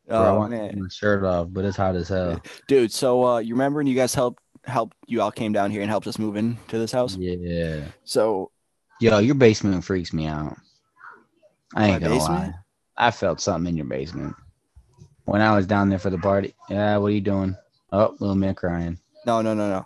Bro, 0.07 0.17
I 0.17 0.29
Oh 0.29 0.37
want 0.37 0.51
man, 0.51 0.79
my 0.81 0.87
shirt 0.89 1.23
off, 1.23 1.47
but 1.51 1.63
it's 1.65 1.77
hot 1.77 1.95
as 1.95 2.09
hell. 2.09 2.41
dude. 2.67 2.91
So 2.91 3.25
uh, 3.25 3.37
you 3.39 3.53
remember 3.53 3.77
when 3.77 3.87
you 3.87 3.95
guys 3.95 4.13
helped 4.13 4.41
helped 4.65 4.95
you 5.07 5.21
all 5.21 5.31
came 5.31 5.51
down 5.53 5.71
here 5.71 5.81
and 5.81 5.89
helped 5.89 6.07
us 6.07 6.17
move 6.19 6.35
into 6.35 6.77
this 6.77 6.91
house? 6.91 7.15
Yeah. 7.17 7.85
So 8.03 8.51
Yo, 8.99 9.19
your 9.19 9.35
basement 9.35 9.83
freaks 9.83 10.13
me 10.13 10.25
out. 10.27 10.55
I 11.75 11.89
ain't 11.89 12.01
gonna 12.03 12.15
basement? 12.15 12.39
lie. 12.39 12.53
I 12.95 13.11
felt 13.11 13.41
something 13.41 13.69
in 13.69 13.75
your 13.77 13.85
basement 13.87 14.35
when 15.25 15.41
I 15.41 15.55
was 15.55 15.65
down 15.65 15.89
there 15.89 15.99
for 15.99 16.09
the 16.09 16.17
party. 16.17 16.53
Yeah, 16.69 16.97
what 16.97 17.07
are 17.07 17.11
you 17.15 17.21
doing? 17.21 17.55
Oh, 17.91 18.15
little 18.19 18.35
man 18.35 18.55
crying. 18.55 18.99
no, 19.25 19.41
no, 19.41 19.53
no, 19.53 19.69
no. 19.69 19.85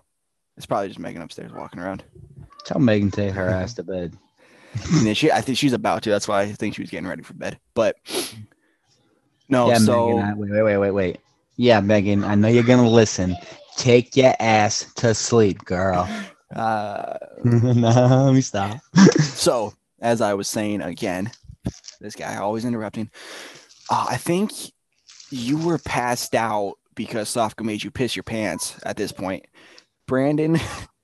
It's 0.58 0.66
probably 0.66 0.88
just 0.88 1.00
Megan 1.00 1.22
upstairs 1.22 1.52
walking 1.54 1.80
around. 1.80 2.04
Tell 2.66 2.80
Megan 2.80 3.12
to 3.12 3.16
take 3.16 3.34
her 3.34 3.48
ass 3.50 3.74
to 3.76 3.84
bed. 3.84 4.18
And 4.92 5.16
she, 5.16 5.32
I 5.32 5.42
think 5.42 5.58
she's 5.58 5.74
about 5.74 6.04
to. 6.04 6.10
That's 6.10 6.28
why 6.28 6.42
I 6.42 6.52
think 6.52 6.76
she 6.76 6.82
was 6.82 6.90
getting 6.90 7.08
ready 7.08 7.24
for 7.24 7.34
bed. 7.34 7.60
But 7.74 7.96
no, 9.50 9.70
yeah, 9.70 9.78
so 9.78 10.08
Megan. 10.08 10.24
I, 10.24 10.34
wait, 10.36 10.52
wait, 10.52 10.64
wait, 10.64 10.78
wait, 10.78 10.92
wait. 10.92 11.20
Yeah, 11.58 11.80
Megan. 11.80 12.24
I 12.24 12.36
know 12.36 12.48
you're 12.48 12.64
gonna 12.64 12.90
listen. 12.90 13.36
Take 13.78 14.16
your 14.16 14.34
ass 14.40 14.92
to 14.96 15.14
sleep, 15.14 15.64
girl. 15.66 16.10
uh, 16.56 17.18
no, 17.44 18.24
let 18.26 18.34
me 18.34 18.42
stop. 18.42 18.80
so 19.20 19.74
as 20.00 20.22
I 20.22 20.34
was 20.34 20.48
saying 20.48 20.82
again, 20.82 21.32
this 22.00 22.16
guy 22.16 22.38
always 22.38 22.66
interrupting. 22.66 23.10
Uh, 23.90 24.08
I 24.10 24.18
think 24.18 24.52
you 25.30 25.58
were 25.58 25.78
passed 25.78 26.36
out 26.36 26.76
because 26.96 27.30
Sofka 27.30 27.64
made 27.64 27.84
you 27.84 27.92
piss 27.92 28.16
your 28.16 28.24
pants 28.24 28.80
at 28.84 28.98
this 28.98 29.12
point. 29.12 29.46
Brandon, 30.08 30.60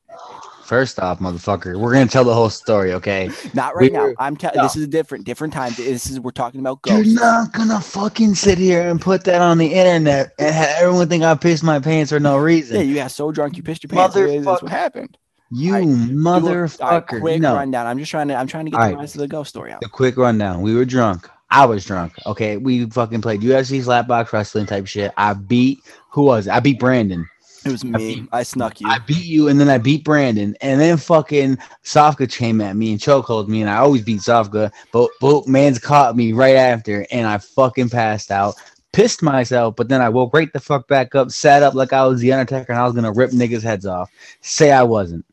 First 0.63 0.99
off, 0.99 1.19
motherfucker, 1.19 1.77
we're 1.77 1.91
gonna 1.93 2.07
tell 2.07 2.23
the 2.23 2.33
whole 2.33 2.49
story, 2.49 2.93
okay? 2.93 3.29
not 3.53 3.75
right 3.75 3.91
now. 3.91 4.03
We're- 4.03 4.15
I'm 4.19 4.37
telling. 4.37 4.55
no. 4.57 4.63
This 4.63 4.75
is 4.77 4.83
a 4.83 4.87
different, 4.87 5.25
different 5.25 5.53
time. 5.53 5.73
This 5.75 6.09
is 6.09 6.19
we're 6.19 6.31
talking 6.31 6.59
about 6.61 6.81
ghosts. 6.81 7.07
You're 7.11 7.19
not 7.19 7.51
gonna 7.51 7.81
fucking 7.81 8.35
sit 8.35 8.57
here 8.57 8.87
and 8.89 8.99
put 9.01 9.25
that 9.25 9.41
on 9.41 9.57
the 9.57 9.73
internet 9.73 10.31
and 10.39 10.55
have 10.55 10.69
everyone 10.81 11.09
think 11.09 11.23
I 11.23 11.35
pissed 11.35 11.63
my 11.63 11.79
pants 11.79 12.11
for 12.11 12.19
no 12.19 12.37
reason. 12.37 12.77
Yeah, 12.77 12.81
you 12.83 12.95
got 12.95 13.11
so 13.11 13.31
drunk 13.31 13.57
you 13.57 13.63
pissed 13.63 13.83
your 13.83 13.89
pants. 13.89 14.15
That's 14.15 14.27
Motherfucker. 14.31 14.63
what 14.63 14.71
happened. 14.71 15.17
You 15.51 15.75
I- 15.75 15.81
Do 15.83 15.91
a- 15.91 15.95
motherfucker. 15.95 17.19
quick 17.19 17.41
no, 17.41 17.55
rundown. 17.55 17.85
I'm 17.85 17.99
just 17.99 18.09
trying 18.11 18.29
to. 18.29 18.35
I'm 18.35 18.47
trying 18.47 18.65
to 18.65 18.71
get 18.71 18.79
All 18.79 18.87
the 18.87 18.93
right. 18.95 19.01
rest 19.01 19.15
of 19.15 19.19
the 19.21 19.27
ghost 19.27 19.49
story 19.49 19.71
out. 19.71 19.81
the 19.81 19.89
quick 19.89 20.17
rundown. 20.17 20.61
We 20.61 20.73
were 20.75 20.85
drunk. 20.85 21.29
I 21.51 21.65
was 21.65 21.85
drunk. 21.85 22.13
Okay, 22.25 22.57
we 22.57 22.89
fucking 22.89 23.21
played 23.21 23.41
UFC 23.41 23.83
slapbox 23.83 24.31
wrestling 24.33 24.65
type 24.65 24.87
shit. 24.87 25.11
I 25.17 25.33
beat 25.33 25.79
who 26.09 26.23
was 26.23 26.47
it? 26.47 26.53
I 26.53 26.59
beat 26.59 26.79
Brandon. 26.79 27.27
It 27.65 27.69
was 27.69 27.85
me. 27.85 28.27
I 28.31 28.43
snuck 28.43 28.81
you. 28.81 28.87
I 28.89 28.99
beat 28.99 29.25
you, 29.25 29.47
and 29.47 29.59
then 29.59 29.69
I 29.69 29.77
beat 29.77 30.03
Brandon, 30.03 30.55
and 30.59 30.81
then 30.81 30.97
fucking 30.97 31.57
Sofka 31.83 32.29
came 32.29 32.59
at 32.59 32.75
me 32.75 32.91
and 32.91 32.99
chokehold 32.99 33.47
me, 33.47 33.61
and 33.61 33.69
I 33.69 33.77
always 33.77 34.01
beat 34.01 34.19
Sofka, 34.19 34.71
but 34.91 35.09
but 35.21 35.47
man's 35.47 35.79
caught 35.79 36.15
me 36.15 36.33
right 36.33 36.55
after, 36.55 37.05
and 37.11 37.25
I 37.25 37.37
fucking 37.37 37.89
passed 37.89 38.31
out, 38.31 38.55
pissed 38.91 39.23
myself, 39.23 39.75
but 39.77 39.87
then 39.87 40.01
I 40.01 40.09
woke 40.09 40.33
right 40.33 40.51
the 40.51 40.59
fuck 40.59 40.87
back 40.89 41.15
up, 41.15 41.31
sat 41.31 41.63
up 41.63 41.73
like 41.73 41.93
I 41.93 42.05
was 42.05 42.19
the 42.19 42.33
Undertaker, 42.33 42.73
and 42.73 42.81
I 42.81 42.85
was 42.85 42.95
gonna 42.95 43.13
rip 43.13 43.31
niggas' 43.31 43.63
heads 43.63 43.85
off. 43.85 44.11
Say 44.41 44.71
I 44.71 44.83
wasn't. 44.83 45.25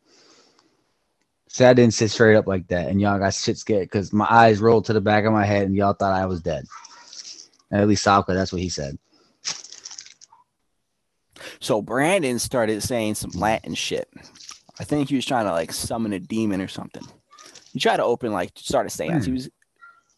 Say 1.49 1.67
I 1.67 1.73
didn't 1.73 1.95
sit 1.95 2.13
straight 2.13 2.37
up 2.37 2.47
like 2.47 2.69
that, 2.69 2.89
and 2.89 3.01
y'all 3.01 3.19
got 3.19 3.35
shit 3.35 3.59
scared 3.59 3.87
because 3.87 4.13
my 4.13 4.27
eyes 4.31 4.61
rolled 4.61 4.85
to 4.85 4.93
the 4.93 5.01
back 5.01 5.25
of 5.25 5.33
my 5.33 5.45
head, 5.45 5.65
and 5.67 5.75
y'all 5.75 5.95
thought 5.95 6.15
I 6.15 6.27
was 6.27 6.41
dead. 6.43 6.65
At 7.73 7.89
least 7.89 8.07
Sofka, 8.07 8.35
that's 8.35 8.53
what 8.53 8.63
he 8.63 8.69
said. 8.69 8.97
So 11.61 11.83
Brandon 11.83 12.39
started 12.39 12.83
saying 12.83 13.17
some 13.17 13.31
Latin 13.33 13.75
shit. 13.75 14.09
I 14.79 14.85
think 14.85 15.09
he 15.09 15.17
was 15.17 15.27
trying 15.27 15.47
to 15.47 15.53
like 15.53 15.73
summon 15.73 16.13
a 16.13 16.21
demon 16.21 16.61
or 16.61 16.69
something. 16.69 17.07
He 17.73 17.79
tried 17.81 17.99
to 17.99 18.05
open 18.05 18.33
like 18.33 18.53
start 18.57 18.87
a 18.87 18.91
seance. 18.91 19.25
He 19.27 19.33
was, 19.33 19.51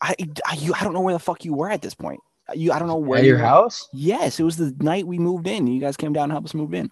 I, 0.00 0.14
I, 0.46 0.54
you, 0.54 0.72
I 0.74 0.85
don't 0.85 0.92
know 0.94 1.00
where 1.00 1.14
the 1.14 1.18
fuck 1.18 1.44
you 1.44 1.54
were 1.54 1.70
at 1.70 1.82
this 1.82 1.94
point. 1.94 2.20
You, 2.54 2.72
I 2.72 2.78
don't 2.78 2.88
know 2.88 2.96
where 2.96 3.18
At 3.18 3.24
you 3.24 3.30
your 3.30 3.38
were. 3.38 3.46
house? 3.46 3.88
Yes, 3.92 4.38
it 4.40 4.42
was 4.44 4.56
the 4.56 4.74
night 4.80 5.06
we 5.06 5.18
moved 5.18 5.46
in. 5.46 5.66
You 5.66 5.80
guys 5.80 5.96
came 5.96 6.12
down 6.12 6.24
and 6.24 6.32
helped 6.32 6.48
us 6.48 6.54
move 6.54 6.74
in. 6.74 6.90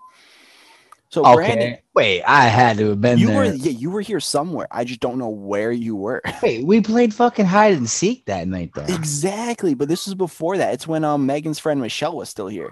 So 1.11 1.25
Okay. 1.25 1.35
Brandon, 1.35 1.79
Wait, 1.95 2.23
I 2.23 2.45
had 2.47 2.79
to 2.79 2.91
have 2.91 3.01
been 3.01 3.19
you 3.19 3.27
there. 3.27 3.37
were 3.37 3.45
yeah, 3.47 3.73
you 3.73 3.91
were 3.91 4.01
here 4.01 4.21
somewhere. 4.21 4.69
I 4.71 4.85
just 4.85 5.01
don't 5.01 5.19
know 5.19 5.29
where 5.29 5.73
you 5.73 5.97
were. 5.97 6.23
Wait, 6.43 6.65
we 6.65 6.81
played 6.81 7.13
fucking 7.13 7.47
hide 7.47 7.75
and 7.75 7.91
seek 7.91 8.27
that 8.27 8.47
night 8.47 8.71
though. 8.75 8.87
exactly, 8.87 9.75
but 9.75 9.89
this 9.89 10.07
was 10.07 10.15
before 10.15 10.57
that. 10.59 10.73
It's 10.75 10.87
when 10.87 11.05
um 11.05 11.27
Megan's 11.27 11.59
friend 11.59 11.81
Michelle 11.81 12.17
was 12.17 12.29
still 12.29 12.47
here. 12.47 12.71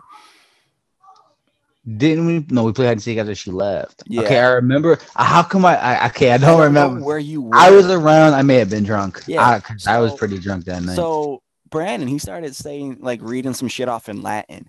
Didn't 1.97 2.27
we? 2.27 2.45
No, 2.51 2.65
we 2.65 2.73
played 2.73 2.87
hide 2.87 2.93
and 2.93 3.03
seek 3.03 3.19
after 3.19 3.35
she 3.35 3.51
left. 3.51 4.03
Yeah. 4.07 4.23
Okay, 4.23 4.39
I 4.39 4.49
remember. 4.49 4.99
How 5.15 5.43
come 5.43 5.65
I? 5.65 5.77
I 5.77 6.07
okay, 6.09 6.31
I 6.31 6.35
I 6.35 6.39
don't 6.39 6.61
remember. 6.61 7.03
where 7.03 7.19
you 7.19 7.41
were. 7.43 7.55
I 7.55 7.71
was 7.71 7.89
around. 7.89 8.35
I 8.35 8.43
may 8.43 8.57
have 8.57 8.69
been 8.69 8.85
drunk. 8.85 9.23
Yeah, 9.27 9.43
I, 9.49 9.61
'cause 9.61 9.87
I 9.87 9.99
was 9.99 10.15
pretty 10.15 10.39
drunk 10.39 10.65
that 10.67 10.83
night. 10.83 10.97
So 10.97 11.43
Brandon, 11.71 12.09
he 12.09 12.19
started 12.19 12.55
saying 12.55 12.99
like 13.01 13.21
reading 13.23 13.55
some 13.55 13.69
shit 13.69 13.89
off 13.89 14.09
in 14.09 14.23
Latin, 14.23 14.69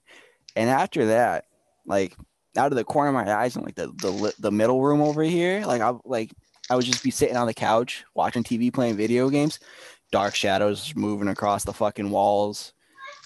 and 0.55 0.69
after 0.69 1.07
that, 1.07 1.45
like 1.85 2.15
out 2.57 2.71
of 2.71 2.77
the 2.77 2.83
corner 2.85 3.09
of 3.09 3.25
my 3.25 3.33
eyes 3.33 3.55
and 3.55 3.65
like 3.65 3.75
the 3.75 3.87
the 3.87 4.33
the 4.39 4.51
middle 4.51 4.81
room 4.81 5.01
over 5.01 5.23
here, 5.23 5.65
like 5.65 5.81
I 5.81 5.93
like 6.05 6.31
I 6.69 6.75
would 6.75 6.85
just 6.85 7.03
be 7.03 7.11
sitting 7.11 7.35
on 7.37 7.47
the 7.47 7.53
couch 7.53 8.05
watching 8.15 8.43
TV, 8.43 8.71
playing 8.71 8.95
video 8.95 9.29
games. 9.29 9.59
Dark 10.11 10.35
shadows 10.35 10.93
moving 10.95 11.27
across 11.27 11.63
the 11.65 11.73
fucking 11.73 12.09
walls, 12.09 12.73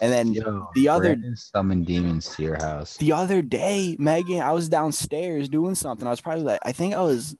and 0.02 0.12
then 0.12 0.34
Yo, 0.34 0.70
the 0.76 0.90
other- 0.90 1.18
summoned 1.36 1.86
demons 1.86 2.36
to 2.36 2.44
your 2.44 2.56
house. 2.58 2.98
the 2.98 3.12
other 3.12 3.42
day, 3.42 3.96
Megan, 4.00 4.42
I 4.42 4.52
was 4.52 4.68
downstairs 4.70 5.48
doing 5.50 5.76
something. 5.76 6.08
I 6.08 6.12
was 6.12 6.22
probably 6.22 6.44
like, 6.44 6.60
I 6.64 6.72
think 6.72 6.94
I 6.94 7.02
was, 7.02 7.36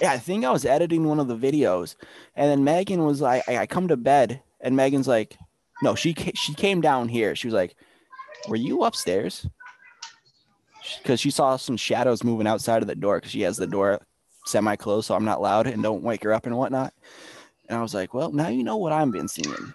yeah, 0.00 0.12
I 0.12 0.18
think 0.18 0.44
I 0.44 0.50
was 0.50 0.64
editing 0.64 1.04
one 1.04 1.20
of 1.20 1.28
the 1.28 1.36
videos, 1.36 1.94
and 2.34 2.50
then 2.50 2.64
Megan 2.64 3.04
was 3.04 3.20
like, 3.20 3.48
I, 3.48 3.58
I 3.58 3.66
come 3.66 3.88
to 3.88 3.96
bed, 3.96 4.42
and 4.60 4.74
Megan's 4.76 5.06
like, 5.08 5.36
no, 5.82 5.94
she 5.94 6.12
ca- 6.14 6.32
she 6.34 6.54
came 6.54 6.80
down 6.80 7.08
here. 7.08 7.34
She 7.36 7.46
was 7.46 7.54
like, 7.54 7.76
were 8.48 8.56
you 8.56 8.82
upstairs? 8.82 9.46
Because 10.98 11.20
she 11.20 11.30
saw 11.30 11.56
some 11.56 11.76
shadows 11.76 12.24
moving 12.24 12.46
outside 12.48 12.82
of 12.82 12.88
the 12.88 12.94
door 12.96 13.18
because 13.18 13.30
she 13.30 13.42
has 13.42 13.56
the 13.56 13.66
door 13.68 14.00
semi 14.46 14.74
closed, 14.74 15.06
so 15.06 15.14
I'm 15.14 15.24
not 15.24 15.40
loud 15.40 15.68
and 15.68 15.82
don't 15.82 16.02
wake 16.02 16.24
her 16.24 16.32
up 16.32 16.46
and 16.46 16.56
whatnot. 16.56 16.92
And 17.68 17.78
I 17.78 17.82
was 17.82 17.94
like, 17.94 18.12
well, 18.12 18.32
now 18.32 18.48
you 18.48 18.64
know 18.64 18.76
what 18.76 18.92
I've 18.92 19.12
been 19.12 19.28
seeing. 19.28 19.72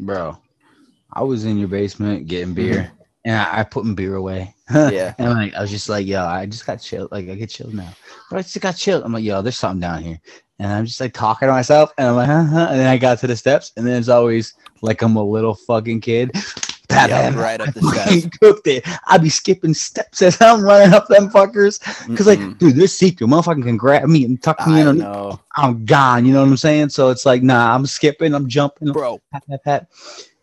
Bro, 0.00 0.38
I 1.12 1.22
was 1.22 1.44
in 1.44 1.58
your 1.58 1.68
basement 1.68 2.26
getting 2.26 2.54
beer, 2.54 2.74
mm-hmm. 2.74 3.02
and 3.26 3.36
I, 3.36 3.60
I 3.60 3.64
putting 3.64 3.94
beer 3.94 4.16
away. 4.16 4.54
Yeah. 4.70 5.14
and 5.18 5.30
like 5.30 5.54
I 5.54 5.62
was 5.62 5.70
just 5.70 5.88
like, 5.88 6.06
yo, 6.06 6.24
I 6.24 6.46
just 6.46 6.64
got 6.64 6.80
chilled. 6.80 7.10
Like 7.10 7.28
I 7.28 7.34
get 7.34 7.50
chilled 7.50 7.74
now, 7.74 7.92
but 8.30 8.38
I 8.38 8.42
just 8.42 8.60
got 8.60 8.76
chilled. 8.76 9.02
I'm 9.02 9.12
like, 9.12 9.24
yo, 9.24 9.42
there's 9.42 9.58
something 9.58 9.80
down 9.80 10.02
here, 10.02 10.20
and 10.60 10.72
I'm 10.72 10.86
just 10.86 11.00
like 11.00 11.12
talking 11.12 11.48
to 11.48 11.52
myself, 11.52 11.92
and 11.98 12.08
I'm 12.08 12.16
like, 12.16 12.28
huh, 12.28 12.44
huh. 12.50 12.68
and 12.70 12.78
then 12.78 12.86
I 12.86 12.96
got 12.96 13.18
to 13.18 13.26
the 13.26 13.36
steps, 13.36 13.72
and 13.76 13.86
then 13.86 13.98
it's 13.98 14.08
always 14.08 14.54
like 14.80 15.02
I'm 15.02 15.16
a 15.16 15.24
little 15.24 15.54
fucking 15.54 16.00
kid. 16.02 16.30
Pat, 16.90 17.08
Yeah, 17.10 17.34
right 17.34 17.60
up 17.60 17.72
the 17.74 17.80
steps. 18.26 18.38
cooked 18.40 18.66
it. 18.66 18.84
I 19.06 19.16
be 19.18 19.28
skipping 19.28 19.72
steps 19.74 20.20
as 20.22 20.40
I'm 20.40 20.62
running 20.62 20.92
up 20.92 21.06
them 21.08 21.30
fuckers. 21.30 21.80
Cause 22.16 22.26
like, 22.26 22.38
Mm-mm. 22.38 22.58
dude, 22.58 22.76
this 22.76 22.96
secret 22.96 23.26
motherfucker 23.28 23.62
can 23.62 23.76
grab 23.76 24.04
me 24.08 24.24
and 24.24 24.42
tuck 24.42 24.66
me 24.66 24.82
I 24.82 24.90
in. 24.90 24.98
Know, 24.98 25.40
I'm 25.56 25.84
gone. 25.84 26.26
You 26.26 26.32
know 26.32 26.40
what 26.40 26.48
I'm 26.48 26.56
saying? 26.56 26.90
So 26.90 27.10
it's 27.10 27.24
like, 27.24 27.42
nah, 27.42 27.74
I'm 27.74 27.86
skipping, 27.86 28.34
I'm 28.34 28.48
jumping, 28.48 28.92
bro. 28.92 29.20
pat, 29.32 29.46
pat, 29.48 29.64
pat. 29.64 29.86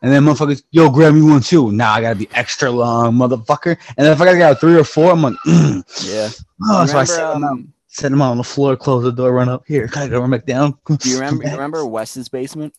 And 0.02 0.12
then 0.12 0.24
motherfuckers, 0.24 0.64
yo, 0.72 0.90
grab 0.92 1.14
me 1.16 1.22
one 1.24 1.42
too. 1.42 1.72
Now 1.72 1.92
I 1.94 2.02
gotta 2.02 2.16
be 2.16 2.30
extra 2.34 2.70
long, 2.70 3.16
motherfucker. 3.16 3.78
And 3.98 4.06
then 4.06 4.14
if 4.14 4.22
I 4.22 4.26
gotta 4.26 4.38
get 4.38 4.60
three 4.60 4.76
or 4.76 4.84
four, 4.84 5.12
I'm 5.12 5.22
like, 5.24 5.34
mm. 5.46 5.84
Yeah. 6.08 6.30
oh, 6.66 6.86
so 6.86 6.98
I 6.98 7.02
Remember, 7.02 7.06
set 7.08 7.34
them 7.34 7.44
out, 7.44 7.52
um, 7.52 7.74
set 7.88 8.12
them 8.12 8.22
out 8.22 8.32
on 8.32 8.38
the 8.38 8.44
floor, 8.44 8.76
close 8.78 9.04
the 9.04 9.12
door, 9.12 9.34
run 9.34 9.50
up 9.50 9.64
here. 9.68 9.88
Gotta 9.92 10.10
go 10.10 10.20
run 10.20 10.30
back 10.30 10.46
down. 10.46 10.78
Do 10.88 11.10
you 11.10 11.16
remember? 11.16 11.44
You 11.46 11.52
remember 11.52 11.86
Wes's 11.86 12.30
basement? 12.30 12.76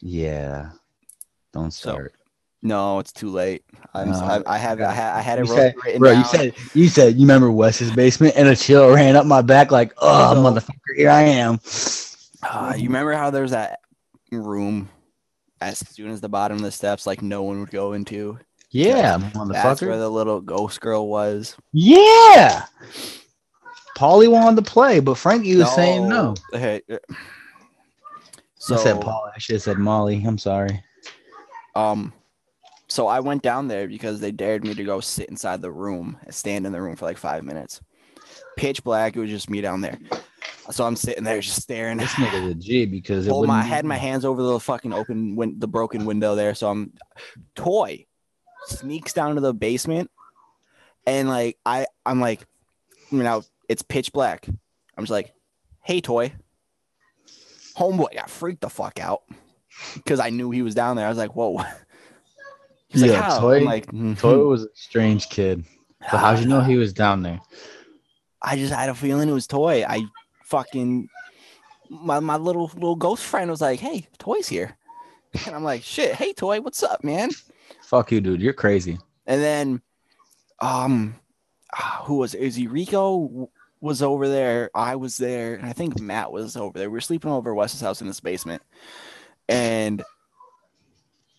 Yeah. 0.00 0.70
Don't 1.52 1.70
So, 1.72 1.90
start. 1.90 2.14
No, 2.62 2.98
it's 2.98 3.12
too 3.12 3.30
late. 3.30 3.64
I'm, 3.94 4.10
No. 4.10 4.18
I, 4.18 4.42
I 4.54 4.58
have. 4.58 4.80
I, 4.80 4.92
ha- 4.94 5.14
I 5.16 5.20
had 5.22 5.38
it 5.38 5.46
You 5.48 5.54
said- 5.54 5.74
written 5.84 5.98
Bro, 6.00 6.10
down. 6.12 6.18
you 6.20 6.24
said 6.26 6.54
you 6.74 6.88
said 6.88 7.14
you 7.14 7.20
remember 7.22 7.50
Wes's 7.50 7.90
basement 7.90 8.34
and 8.36 8.48
a 8.48 8.54
chill 8.56 8.92
ran 8.94 9.16
up 9.16 9.24
my 9.26 9.40
back 9.42 9.70
like, 9.70 9.92
oh 9.98 10.34
So- 10.34 10.42
motherfucker, 10.42 10.96
here 10.96 11.10
I 11.10 11.22
am. 11.22 11.58
Uh, 12.42 12.74
you 12.76 12.84
remember 12.88 13.12
how 13.14 13.30
there's 13.30 13.50
that 13.52 13.80
room 14.30 14.88
as 15.60 15.78
soon 15.78 16.10
as 16.10 16.20
the 16.20 16.28
bottom 16.28 16.58
of 16.58 16.62
the 16.62 16.70
steps, 16.70 17.06
like 17.06 17.22
no 17.22 17.42
one 17.42 17.60
would 17.60 17.70
go 17.70 17.92
into. 17.94 18.38
Yeah, 18.70 19.16
That's 19.18 19.34
where 19.34 19.44
motherfucker. 19.46 19.98
the 19.98 20.08
little 20.08 20.40
ghost 20.40 20.80
girl 20.80 21.08
was. 21.08 21.56
Yeah. 21.72 22.64
Paulie 23.98 24.30
wanted 24.30 24.64
to 24.64 24.70
play, 24.70 25.00
but 25.00 25.16
Frankie 25.16 25.56
was 25.56 25.74
saying 25.74 26.08
no. 26.08 26.34
Hey, 26.52 26.80
uh, 26.90 26.96
so 28.54 28.76
I 28.76 28.78
said 28.78 28.96
Paulie. 28.96 29.32
I 29.34 29.38
should 29.38 29.54
have 29.56 29.62
said 29.62 29.78
Molly. 29.78 30.22
I'm 30.24 30.38
sorry. 30.38 30.82
um, 31.74 32.12
so 32.90 33.06
I 33.06 33.20
went 33.20 33.42
down 33.42 33.68
there 33.68 33.86
because 33.88 34.20
they 34.20 34.32
dared 34.32 34.64
me 34.64 34.74
to 34.74 34.84
go 34.84 35.00
sit 35.00 35.28
inside 35.30 35.62
the 35.62 35.70
room, 35.70 36.18
and 36.24 36.34
stand 36.34 36.66
in 36.66 36.72
the 36.72 36.82
room 36.82 36.96
for 36.96 37.06
like 37.06 37.16
five 37.18 37.44
minutes. 37.44 37.80
Pitch 38.56 38.82
black. 38.84 39.16
It 39.16 39.20
was 39.20 39.30
just 39.30 39.48
me 39.48 39.60
down 39.60 39.80
there. 39.80 39.98
So 40.70 40.84
I'm 40.84 40.96
sitting 40.96 41.24
there 41.24 41.40
just 41.40 41.62
staring. 41.62 41.98
At 41.98 42.02
this 42.02 42.12
nigga's 42.14 42.50
a 42.50 42.54
G 42.54 42.84
because 42.86 43.26
it 43.26 43.30
my 43.30 43.36
wouldn't- 43.36 43.64
had 43.64 43.84
my 43.84 43.96
hands 43.96 44.24
over 44.24 44.42
the 44.42 44.60
fucking 44.60 44.92
open 44.92 45.36
win- 45.36 45.58
the 45.58 45.66
broken 45.68 46.04
window 46.04 46.34
there. 46.34 46.54
So 46.54 46.68
I'm 46.68 46.92
toy 47.54 48.06
sneaks 48.66 49.12
down 49.14 49.34
to 49.36 49.40
the 49.40 49.54
basement 49.54 50.10
and 51.06 51.28
like 51.28 51.56
I 51.64 51.86
I'm 52.04 52.20
like 52.20 52.46
you 53.10 53.22
know 53.22 53.42
it's 53.68 53.82
pitch 53.82 54.12
black. 54.12 54.46
I'm 54.48 55.04
just 55.04 55.10
like, 55.10 55.32
hey 55.82 56.00
toy. 56.00 56.32
Homeboy 57.76 58.14
got 58.14 58.28
freaked 58.30 58.60
the 58.60 58.68
fuck 58.68 59.00
out 59.00 59.22
because 59.94 60.20
I 60.20 60.30
knew 60.30 60.50
he 60.50 60.62
was 60.62 60.74
down 60.74 60.96
there. 60.96 61.06
I 61.06 61.08
was 61.08 61.18
like, 61.18 61.34
whoa. 61.34 61.62
He's 62.90 63.02
like, 63.02 63.10
Yeah, 63.12 63.22
how? 63.22 63.40
Toy- 63.40 63.56
I'm 63.58 63.64
like, 63.64 63.86
"Mhm." 63.86 64.18
Toy 64.18 64.38
was 64.44 64.64
a 64.64 64.68
strange 64.74 65.28
kid. 65.28 65.64
But 66.00 66.18
how'd 66.18 66.38
you 66.40 66.46
know 66.46 66.60
he 66.60 66.76
was 66.76 66.92
down 66.92 67.22
there? 67.22 67.40
I 68.42 68.56
just 68.56 68.72
had 68.72 68.88
a 68.88 68.94
feeling 68.94 69.28
it 69.28 69.32
was 69.32 69.46
Toy. 69.46 69.84
I 69.86 70.04
fucking 70.44 71.08
my 71.88 72.20
my 72.20 72.36
little 72.36 72.70
little 72.74 72.96
ghost 72.96 73.22
friend 73.24 73.50
was 73.50 73.60
like, 73.60 73.80
"Hey, 73.80 74.06
Toy's 74.18 74.48
here," 74.48 74.76
and 75.46 75.54
I'm 75.54 75.62
like, 75.64 75.82
"Shit, 75.82 76.14
hey 76.14 76.32
Toy, 76.32 76.60
what's 76.60 76.82
up, 76.82 77.04
man?" 77.04 77.30
Fuck 77.82 78.12
you, 78.12 78.20
dude. 78.20 78.40
You're 78.40 78.52
crazy. 78.52 78.98
And 79.26 79.42
then, 79.42 79.82
um, 80.60 81.16
ah, 81.74 82.02
who 82.06 82.16
was 82.16 82.34
it? 82.34 82.40
Is 82.42 82.56
he 82.56 82.66
Rico 82.66 83.50
was 83.80 84.02
over 84.02 84.26
there? 84.28 84.70
I 84.74 84.96
was 84.96 85.16
there, 85.16 85.54
and 85.54 85.66
I 85.66 85.72
think 85.72 86.00
Matt 86.00 86.32
was 86.32 86.56
over 86.56 86.78
there. 86.78 86.88
We 86.90 86.94
were 86.94 87.00
sleeping 87.00 87.30
over 87.30 87.50
at 87.50 87.56
Wes's 87.56 87.80
house 87.80 88.00
in 88.00 88.06
this 88.06 88.20
basement, 88.20 88.62
and 89.48 90.02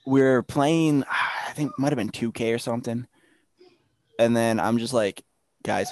we 0.05 0.21
are 0.21 0.43
playing. 0.43 1.03
I 1.51 1.53
think 1.53 1.71
it 1.71 1.79
might 1.79 1.91
have 1.91 1.97
been 1.97 2.09
2K 2.09 2.55
or 2.55 2.57
something. 2.57 3.05
And 4.17 4.37
then 4.37 4.57
I'm 4.57 4.77
just 4.77 4.93
like, 4.93 5.21
guys, 5.63 5.91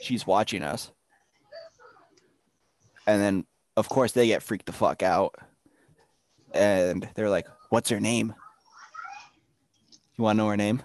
she's 0.00 0.26
watching 0.26 0.62
us. 0.62 0.90
And 3.06 3.20
then, 3.20 3.44
of 3.76 3.90
course, 3.90 4.12
they 4.12 4.26
get 4.28 4.42
freaked 4.42 4.64
the 4.64 4.72
fuck 4.72 5.02
out, 5.02 5.34
and 6.52 7.08
they're 7.14 7.30
like, 7.30 7.46
"What's 7.70 7.90
her 7.90 7.98
name?" 7.98 8.34
You 10.16 10.24
want 10.24 10.36
to 10.36 10.42
know 10.44 10.48
her 10.48 10.56
name? 10.56 10.82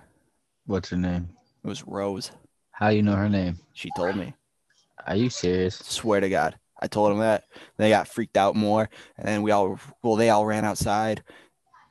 What's 0.65 0.89
her 0.89 0.97
name? 0.97 1.29
It 1.63 1.67
was 1.67 1.85
Rose. 1.85 2.31
How 2.71 2.89
you 2.89 3.03
know 3.03 3.15
her 3.15 3.29
name? 3.29 3.59
She 3.73 3.89
told 3.95 4.15
me. 4.15 4.33
Are 5.05 5.15
you 5.15 5.29
serious? 5.29 5.75
Swear 5.75 6.19
to 6.19 6.29
God. 6.29 6.57
I 6.81 6.87
told 6.87 7.11
them 7.11 7.19
that. 7.19 7.43
They 7.77 7.89
got 7.89 8.07
freaked 8.07 8.37
out 8.37 8.55
more. 8.55 8.89
And 9.17 9.27
then 9.27 9.43
we 9.43 9.51
all, 9.51 9.79
well, 10.01 10.15
they 10.15 10.29
all 10.29 10.45
ran 10.45 10.65
outside. 10.65 11.23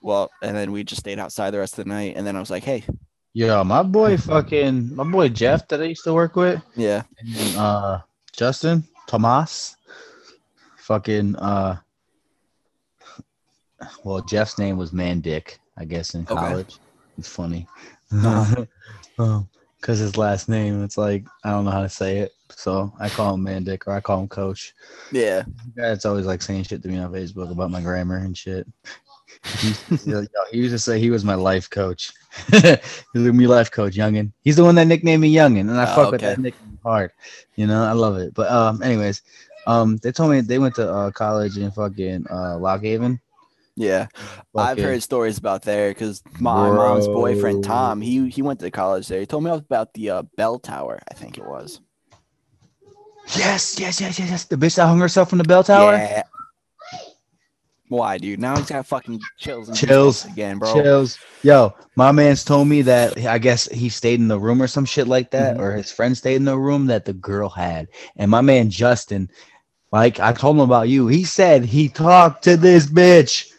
Well, 0.05 0.31
and 0.43 0.55
then 0.55 0.71
we 0.71 0.85
just 0.85 1.01
stayed 1.01 1.19
outside 1.19 1.53
the 1.53 1.59
rest 1.61 1.79
of 1.79 1.87
the 1.87 1.89
night. 1.89 2.13
And 2.17 2.27
then 2.27 2.37
I 2.37 2.41
was 2.41 2.51
like, 2.51 2.63
hey, 2.63 2.85
Yeah, 3.33 3.63
my 3.63 3.83
boy 3.83 4.19
fucking 4.19 4.95
my 4.95 5.03
boy 5.05 5.31
Jeff 5.31 5.67
that 5.69 5.81
I 5.81 5.85
used 5.85 6.05
to 6.05 6.13
work 6.13 6.37
with, 6.37 6.61
yeah, 6.77 7.03
and, 7.19 7.57
uh 7.57 8.01
Justin, 8.37 8.85
Tomas. 9.09 9.77
Fucking 10.77 11.37
uh 11.37 11.79
well 14.05 14.21
Jeff's 14.23 14.59
name 14.59 14.77
was 14.77 14.93
Man 14.93 15.21
Dick, 15.21 15.59
I 15.79 15.87
guess 15.87 16.15
in 16.15 16.27
Okay. 16.29 16.35
college. 16.35 16.77
It's 17.17 17.29
funny. 17.29 17.67
Uh-huh. 18.13 18.67
um, 19.19 19.49
cause 19.81 19.99
his 20.01 20.19
last 20.19 20.51
name, 20.51 20.85
it's 20.85 20.99
like 20.99 21.25
I 21.45 21.51
don't 21.51 21.65
know 21.65 21.71
how 21.71 21.83
to 21.83 21.89
say 21.89 22.19
it. 22.19 22.33
So 22.51 22.93
I 23.01 23.09
call 23.09 23.35
him 23.35 23.43
Man 23.43 23.65
Dick 23.65 23.87
or 23.89 23.95
I 23.95 24.01
call 24.01 24.21
him 24.21 24.29
Coach. 24.29 24.75
yeah. 25.13 25.45
That's 25.75 26.05
always 26.05 26.27
like 26.27 26.43
saying 26.43 26.65
shit 26.65 26.83
to 26.83 26.89
me 26.89 26.99
on 26.99 27.11
Facebook 27.11 27.51
about 27.51 27.71
my 27.71 27.81
grammar 27.81 28.19
and 28.19 28.37
shit. 28.37 28.67
He 29.45 29.69
used 29.69 30.05
to, 30.05 30.11
yo, 30.11 30.41
he 30.51 30.59
used 30.59 30.75
to 30.75 30.79
say 30.79 30.99
he 30.99 31.11
was 31.11 31.25
my 31.25 31.35
life 31.35 31.69
coach. 31.69 32.13
He's 32.51 32.77
my 33.15 33.47
life 33.47 33.71
coach, 33.71 33.95
Youngin. 33.95 34.33
He's 34.43 34.57
the 34.57 34.65
one 34.65 34.75
that 34.77 34.87
nicknamed 34.87 35.23
me 35.23 35.35
Youngin, 35.35 35.69
and 35.69 35.79
I 35.79 35.85
Oh, 35.93 35.95
fuck 35.95 36.13
with 36.13 36.23
that 36.23 36.39
nickname 36.39 36.79
hard. 36.83 37.13
You 37.57 37.67
know, 37.67 37.85
I 37.85 37.93
love 37.93 38.17
it. 38.19 38.35
But 38.35 38.51
um, 38.51 38.83
anyways, 38.83 39.23
um, 39.67 39.99
they 39.99 40.13
told 40.13 40.31
me 40.31 40.41
they 40.41 40.59
went 40.59 40.75
to 40.77 40.91
uh, 40.91 41.11
college 41.11 41.57
in 41.59 41.71
fucking 41.71 42.27
uh, 42.31 42.59
Lock 42.59 42.83
Haven. 42.83 43.21
Yeah. 43.77 44.07
I've 44.55 44.79
heard 44.79 45.03
stories 45.03 45.39
about 45.39 45.63
there 45.63 45.91
because 45.91 46.23
my 46.39 46.71
mom's 46.71 47.07
boyfriend, 47.07 47.65
Tom, 47.65 48.01
he, 48.01 48.29
he 48.29 48.43
went 48.43 48.61
to 48.61 48.71
college 48.71 49.09
there. 49.09 49.21
He 49.21 49.27
told 49.27 49.45
me 49.45 49.51
about 49.51 49.93
the 49.95 50.11
uh, 50.11 50.23
bell 50.37 50.59
tower, 50.59 51.01
I 51.11 51.15
think 51.15 51.39
it 51.39 51.45
was. 51.45 51.81
Yes, 53.37 53.79
yes, 53.81 54.01
yes, 54.01 54.19
yes, 54.19 54.31
yes. 54.31 54.45
The 54.45 54.57
bitch 54.57 54.77
that 54.77 54.87
hung 54.87 55.01
herself 55.01 55.31
from 55.31 55.39
the 55.39 55.45
bell 55.45 55.65
tower. 55.65 55.95
Yeah. 55.95 56.23
Why, 57.89 58.17
dude? 58.19 58.41
Now 58.41 58.57
he's 58.57 58.67
got 58.71 58.87
fucking 58.87 59.21
chills 59.39 59.69
and 59.69 59.77
Chills. 59.77 60.25
again, 60.25 60.59
bro. 60.59 60.73
Chills. 60.73 61.19
Yo, 61.43 61.75
my 61.97 62.13
man's 62.13 62.43
told 62.43 62.67
me 62.67 62.81
that 62.83 63.19
I 63.27 63.39
guess 63.39 63.69
he 63.69 63.89
stayed 63.91 64.21
in 64.21 64.29
the 64.29 64.39
room 64.41 64.63
or 64.63 64.67
some 64.67 64.87
shit 64.87 65.07
like 65.07 65.31
that, 65.33 65.57
Mhm. 65.57 65.61
or 65.61 65.73
his 65.73 65.93
friend 65.93 66.17
stayed 66.17 66.37
in 66.37 66.45
the 66.47 66.59
room 66.59 66.87
that 66.87 67.05
the 67.05 67.13
girl 67.13 67.51
had. 67.51 67.89
And 68.17 68.31
my 68.31 68.41
man 68.41 68.71
Justin, 68.71 69.29
like 69.93 70.19
I 70.19 70.33
told 70.33 70.57
him 70.57 70.61
about 70.61 70.89
you, 70.89 71.07
he 71.09 71.25
said 71.25 71.65
he 71.65 71.89
talked 71.89 72.43
to 72.45 72.57
this 72.57 72.87
bitch. 72.87 73.51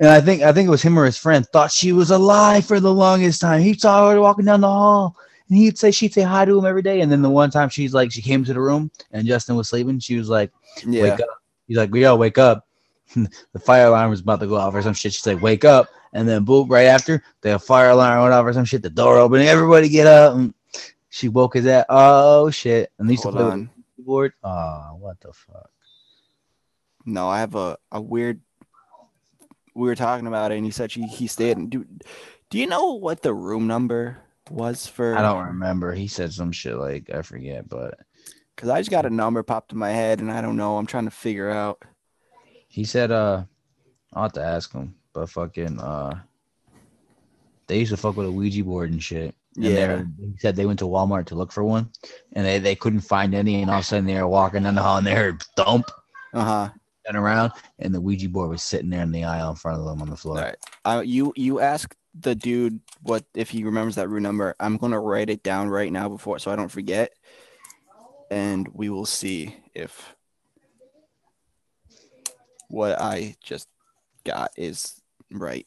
And 0.00 0.08
I 0.10 0.20
think 0.20 0.42
I 0.42 0.52
think 0.52 0.66
it 0.66 0.70
was 0.70 0.82
him 0.82 0.98
or 0.98 1.04
his 1.04 1.16
friend 1.18 1.46
thought 1.52 1.72
she 1.72 1.92
was 1.92 2.10
alive 2.10 2.64
for 2.66 2.80
the 2.80 2.92
longest 2.94 3.40
time. 3.40 3.60
He 3.62 3.74
saw 3.74 4.10
her 4.10 4.20
walking 4.20 4.44
down 4.44 4.60
the 4.60 4.68
hall. 4.68 5.16
And 5.48 5.56
he'd 5.58 5.78
say 5.78 5.90
she'd 5.90 6.12
say 6.12 6.22
hi 6.22 6.44
to 6.44 6.58
him 6.58 6.66
every 6.66 6.82
day. 6.82 7.00
And 7.00 7.10
then 7.10 7.22
the 7.22 7.30
one 7.30 7.50
time 7.50 7.68
she's 7.70 7.94
like, 7.94 8.12
she 8.12 8.20
came 8.20 8.44
to 8.44 8.52
the 8.52 8.60
room 8.60 8.90
and 9.12 9.26
Justin 9.26 9.56
was 9.56 9.68
sleeping. 9.68 9.98
She 10.00 10.16
was 10.18 10.28
like, 10.28 10.50
Yeah. 10.86 11.02
wake 11.04 11.20
up. 11.20 11.28
He's 11.66 11.76
like, 11.78 11.94
yo, 11.94 12.14
wake 12.16 12.36
up. 12.38 12.66
the 13.52 13.58
fire 13.60 13.86
alarm 13.86 14.10
was 14.10 14.20
about 14.20 14.40
to 14.40 14.46
go 14.46 14.56
off 14.56 14.74
or 14.74 14.82
some 14.82 14.94
shit. 14.94 15.12
She's 15.12 15.26
like, 15.26 15.42
wake 15.42 15.64
up. 15.64 15.88
And 16.12 16.28
then 16.28 16.44
boom, 16.44 16.68
right 16.68 16.86
after 16.86 17.22
the 17.42 17.58
fire 17.58 17.90
alarm 17.90 18.22
went 18.22 18.34
off 18.34 18.44
or 18.46 18.52
some 18.52 18.64
shit, 18.64 18.82
the 18.82 18.90
door 18.90 19.18
opening, 19.18 19.48
everybody 19.48 19.88
get 19.88 20.06
up. 20.06 20.34
And 20.34 20.54
she 21.10 21.28
woke 21.28 21.54
his 21.54 21.66
ass. 21.66 21.84
Oh 21.88 22.50
shit. 22.50 22.90
And 22.98 23.08
they 23.08 23.12
used 23.14 23.24
Hold 23.24 23.34
to 23.34 23.38
play 23.40 23.50
on. 23.50 23.60
with 23.60 23.86
keyboard. 23.96 24.32
Oh, 24.42 24.96
what 24.98 25.20
the 25.20 25.32
fuck? 25.32 25.70
No, 27.04 27.28
I 27.28 27.40
have 27.40 27.54
a, 27.54 27.78
a 27.92 28.00
weird. 28.00 28.40
We 29.74 29.86
were 29.88 29.94
talking 29.94 30.26
about 30.26 30.50
it, 30.50 30.56
and 30.56 30.64
he 30.64 30.70
said 30.72 30.90
she, 30.90 31.02
he 31.06 31.26
stayed. 31.26 31.56
in- 31.56 31.68
Do, 31.68 31.86
do 32.50 32.58
you 32.58 32.66
know 32.66 32.94
what 32.94 33.22
the 33.22 33.32
room 33.32 33.66
number 33.66 34.18
was 34.50 34.86
for? 34.86 35.16
I 35.16 35.22
don't 35.22 35.46
remember. 35.46 35.92
He 35.94 36.08
said 36.08 36.32
some 36.32 36.52
shit 36.52 36.74
like 36.76 37.10
I 37.10 37.22
forget, 37.22 37.68
but 37.68 37.98
Because 38.56 38.70
I 38.70 38.80
just 38.80 38.90
got 38.90 39.06
a 39.06 39.10
number 39.10 39.42
popped 39.42 39.72
in 39.72 39.78
my 39.78 39.90
head, 39.90 40.20
and 40.20 40.32
I 40.32 40.40
don't 40.40 40.56
know. 40.56 40.78
I'm 40.78 40.86
trying 40.86 41.04
to 41.04 41.10
figure 41.10 41.50
out. 41.50 41.82
He 42.68 42.84
said 42.84 43.10
uh 43.10 43.44
I'll 44.12 44.24
have 44.24 44.32
to 44.34 44.42
ask 44.44 44.72
him. 44.72 44.94
But 45.12 45.30
fucking 45.30 45.80
uh 45.80 46.20
they 47.66 47.78
used 47.80 47.90
to 47.90 47.96
fuck 47.96 48.16
with 48.16 48.26
a 48.26 48.32
Ouija 48.32 48.64
board 48.64 48.90
and 48.92 49.02
shit. 49.02 49.34
And 49.56 49.64
Yeah. 49.64 50.02
he 50.20 50.38
said 50.38 50.56
they 50.56 50.64
went 50.66 50.78
to 50.78 50.84
Walmart 50.86 51.26
to 51.26 51.34
look 51.34 51.50
for 51.52 51.64
one 51.64 51.90
and 52.32 52.46
they, 52.46 52.58
they 52.58 52.74
couldn't 52.74 53.00
find 53.00 53.34
any 53.34 53.60
and 53.60 53.70
all 53.70 53.78
of 53.78 53.82
a 53.82 53.86
sudden 53.86 54.06
they 54.06 54.14
were 54.20 54.28
walking 54.28 54.62
down 54.62 54.74
the 54.76 54.82
hall 54.82 54.98
and 54.98 55.06
they 55.06 55.14
heard 55.14 55.42
thump 55.56 55.90
Uh 56.32 56.44
huh. 56.44 56.68
turn 57.06 57.16
around 57.16 57.52
and 57.78 57.94
the 57.94 58.00
Ouija 58.00 58.28
board 58.28 58.50
was 58.50 58.62
sitting 58.62 58.88
there 58.90 59.02
in 59.02 59.10
the 59.12 59.24
aisle 59.24 59.50
in 59.50 59.56
front 59.56 59.78
of 59.80 59.84
them 59.84 60.00
on 60.00 60.08
the 60.10 60.16
floor. 60.16 60.38
All 60.38 60.44
right. 60.44 60.56
Uh, 60.84 61.02
you 61.04 61.32
you 61.36 61.60
ask 61.60 61.94
the 62.18 62.34
dude 62.34 62.80
what 63.02 63.24
if 63.34 63.50
he 63.50 63.64
remembers 63.64 63.96
that 63.96 64.08
room 64.08 64.22
number. 64.22 64.54
I'm 64.60 64.76
gonna 64.76 65.00
write 65.00 65.28
it 65.30 65.42
down 65.42 65.68
right 65.68 65.92
now 65.92 66.08
before 66.08 66.38
so 66.38 66.50
I 66.50 66.56
don't 66.56 66.70
forget, 66.70 67.12
and 68.30 68.68
we 68.72 68.88
will 68.88 69.06
see 69.06 69.56
if 69.74 70.14
what 72.68 73.00
I 73.00 73.36
just 73.42 73.68
got 74.24 74.50
is 74.56 75.00
right 75.30 75.66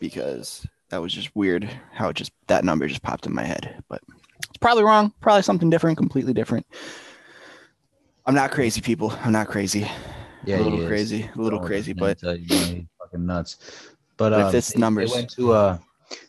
because 0.00 0.66
that 0.88 1.00
was 1.00 1.12
just 1.12 1.34
weird 1.36 1.68
how 1.92 2.08
it 2.08 2.16
just 2.16 2.32
that 2.46 2.64
number 2.64 2.86
just 2.88 3.02
popped 3.02 3.26
in 3.26 3.34
my 3.34 3.44
head, 3.44 3.82
but 3.88 4.00
it's 4.48 4.58
probably 4.58 4.84
wrong. 4.84 5.12
Probably 5.20 5.42
something 5.42 5.70
different, 5.70 5.98
completely 5.98 6.32
different. 6.32 6.66
I'm 8.26 8.34
not 8.34 8.50
crazy, 8.50 8.80
people. 8.80 9.12
I'm 9.22 9.32
not 9.32 9.48
crazy. 9.48 9.90
Yeah, 10.44 10.60
a 10.60 10.62
little 10.62 10.86
crazy, 10.86 11.28
a 11.34 11.38
little 11.38 11.58
Don't 11.58 11.66
crazy, 11.66 11.92
but 11.92 12.18
tell 12.18 12.36
you, 12.36 12.46
man, 12.48 12.88
fucking 12.98 13.26
nuts. 13.26 13.56
But 14.16 14.30
But 14.30 14.40
if 14.40 14.46
uh, 14.46 14.50
this 14.50 14.76
numbers- 14.76 15.12
they 15.12 15.18
went 15.18 15.30
to 15.32 15.52
uh 15.52 15.78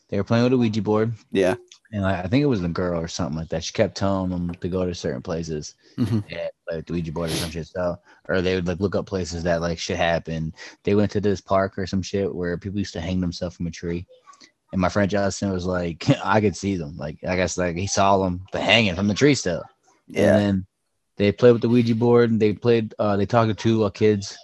they 0.10 0.18
were 0.18 0.24
playing 0.24 0.44
with 0.44 0.54
a 0.54 0.58
Ouija 0.58 0.82
board 0.82 1.14
yeah. 1.32 1.56
And 1.92 2.06
I, 2.06 2.22
I 2.22 2.28
think 2.28 2.42
it 2.42 2.48
was 2.48 2.62
the 2.62 2.70
girl 2.70 3.00
or 3.00 3.08
something 3.08 3.38
like 3.38 3.50
that. 3.50 3.64
She 3.64 3.74
kept 3.74 3.96
telling 3.98 4.30
them 4.30 4.54
to 4.54 4.68
go 4.68 4.86
to 4.86 4.96
certain 4.96 5.22
places 5.22 5.76
Mhm. 5.98 6.24
and 6.32 6.50
play 6.68 6.82
the 6.82 6.94
Ouija 6.94 7.12
board 7.12 7.30
or 7.30 7.34
some 7.34 7.52
shit. 7.52 7.68
So, 7.68 7.98
or 8.30 8.42
they 8.42 8.56
would 8.56 8.68
like 8.68 8.80
look 8.80 8.96
up 8.96 9.06
places 9.06 9.44
that 9.44 9.62
like 9.62 9.78
shit 9.80 9.98
happened. 9.98 10.54
They 10.84 10.96
went 10.96 11.12
to 11.12 11.22
this 11.22 11.42
park 11.42 11.78
or 11.78 11.86
some 11.86 12.02
shit 12.02 12.34
where 12.34 12.58
people 12.58 12.80
used 12.80 12.94
to 12.94 13.02
hang 13.02 13.20
themselves 13.20 13.56
from 13.58 13.68
a 13.68 13.72
tree. 13.72 14.06
And 14.72 14.80
my 14.80 14.88
friend 14.90 15.10
Justin 15.12 15.52
was 15.52 15.66
like, 15.66 16.06
I 16.24 16.40
could 16.40 16.56
see 16.56 16.76
them. 16.78 16.96
Like, 16.98 17.18
I 17.28 17.36
guess 17.36 17.58
like 17.58 17.76
he 17.76 17.88
saw 17.88 18.20
them 18.20 18.46
the 18.52 18.60
hanging 18.62 18.96
from 18.96 19.08
the 19.08 19.14
tree 19.14 19.36
still. 19.36 19.64
Yeah. 20.08 20.36
And 20.36 20.40
then 20.40 20.66
they 21.18 21.32
played 21.32 21.52
with 21.54 21.62
the 21.62 21.70
Ouija 21.70 21.96
board 21.96 22.32
and 22.32 22.42
they 22.42 22.54
played, 22.54 22.96
uh, 23.00 23.18
they 23.18 23.26
talked 23.26 23.50
to 23.50 23.54
two 23.56 23.84
uh, 23.84 23.90
kids 23.90 24.38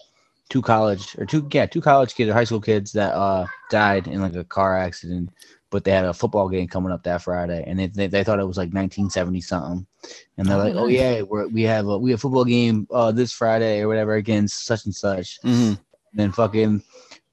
two 0.50 0.62
college 0.62 1.16
or 1.18 1.26
two 1.26 1.48
yeah 1.52 1.66
two 1.66 1.82
college 1.82 2.16
kids 2.16 2.30
or 2.30 2.34
high 2.34 2.44
school 2.44 2.62
kids 2.62 2.92
that 2.94 3.14
uh 3.14 3.46
died 3.70 4.08
in 4.08 4.22
like 4.22 4.36
a 4.36 4.44
car 4.44 4.78
accident 4.78 5.30
but 5.70 5.84
they 5.84 5.92
had 5.92 6.06
a 6.06 6.14
football 6.14 6.48
game 6.48 6.68
coming 6.68 6.92
up 6.92 7.04
that 7.04 7.22
friday 7.22 7.64
and 7.68 7.78
they, 7.80 7.88
they, 7.88 8.08
they 8.08 8.24
thought 8.24 8.40
it 8.40 8.48
was 8.48 8.58
like 8.58 8.68
1970 8.74 9.42
something 9.42 9.86
and 10.38 10.48
they're 10.48 10.56
Oh, 10.58 10.64
like 10.64 10.76
oh 10.76 10.88
yeah 10.88 11.22
we're, 11.22 11.48
we 11.48 11.64
have 11.64 11.86
a 11.88 11.98
we 11.98 12.12
have 12.12 12.20
a 12.20 12.22
football 12.22 12.46
game 12.46 12.88
uh 12.92 13.12
this 13.12 13.34
friday 13.34 13.82
or 13.82 13.88
whatever 13.90 14.14
against 14.16 14.66
such 14.66 14.86
and 14.86 14.96
such 14.96 15.40
Mm-hmm. 15.42 15.74
and 15.74 15.78
then 16.14 16.32
fucking 16.32 16.82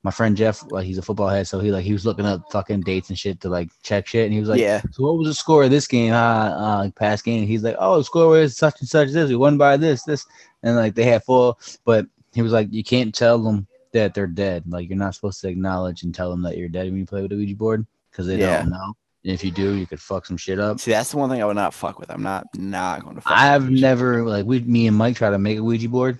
my 0.02 0.10
friend 0.10 0.36
jeff 0.36 0.62
like 0.70 0.84
he's 0.84 0.98
a 0.98 1.02
football 1.02 1.28
head 1.28 1.46
so 1.46 1.60
he 1.60 1.70
like 1.70 1.84
he 1.84 1.92
was 1.92 2.04
looking 2.04 2.26
up 2.26 2.42
fucking 2.50 2.80
dates 2.80 3.08
and 3.10 3.18
shit 3.18 3.40
to 3.40 3.48
like 3.48 3.70
check 3.84 4.06
shit 4.08 4.24
and 4.24 4.34
he 4.34 4.40
was 4.40 4.48
like 4.48 4.60
yeah. 4.60 4.82
so 4.90 5.04
what 5.04 5.16
was 5.16 5.28
the 5.28 5.34
score 5.34 5.62
of 5.64 5.70
this 5.70 5.86
game? 5.86 6.12
Uh, 6.12 6.16
uh 6.16 6.90
past 6.90 7.24
game. 7.24 7.46
He's 7.46 7.62
like, 7.62 7.76
oh, 7.78 7.98
the 7.98 8.04
score 8.04 8.28
was 8.28 8.56
such 8.56 8.80
and 8.80 8.88
such. 8.88 9.10
This 9.12 9.30
we 9.30 9.36
won 9.36 9.56
by 9.56 9.76
this, 9.78 10.02
this, 10.02 10.26
and 10.62 10.76
like 10.76 10.94
they 10.94 11.04
had 11.04 11.24
full. 11.24 11.58
But 11.86 12.06
he 12.34 12.42
was 12.42 12.52
like, 12.52 12.68
you 12.72 12.84
can't 12.84 13.14
tell 13.14 13.38
them 13.42 13.66
that 13.92 14.12
they're 14.14 14.26
dead. 14.26 14.64
Like 14.68 14.88
you're 14.88 14.98
not 14.98 15.14
supposed 15.14 15.40
to 15.42 15.48
acknowledge 15.48 16.02
and 16.02 16.14
tell 16.14 16.30
them 16.30 16.42
that 16.42 16.56
you're 16.58 16.68
dead 16.68 16.86
when 16.86 16.98
you 16.98 17.06
play 17.06 17.22
with 17.22 17.32
a 17.32 17.36
Ouija 17.36 17.54
board 17.56 17.86
because 18.10 18.26
they 18.26 18.38
Yeah. 18.38 18.58
don't 18.62 18.70
know. 18.70 18.94
And 19.24 19.32
if 19.32 19.42
you 19.44 19.50
do, 19.50 19.74
you 19.74 19.86
could 19.86 20.00
fuck 20.00 20.26
some 20.26 20.36
shit 20.36 20.58
up. 20.60 20.80
See, 20.80 20.90
that's 20.90 21.10
the 21.12 21.16
one 21.16 21.30
thing 21.30 21.40
I 21.40 21.46
would 21.46 21.56
not 21.56 21.72
fuck 21.72 21.98
with. 21.98 22.10
I'm 22.10 22.22
not 22.22 22.46
not 22.58 23.02
going 23.04 23.14
to. 23.14 23.22
Fuck 23.22 23.32
I've 23.32 23.70
never 23.70 24.22
like 24.24 24.44
we, 24.44 24.60
me 24.60 24.86
and 24.86 24.96
Mike 24.96 25.16
try 25.16 25.30
to 25.30 25.38
make 25.38 25.58
a 25.58 25.62
Ouija 25.62 25.88
board 25.88 26.18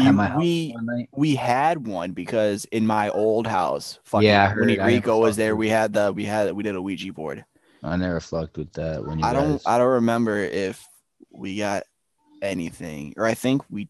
at 0.00 0.06
You- 0.06 0.12
my 0.12 0.26
house 0.26 0.40
we 0.40 0.74
we 1.12 1.34
had 1.36 1.86
one 1.86 2.12
because 2.12 2.64
in 2.66 2.86
my 2.86 3.10
old 3.10 3.46
house, 3.46 4.00
fucking, 4.04 4.26
Yeah, 4.26 4.52
when 4.56 4.70
it. 4.70 4.80
Rico 4.82 5.20
was 5.20 5.36
there, 5.36 5.54
we 5.54 5.68
had 5.68 5.92
the 5.92 6.12
we 6.12 6.24
had 6.24 6.52
we 6.54 6.62
did 6.64 6.74
a 6.74 6.82
Ouija 6.82 7.12
board. 7.12 7.44
I 7.84 7.96
never 7.96 8.18
fucked 8.18 8.56
with 8.58 8.72
that 8.72 9.04
when 9.04 9.20
you 9.20 9.24
I 9.24 9.32
don't. 9.32 9.62
I 9.64 9.78
don't 9.78 9.92
remember 9.92 10.38
if 10.38 10.84
we 11.30 11.56
got 11.58 11.84
anything, 12.42 13.14
or 13.16 13.24
I 13.26 13.34
think 13.34 13.62
we 13.70 13.88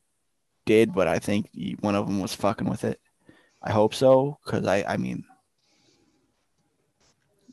did, 0.68 0.94
but 0.94 1.08
I 1.08 1.18
think 1.18 1.48
one 1.80 1.96
of 1.96 2.06
them 2.06 2.20
was 2.20 2.34
fucking 2.34 2.68
with 2.68 2.84
it. 2.84 3.00
I 3.62 3.72
hope 3.72 3.94
so, 3.94 4.38
because 4.44 4.66
I 4.66 4.84
I 4.86 4.96
mean, 4.98 5.24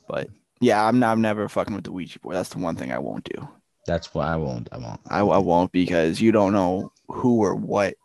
but 0.08 0.28
yeah, 0.60 0.86
I'm 0.86 1.00
not 1.00 1.12
I'm 1.14 1.22
never 1.22 1.48
fucking 1.50 1.74
with 1.74 1.86
the 1.86 1.92
Ouija 1.92 2.20
board. 2.20 2.36
That's 2.36 2.50
the 2.50 2.60
one 2.60 2.76
thing 2.76 2.92
I 2.92 3.00
won't 3.00 3.24
do. 3.24 3.48
That's 3.88 4.14
why 4.14 4.28
I 4.34 4.36
won't. 4.36 4.68
I 4.72 4.78
won't. 4.78 5.00
I, 5.08 5.20
I 5.20 5.38
won't 5.38 5.72
because 5.72 6.20
you 6.22 6.32
don't 6.32 6.54
know 6.54 6.92
who 7.08 7.38
or 7.40 7.56
what 7.56 7.96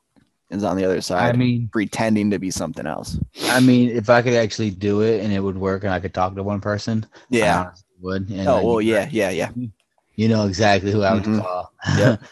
is 0.50 0.64
on 0.64 0.76
the 0.76 0.84
other 0.84 1.00
side. 1.00 1.34
I 1.34 1.36
mean, 1.36 1.68
pretending 1.72 2.30
to 2.30 2.38
be 2.38 2.50
something 2.50 2.86
else. 2.86 3.18
I 3.44 3.60
mean, 3.60 3.88
if 3.90 4.10
I 4.10 4.20
could 4.22 4.34
actually 4.34 4.70
do 4.70 5.00
it 5.02 5.22
and 5.22 5.32
it 5.32 5.40
would 5.40 5.56
work 5.56 5.84
and 5.84 5.92
I 5.92 6.00
could 6.00 6.12
talk 6.14 6.34
to 6.34 6.42
one 6.42 6.60
person, 6.60 7.06
Yeah. 7.30 7.70
would. 8.00 8.30
And 8.30 8.48
Oh 8.48 8.62
well, 8.66 8.80
yeah, 8.80 9.08
yeah, 9.10 9.30
yeah. 9.30 9.50
you 10.16 10.28
know 10.28 10.46
exactly 10.46 10.92
who 10.92 11.02
I 11.02 11.14
would 11.14 11.24
Mhm. 11.24 11.40
call. 11.40 11.72
Yep. 11.98 12.22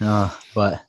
uh, 0.00 0.30
but 0.54 0.82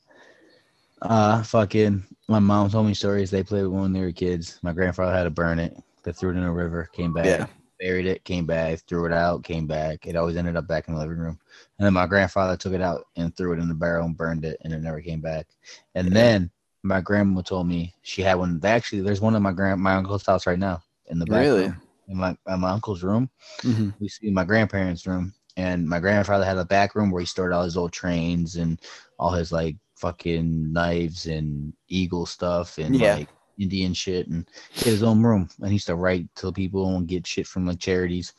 uh, 1.02 1.44
fucking, 1.44 2.04
my 2.28 2.40
mom 2.40 2.70
told 2.70 2.88
me 2.88 2.94
stories. 2.94 3.32
They 3.32 3.44
played 3.44 3.66
one 3.66 3.82
when 3.82 3.94
they 3.94 4.02
were 4.02 4.12
kids. 4.12 4.60
My 4.62 4.74
grandfather 4.74 5.14
had 5.14 5.24
to 5.24 5.30
burn 5.30 5.60
it. 5.60 5.78
They 6.04 6.12
threw 6.12 6.32
it 6.32 6.38
in 6.38 6.44
a 6.44 6.52
river, 6.52 6.90
came 6.94 7.14
back, 7.14 7.40
Yeah. 7.40 7.48
buried 7.80 8.06
it, 8.06 8.24
came 8.24 8.46
back, 8.46 8.80
threw 8.88 9.06
it 9.06 9.14
out, 9.14 9.44
came 9.44 9.68
back. 9.68 10.06
It 10.06 10.16
always 10.16 10.38
ended 10.38 10.56
up 10.56 10.68
back 10.68 10.88
in 10.88 10.94
the 10.96 11.00
living 11.00 11.18
room. 11.18 11.40
And 11.78 11.86
then 11.86 11.94
my 11.94 12.08
grandfather 12.08 12.58
took 12.58 12.74
it 12.74 12.82
out 12.82 13.08
and 13.16 13.36
threw 13.36 13.54
it 13.54 13.60
in 13.60 13.68
the 13.68 13.74
barrel 13.76 14.06
and 14.06 14.18
burned 14.18 14.46
it, 14.46 14.58
and 14.64 14.74
it 14.74 14.82
never 14.82 15.02
came 15.02 15.22
back. 15.22 15.48
And 15.96 16.12
Yeah. 16.12 16.14
then 16.16 16.52
my 16.84 17.02
grandma 17.02 17.42
told 17.42 17.68
me 17.68 17.94
she 18.02 18.22
had 18.22 18.36
one. 18.36 18.60
They 18.60 18.70
Actually, 18.70 19.02
there's 19.02 19.22
one 19.22 19.36
in 19.36 19.44
my 19.44 19.52
grand 19.54 19.82
my 19.82 19.96
uncle's 19.96 20.26
house 20.26 20.48
right 20.48 20.60
now 20.60 20.82
in 21.08 21.20
the 21.20 21.28
back 21.28 21.54
Really? 21.54 21.56
room, 21.56 21.76
in 22.08 22.18
my 22.18 22.36
in 22.48 22.60
my 22.60 22.72
uncle's 22.72 23.04
room 23.04 23.30
hmm 23.64 23.90
we 24.00 24.08
see 24.10 24.30
my 24.32 24.44
grandparents' 24.44 25.06
room, 25.08 25.34
and 25.58 25.88
my 25.88 26.00
grandfather 26.00 26.46
had 26.46 26.58
a 26.58 26.66
back 26.66 26.96
room 26.96 27.12
where 27.12 27.20
he 27.22 27.26
stored 27.26 27.54
all 27.54 27.64
his 27.64 27.78
old 27.78 27.92
trains 27.92 28.56
and 28.56 28.80
all 29.20 29.32
his 29.32 29.52
like 29.52 29.76
fucking 30.02 30.74
knives 30.74 31.28
and 31.28 31.74
eagle 31.88 32.26
stuff 32.26 32.78
and 32.80 32.96
Yeah. 32.96 33.16
like 33.18 33.30
Indian 33.58 33.94
shit, 33.94 34.28
and 34.28 34.50
he 34.74 34.80
had 34.86 34.94
his 34.94 35.04
own 35.04 35.22
room, 35.22 35.48
and 35.60 35.68
he 35.68 35.74
used 35.74 35.88
to 35.88 35.96
write 35.96 36.28
to 36.38 36.52
people 36.52 36.96
and 36.96 37.08
get 37.08 37.28
shit 37.28 37.46
from 37.48 37.66
like 37.68 37.80
charities. 37.80 38.34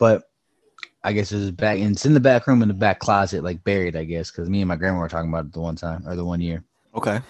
But 0.00 0.24
I 1.04 1.12
guess 1.12 1.30
it's 1.30 1.50
back, 1.50 1.78
and 1.78 1.92
it's 1.92 2.06
in 2.06 2.14
the 2.14 2.20
back 2.20 2.46
room 2.46 2.62
in 2.62 2.68
the 2.68 2.74
back 2.74 2.98
closet, 2.98 3.44
like 3.44 3.62
buried, 3.64 3.94
I 3.96 4.04
guess, 4.04 4.30
because 4.30 4.48
me 4.48 4.62
and 4.62 4.68
my 4.68 4.76
grandma 4.76 4.98
were 5.00 5.08
talking 5.08 5.28
about 5.28 5.46
it 5.46 5.52
the 5.52 5.60
one 5.60 5.76
time 5.76 6.02
or 6.08 6.16
the 6.16 6.24
one 6.24 6.40
year 6.40 6.64
Okay. 6.94 7.20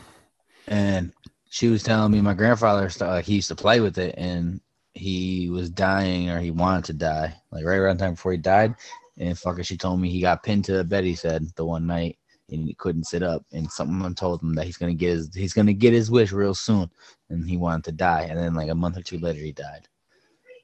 and 0.69 1.13
she 1.49 1.69
was 1.69 1.83
telling 1.83 2.13
me 2.13 2.21
my 2.21 2.35
grandfather 2.35 2.83
like 3.01 3.03
uh, 3.03 3.23
he 3.23 3.35
used 3.37 3.49
to 3.49 3.55
play 3.55 3.81
with 3.81 3.99
it 3.99 4.15
and 4.19 4.61
he 4.95 5.49
was 5.51 5.71
dying 5.71 6.31
or 6.31 6.41
he 6.41 6.51
wanted 6.51 6.85
to 6.85 6.93
die 6.93 7.35
like 7.51 7.65
right 7.65 7.77
around 7.77 7.99
the 7.99 8.05
time 8.05 8.15
before 8.15 8.33
he 8.33 8.39
died 8.39 8.75
and 9.19 9.37
fucker 9.37 9.65
she 9.65 9.77
told 9.77 10.01
me 10.01 10.11
he 10.11 10.21
got 10.21 10.43
pinned 10.43 10.65
to 10.65 10.73
the 10.73 10.85
bed 10.85 11.05
he 11.05 11.15
said 11.15 11.47
the 11.57 11.65
one 11.65 11.87
night 11.87 12.19
and 12.51 12.65
he 12.65 12.75
couldn't 12.75 13.05
sit 13.05 13.23
up 13.23 13.45
and 13.53 13.71
someone 13.71 14.15
told 14.15 14.43
him 14.43 14.55
that 14.55 14.67
he's 14.67 14.77
gonna 14.77 14.95
get 14.95 15.11
his 15.11 15.35
he's 15.35 15.53
gonna 15.53 15.73
get 15.73 15.93
his 15.93 16.11
wish 16.11 16.33
real 16.33 16.55
soon 16.55 16.91
and 17.31 17.49
he 17.49 17.57
wanted 17.57 17.85
to 17.85 17.93
die 17.93 18.27
and 18.29 18.39
then 18.39 18.55
like 18.55 18.69
a 18.71 18.75
month 18.75 18.97
or 18.97 19.03
two 19.03 19.19
later 19.19 19.41
he 19.41 19.53
died 19.53 19.89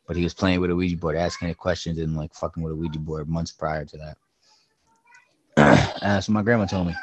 but 0.06 0.16
he 0.16 0.22
was 0.22 0.34
playing 0.34 0.60
with 0.60 0.70
a 0.70 0.76
Ouija 0.76 0.96
board 0.96 1.16
asking 1.16 1.48
it 1.48 1.56
questions 1.56 1.98
and 1.98 2.16
like 2.16 2.34
fucking 2.34 2.62
with 2.62 2.72
a 2.72 2.76
Ouija 2.76 2.98
board 2.98 3.28
months 3.28 3.52
prior 3.52 3.84
to 3.84 3.96
that 3.96 4.16
uh, 5.56 5.98
that's 6.00 6.28
what 6.28 6.34
my 6.34 6.42
grandma 6.42 6.66
told 6.66 6.86
me 6.86 6.94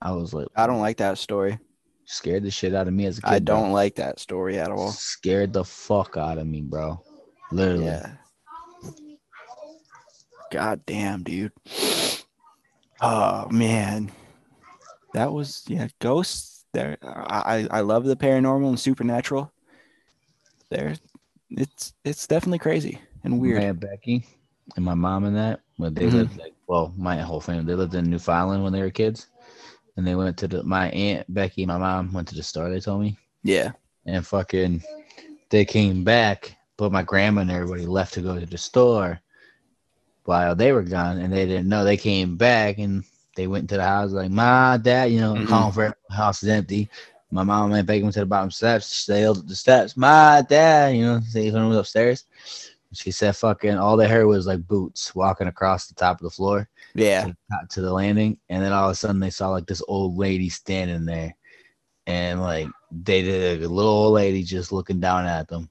I 0.00 0.12
was 0.12 0.34
like 0.34 0.48
I 0.54 0.66
don't 0.66 0.80
like 0.80 0.98
that 0.98 1.18
story. 1.18 1.58
scared 2.04 2.44
the 2.44 2.50
shit 2.50 2.74
out 2.74 2.88
of 2.88 2.94
me 2.94 3.06
as 3.06 3.18
a 3.18 3.22
kid. 3.22 3.30
I 3.30 3.38
don't 3.38 3.72
like 3.72 3.94
that 3.96 4.20
story 4.20 4.58
at 4.58 4.70
all. 4.70 4.90
Scared 4.90 5.52
the 5.52 5.64
fuck 5.64 6.16
out 6.16 6.36
of 6.36 6.46
me, 6.46 6.60
bro. 6.60 7.02
Literally. 7.50 7.86
Yeah. 7.86 8.12
God 10.50 10.84
damn, 10.86 11.22
dude. 11.22 11.52
Oh 13.00 13.48
man, 13.50 14.10
that 15.12 15.32
was 15.32 15.64
yeah. 15.68 15.88
Ghosts. 16.00 16.64
There, 16.72 16.96
I 17.02 17.68
I 17.70 17.78
I 17.78 17.80
love 17.82 18.04
the 18.04 18.16
paranormal 18.16 18.68
and 18.68 18.80
supernatural. 18.80 19.52
There, 20.70 20.96
it's 21.50 21.92
it's 22.04 22.26
definitely 22.26 22.58
crazy 22.58 23.00
and 23.22 23.40
Weird. 23.40 23.62
aunt 23.62 23.80
Becky 23.80 24.26
and 24.76 24.84
my 24.84 24.94
mom 24.94 25.24
and 25.24 25.36
that, 25.36 25.60
when 25.76 25.94
they 25.94 26.06
Mhm. 26.06 26.12
lived 26.14 26.36
like 26.38 26.54
well, 26.66 26.92
my 26.96 27.18
whole 27.18 27.40
family, 27.40 27.64
they 27.64 27.74
lived 27.74 27.94
in 27.94 28.10
Newfoundland 28.10 28.64
when 28.64 28.72
they 28.72 28.80
were 28.82 28.90
kids. 28.90 29.28
And 29.96 30.04
they 30.06 30.16
went 30.16 30.36
to 30.38 30.48
the 30.48 30.64
my 30.64 30.90
aunt 30.90 31.32
Becky 31.32 31.62
and 31.62 31.68
my 31.68 31.78
mom 31.78 32.12
went 32.12 32.26
to 32.28 32.34
the 32.34 32.42
store, 32.42 32.68
they 32.70 32.80
told 32.80 33.02
me. 33.02 33.16
Yeah. 33.44 33.72
And 34.06 34.26
fucking 34.26 34.82
they 35.50 35.64
came 35.64 36.02
back, 36.02 36.56
but 36.76 36.90
my 36.90 37.02
grandma 37.02 37.42
and 37.42 37.50
everybody 37.50 37.86
left 37.86 38.14
to 38.14 38.22
go 38.22 38.40
to 38.40 38.46
the 38.46 38.58
store 38.58 39.20
while 40.24 40.54
they 40.54 40.72
were 40.72 40.82
gone 40.82 41.18
and 41.18 41.32
they 41.32 41.46
didn't 41.46 41.68
know 41.68 41.84
they 41.84 41.96
came 41.96 42.36
back 42.36 42.78
and 42.78 43.04
they 43.36 43.46
went 43.46 43.68
to 43.70 43.76
the 43.76 43.84
house 43.84 44.12
like 44.12 44.30
my 44.30 44.78
dad, 44.82 45.10
you 45.10 45.20
know, 45.20 45.34
Mhm. 45.34 45.48
calling 45.48 45.72
for 45.72 45.96
house 46.10 46.42
is 46.42 46.48
empty. 46.48 46.88
My 47.30 47.42
mom 47.42 47.72
and 47.72 47.86
Becky 47.86 48.02
went 48.02 48.14
to 48.14 48.20
the 48.20 48.26
bottom 48.26 48.50
steps. 48.50 49.06
They 49.06 49.28
at 49.28 49.46
the 49.46 49.56
steps, 49.56 49.96
my 49.96 50.44
dad, 50.48 50.96
you 50.96 51.04
know, 51.04 51.20
they 51.32 51.50
went 51.50 51.74
upstairs. 51.74 52.24
She 52.92 53.10
said 53.10 53.34
fucking 53.34 53.76
all 53.76 53.96
they 53.96 54.06
heard 54.08 54.26
was 54.26 54.46
like 54.46 54.66
boots 54.68 55.14
walking 55.16 55.48
across 55.48 55.88
the 55.88 55.94
top 55.94 56.20
of 56.20 56.24
the 56.24 56.30
floor 56.30 56.68
Yeah. 56.94 57.24
to, 57.24 57.36
to 57.70 57.80
the 57.80 57.92
landing, 57.92 58.38
and 58.48 58.62
then 58.62 58.72
all 58.72 58.86
of 58.86 58.92
a 58.92 58.94
sudden 58.94 59.18
they 59.18 59.30
saw 59.30 59.48
like 59.50 59.66
this 59.66 59.82
old 59.88 60.16
lady 60.16 60.48
standing 60.48 61.04
there, 61.04 61.34
and 62.06 62.40
like 62.40 62.68
they 62.92 63.22
did 63.22 63.62
a 63.64 63.68
little 63.68 63.90
old 63.90 64.14
lady 64.14 64.44
just 64.44 64.70
looking 64.70 65.00
down 65.00 65.26
at 65.26 65.48
them. 65.48 65.68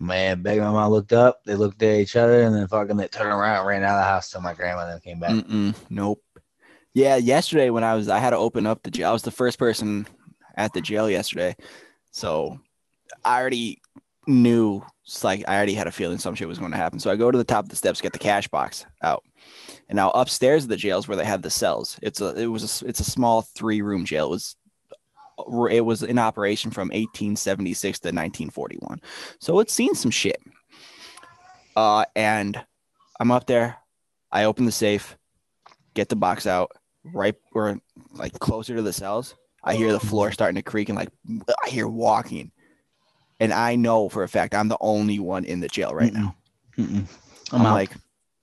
Man, 0.00 0.42
my 0.44 0.56
mom 0.58 0.92
looked 0.92 1.12
up, 1.12 1.40
they 1.44 1.56
looked 1.56 1.82
at 1.82 1.98
each 1.98 2.14
other, 2.14 2.42
and 2.42 2.54
then 2.54 2.68
fucking 2.68 2.96
they 2.96 3.08
turned 3.08 3.32
around, 3.32 3.66
ran 3.66 3.82
out 3.82 3.96
of 3.96 4.04
the 4.04 4.08
house 4.08 4.30
till 4.30 4.40
my 4.40 4.54
grandma 4.54 4.86
then 4.86 5.00
came 5.00 5.18
back. 5.18 5.30
Mm-mm, 5.30 5.74
nope. 5.90 6.22
Yeah, 6.94 7.16
yesterday 7.16 7.70
when 7.70 7.82
I 7.82 7.94
was, 7.94 8.08
I 8.08 8.18
had 8.18 8.30
to 8.30 8.36
open 8.36 8.64
up 8.64 8.82
the 8.82 8.92
jail. 8.92 9.10
I 9.10 9.12
was 9.12 9.22
the 9.22 9.32
first 9.32 9.58
person 9.58 10.06
at 10.56 10.72
the 10.72 10.80
jail 10.80 11.10
yesterday, 11.10 11.56
so 12.12 12.60
I 13.24 13.40
already 13.40 13.80
knew. 14.26 14.82
It's 15.04 15.24
like 15.24 15.42
I 15.48 15.56
already 15.56 15.74
had 15.74 15.86
a 15.86 15.92
feeling 15.92 16.18
some 16.18 16.34
shit 16.34 16.46
was 16.46 16.58
going 16.58 16.70
to 16.70 16.76
happen. 16.76 17.00
So 17.00 17.10
I 17.10 17.16
go 17.16 17.30
to 17.30 17.38
the 17.38 17.42
top 17.42 17.64
of 17.64 17.70
the 17.70 17.76
steps, 17.76 18.00
get 18.00 18.12
the 18.12 18.18
cash 18.18 18.46
box 18.46 18.84
out, 19.02 19.24
and 19.88 19.96
now 19.96 20.10
upstairs 20.10 20.64
of 20.64 20.68
the 20.68 20.76
jails 20.76 21.08
where 21.08 21.16
they 21.16 21.24
have 21.24 21.42
the 21.42 21.50
cells. 21.50 21.98
It's 22.02 22.20
a, 22.20 22.36
it 22.36 22.46
was 22.46 22.82
a, 22.82 22.86
it's 22.86 23.00
a 23.00 23.10
small 23.10 23.42
three 23.42 23.80
room 23.80 24.04
jail. 24.04 24.26
It 24.26 24.30
was, 24.30 24.56
it 25.70 25.84
was 25.84 26.02
in 26.02 26.18
operation 26.18 26.70
from 26.70 26.88
1876 26.88 28.00
to 28.00 28.08
1941, 28.08 29.00
so 29.40 29.60
it's 29.60 29.72
seen 29.72 29.94
some 29.94 30.10
shit. 30.10 30.40
Uh, 31.76 32.04
and 32.16 32.60
I'm 33.20 33.30
up 33.30 33.46
there. 33.46 33.76
I 34.32 34.44
open 34.44 34.64
the 34.64 34.72
safe, 34.72 35.16
get 35.94 36.08
the 36.08 36.16
box 36.16 36.46
out, 36.46 36.72
right 37.04 37.34
or 37.52 37.80
like 38.14 38.32
closer 38.38 38.76
to 38.76 38.82
the 38.82 38.92
cells. 38.92 39.34
I 39.62 39.74
hear 39.74 39.92
the 39.92 40.00
floor 40.00 40.32
starting 40.32 40.56
to 40.56 40.62
creak 40.62 40.88
and 40.88 40.96
like 40.96 41.10
I 41.64 41.68
hear 41.68 41.88
walking. 41.88 42.52
And 43.40 43.52
I 43.52 43.76
know 43.76 44.08
for 44.08 44.22
a 44.22 44.28
fact 44.28 44.54
I'm 44.54 44.68
the 44.68 44.78
only 44.80 45.18
one 45.18 45.44
in 45.44 45.60
the 45.60 45.68
jail 45.68 45.94
right 45.94 46.12
now. 46.12 46.34
Mm-mm. 46.76 47.06
I'm, 47.52 47.66
I'm, 47.66 47.72
like, 47.72 47.90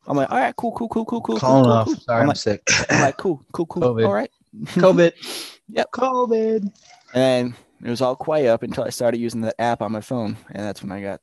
I'm 0.07 0.17
like, 0.17 0.31
all 0.31 0.37
right, 0.37 0.55
cool, 0.55 0.71
cool, 0.73 0.89
cool, 0.89 1.05
cool, 1.05 1.21
cool. 1.21 1.39
calling 1.39 1.63
cool, 1.63 1.73
off. 1.73 1.85
cool. 1.85 1.95
Sorry, 1.95 2.17
I'm 2.17 2.23
I'm 2.23 2.27
like, 2.29 2.37
sick. 2.37 2.61
I'm 2.89 3.01
like, 3.01 3.17
cool, 3.17 3.43
cool, 3.51 3.65
cool. 3.65 3.83
COVID. 3.83 4.05
All 4.05 4.13
right. 4.13 4.31
COVID. 4.55 5.51
Yep. 5.69 5.91
COVID. 5.91 6.71
And 7.13 7.53
it 7.83 7.89
was 7.89 8.01
all 8.01 8.15
quiet 8.15 8.47
up 8.49 8.63
until 8.63 8.83
I 8.83 8.89
started 8.89 9.17
using 9.19 9.41
the 9.41 9.59
app 9.59 9.81
on 9.81 9.91
my 9.91 10.01
phone. 10.01 10.37
And 10.51 10.63
that's 10.63 10.81
when 10.81 10.91
I 10.91 11.01
got 11.01 11.21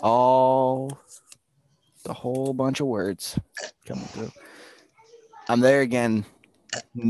all 0.00 0.98
the 2.04 2.12
whole 2.12 2.52
bunch 2.52 2.80
of 2.80 2.86
words 2.86 3.38
coming 3.86 4.04
through. 4.06 4.30
I'm 5.48 5.60
there 5.60 5.80
again 5.80 6.24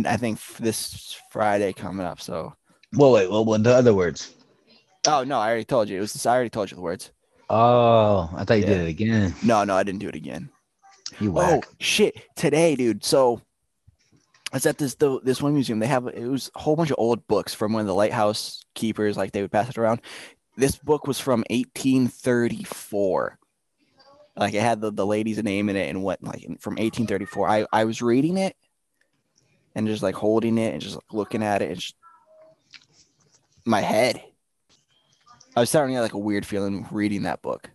I 0.04 0.16
think 0.16 0.38
this 0.58 1.18
Friday 1.30 1.72
coming 1.72 2.04
up. 2.04 2.20
So. 2.20 2.54
Well, 2.94 3.12
wait. 3.12 3.30
Well, 3.30 3.44
what 3.44 3.62
the 3.62 3.74
other 3.74 3.94
words? 3.94 4.34
Oh 5.06 5.24
no, 5.24 5.38
I 5.38 5.48
already 5.48 5.64
told 5.64 5.88
you. 5.88 5.98
It 5.98 6.00
was. 6.00 6.26
I 6.26 6.34
already 6.34 6.50
told 6.50 6.70
you 6.70 6.76
the 6.76 6.82
words. 6.82 7.10
Oh, 7.50 8.30
I 8.34 8.44
thought 8.44 8.54
you 8.54 8.64
Yeah. 8.64 8.70
did 8.70 8.80
it 8.82 8.88
again. 8.88 9.34
No, 9.42 9.64
no, 9.64 9.76
I 9.76 9.82
didn't 9.82 10.00
do 10.00 10.08
it 10.08 10.14
again. 10.14 10.48
You 11.20 11.38
Oh 11.38 11.60
shit! 11.78 12.16
Today, 12.36 12.74
dude. 12.74 13.04
So 13.04 13.40
I 14.54 14.56
was 14.56 14.66
at 14.66 14.78
this 14.78 14.94
the, 14.94 15.18
this 15.20 15.42
one 15.42 15.52
museum. 15.52 15.80
They 15.80 15.88
have 15.88 16.06
it 16.06 16.28
was 16.28 16.48
a 16.54 16.60
whole 16.60 16.76
bunch 16.76 16.92
of 16.92 16.96
old 16.96 17.26
books 17.26 17.52
from 17.52 17.72
when 17.72 17.86
the 17.86 17.94
lighthouse 17.94 18.64
keepers 18.74 19.16
like 19.16 19.32
they 19.32 19.42
would 19.42 19.50
pass 19.50 19.68
it 19.68 19.76
around. 19.76 20.00
This 20.56 20.76
book 20.76 21.08
was 21.08 21.18
from 21.18 21.40
1834. 21.50 23.36
Like 24.36 24.54
it 24.54 24.60
had 24.60 24.80
the, 24.80 24.92
the 24.92 25.04
lady's 25.04 25.42
name 25.42 25.68
in 25.70 25.74
it 25.74 25.88
and 25.88 26.04
what 26.04 26.22
like 26.22 26.42
from 26.60 26.74
1834. 26.74 27.48
I 27.48 27.66
I 27.72 27.82
was 27.82 28.00
reading 28.00 28.36
it 28.36 28.54
and 29.74 29.88
just 29.88 30.04
like 30.04 30.14
holding 30.14 30.56
it 30.56 30.72
and 30.72 30.80
just 30.80 30.94
like, 30.94 31.12
looking 31.12 31.42
at 31.42 31.60
it 31.60 31.70
and 31.70 31.80
just 31.80 31.96
my 33.64 33.80
head. 33.80 34.22
I 35.56 35.60
was 35.60 35.68
starting 35.68 35.94
to 35.94 35.98
get 35.98 36.02
like 36.02 36.14
a 36.14 36.18
weird 36.18 36.46
feeling 36.46 36.86
reading 36.92 37.24
that 37.24 37.42
book. 37.42 37.70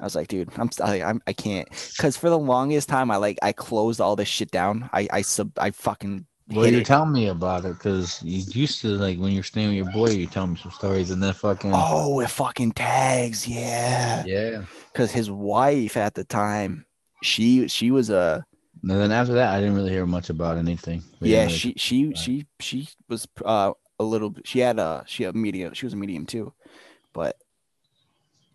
I 0.00 0.04
was 0.04 0.14
like, 0.14 0.28
dude, 0.28 0.50
I'm, 0.56 0.70
I, 0.82 1.02
I'm 1.02 1.22
I 1.26 1.32
can't, 1.32 1.68
because 1.96 2.16
for 2.16 2.30
the 2.30 2.38
longest 2.38 2.88
time, 2.88 3.10
I 3.10 3.16
like 3.16 3.38
I 3.42 3.52
closed 3.52 4.00
all 4.00 4.16
this 4.16 4.28
shit 4.28 4.50
down. 4.50 4.88
I 4.92 5.08
I 5.12 5.22
sub 5.22 5.52
I 5.58 5.70
fucking 5.72 6.26
Well, 6.50 6.66
you're 6.66 6.80
it. 6.80 6.86
telling 6.86 7.12
me 7.12 7.28
about 7.28 7.64
it 7.66 7.74
because 7.74 8.22
you 8.22 8.42
used 8.52 8.80
to 8.82 8.88
like 8.96 9.18
when 9.18 9.32
you're 9.32 9.42
staying 9.42 9.68
with 9.68 9.76
your 9.76 9.84
boy, 9.86 10.10
you 10.10 10.26
tell 10.26 10.46
me 10.46 10.56
some 10.56 10.72
stories 10.72 11.10
and 11.10 11.22
then 11.22 11.34
fucking 11.34 11.72
oh, 11.72 12.20
it 12.20 12.30
fucking 12.30 12.72
tags, 12.72 13.46
yeah. 13.46 14.24
yeah. 14.24 14.64
Because 14.92 15.12
his 15.12 15.30
wife 15.30 15.96
at 15.96 16.14
the 16.14 16.24
time, 16.24 16.86
she 17.22 17.68
she 17.68 17.90
was 17.90 18.10
a 18.10 18.44
And 18.82 18.90
then 18.90 19.12
after 19.12 19.34
that, 19.34 19.54
I 19.54 19.60
didn't 19.60 19.74
really 19.74 19.90
hear 19.90 20.06
much 20.06 20.30
about 20.30 20.56
anything. 20.58 21.02
We 21.20 21.30
yeah 21.30 21.48
she 21.48 21.74
she 21.76 22.14
she 22.14 22.46
she 22.60 22.88
was 23.08 23.26
uh 23.44 23.72
a 23.98 24.04
little 24.04 24.34
she 24.44 24.60
had 24.60 24.78
a 24.78 25.04
she 25.06 25.24
had 25.24 25.34
a 25.34 25.38
medium 25.38 25.74
she 25.74 25.86
was 25.86 25.92
a 25.94 25.96
medium 25.96 26.26
too, 26.26 26.52
but 27.12 27.36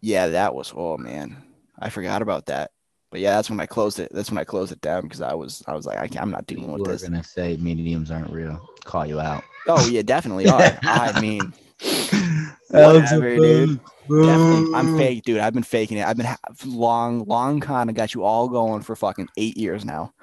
yeah 0.03 0.27
that 0.27 0.53
was 0.53 0.71
oh 0.75 0.97
man 0.97 1.43
I 1.79 1.89
forgot 1.89 2.21
about 2.21 2.45
that. 2.47 2.71
But 3.11 3.19
yeah, 3.19 3.35
that's 3.35 3.49
when 3.49 3.59
I 3.59 3.65
closed 3.65 3.99
it. 3.99 4.09
That's 4.11 4.31
when 4.31 4.37
I 4.39 4.43
closed 4.43 4.71
it 4.71 4.81
down 4.81 5.03
because 5.03 5.21
I 5.21 5.33
was 5.33 5.63
I 5.67 5.73
was 5.73 5.85
like 5.85 5.99
I 5.99 6.07
can't, 6.07 6.21
I'm 6.23 6.31
not 6.31 6.47
dealing 6.47 6.71
with 6.71 6.85
this. 6.85 7.03
gonna 7.03 7.23
say 7.23 7.57
mediums 7.57 8.09
aren't 8.09 8.31
real. 8.31 8.67
Call 8.85 9.05
you 9.05 9.19
out. 9.19 9.43
Oh 9.67 9.87
yeah, 9.87 10.01
definitely 10.01 10.47
are. 10.47 10.79
I 10.83 11.19
mean, 11.19 11.53
Whatever, 12.69 13.35
dude. 13.35 13.79
definitely. 14.09 14.73
I'm 14.73 14.97
fake, 14.97 15.23
dude. 15.23 15.39
I've 15.39 15.53
been 15.53 15.61
faking 15.61 15.97
it. 15.97 16.07
I've 16.07 16.17
been 16.17 16.25
ha- 16.25 16.37
long, 16.65 17.25
long 17.25 17.59
con. 17.59 17.89
I 17.89 17.91
got 17.91 18.15
you 18.15 18.23
all 18.23 18.47
going 18.49 18.81
for 18.81 18.95
fucking 18.95 19.29
eight 19.37 19.57
years 19.57 19.85
now. 19.85 20.13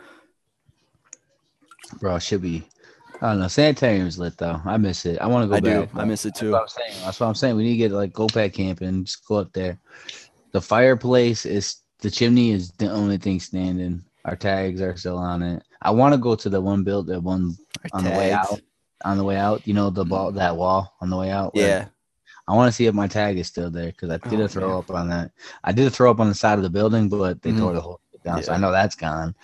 Bro, 2.00 2.18
should 2.20 2.42
be. 2.42 2.64
I 3.22 3.30
don't 3.30 3.40
know. 3.40 3.48
Sanitarium's 3.48 4.18
lit 4.18 4.38
though. 4.38 4.60
I 4.64 4.76
miss 4.78 5.04
it. 5.04 5.18
I 5.20 5.26
want 5.26 5.44
to 5.44 5.48
go 5.48 5.56
I 5.56 5.60
do. 5.60 5.86
back. 5.86 5.94
I 5.94 6.04
miss 6.04 6.24
it 6.24 6.34
too. 6.34 6.50
That's 6.52 6.76
what 6.76 6.84
I'm 6.84 6.90
saying. 6.92 7.04
That's 7.04 7.20
what 7.20 7.26
I'm 7.26 7.34
saying. 7.34 7.56
We 7.56 7.64
need 7.64 7.72
to 7.72 7.76
get 7.76 7.92
like 7.92 8.12
go 8.12 8.26
back 8.28 8.54
camping. 8.54 9.04
Just 9.04 9.26
go 9.26 9.36
up 9.36 9.52
there. 9.52 9.78
The 10.52 10.60
fireplace 10.60 11.44
is 11.46 11.76
the 12.00 12.10
chimney 12.10 12.50
is 12.52 12.70
the 12.72 12.90
only 12.90 13.18
thing 13.18 13.38
standing. 13.40 14.02
Our 14.24 14.36
tags 14.36 14.80
are 14.80 14.96
still 14.96 15.18
on 15.18 15.42
it. 15.42 15.62
I 15.82 15.90
want 15.90 16.14
to 16.14 16.18
go 16.18 16.34
to 16.34 16.48
the 16.48 16.60
one 16.60 16.82
built 16.82 17.06
that 17.08 17.22
one 17.22 17.56
on 17.92 18.04
the 18.04 18.10
way 18.10 18.32
out. 18.32 18.60
On 19.04 19.16
the 19.16 19.24
way 19.24 19.36
out, 19.36 19.66
you 19.66 19.72
know 19.74 19.88
the 19.90 20.04
ball 20.04 20.30
that 20.32 20.56
wall 20.56 20.94
on 21.00 21.08
the 21.10 21.16
way 21.16 21.30
out. 21.30 21.54
where- 21.54 21.66
Yeah. 21.66 21.84
I 22.48 22.54
want 22.54 22.68
to 22.68 22.72
see 22.72 22.86
if 22.86 22.94
my 22.94 23.06
tag 23.06 23.38
is 23.38 23.46
still 23.46 23.70
there 23.70 23.86
because 23.86 24.10
I 24.10 24.16
did 24.28 24.40
Oh, 24.40 24.44
a 24.44 24.48
throw 24.48 24.68
man. 24.68 24.76
up 24.78 24.90
on 24.90 25.08
that. 25.10 25.30
I 25.62 25.72
did 25.72 25.86
a 25.86 25.90
throw 25.90 26.10
up 26.10 26.18
on 26.20 26.28
the 26.28 26.34
side 26.34 26.58
of 26.58 26.62
the 26.64 26.70
building, 26.70 27.08
but 27.08 27.40
they 27.42 27.52
Mhm. 27.52 27.58
tore 27.60 27.72
the 27.74 27.80
whole 27.80 28.00
down, 28.24 28.42
so 28.42 28.52
I 28.52 28.58
know 28.58 28.72
that's 28.72 28.96
gone. 28.96 29.34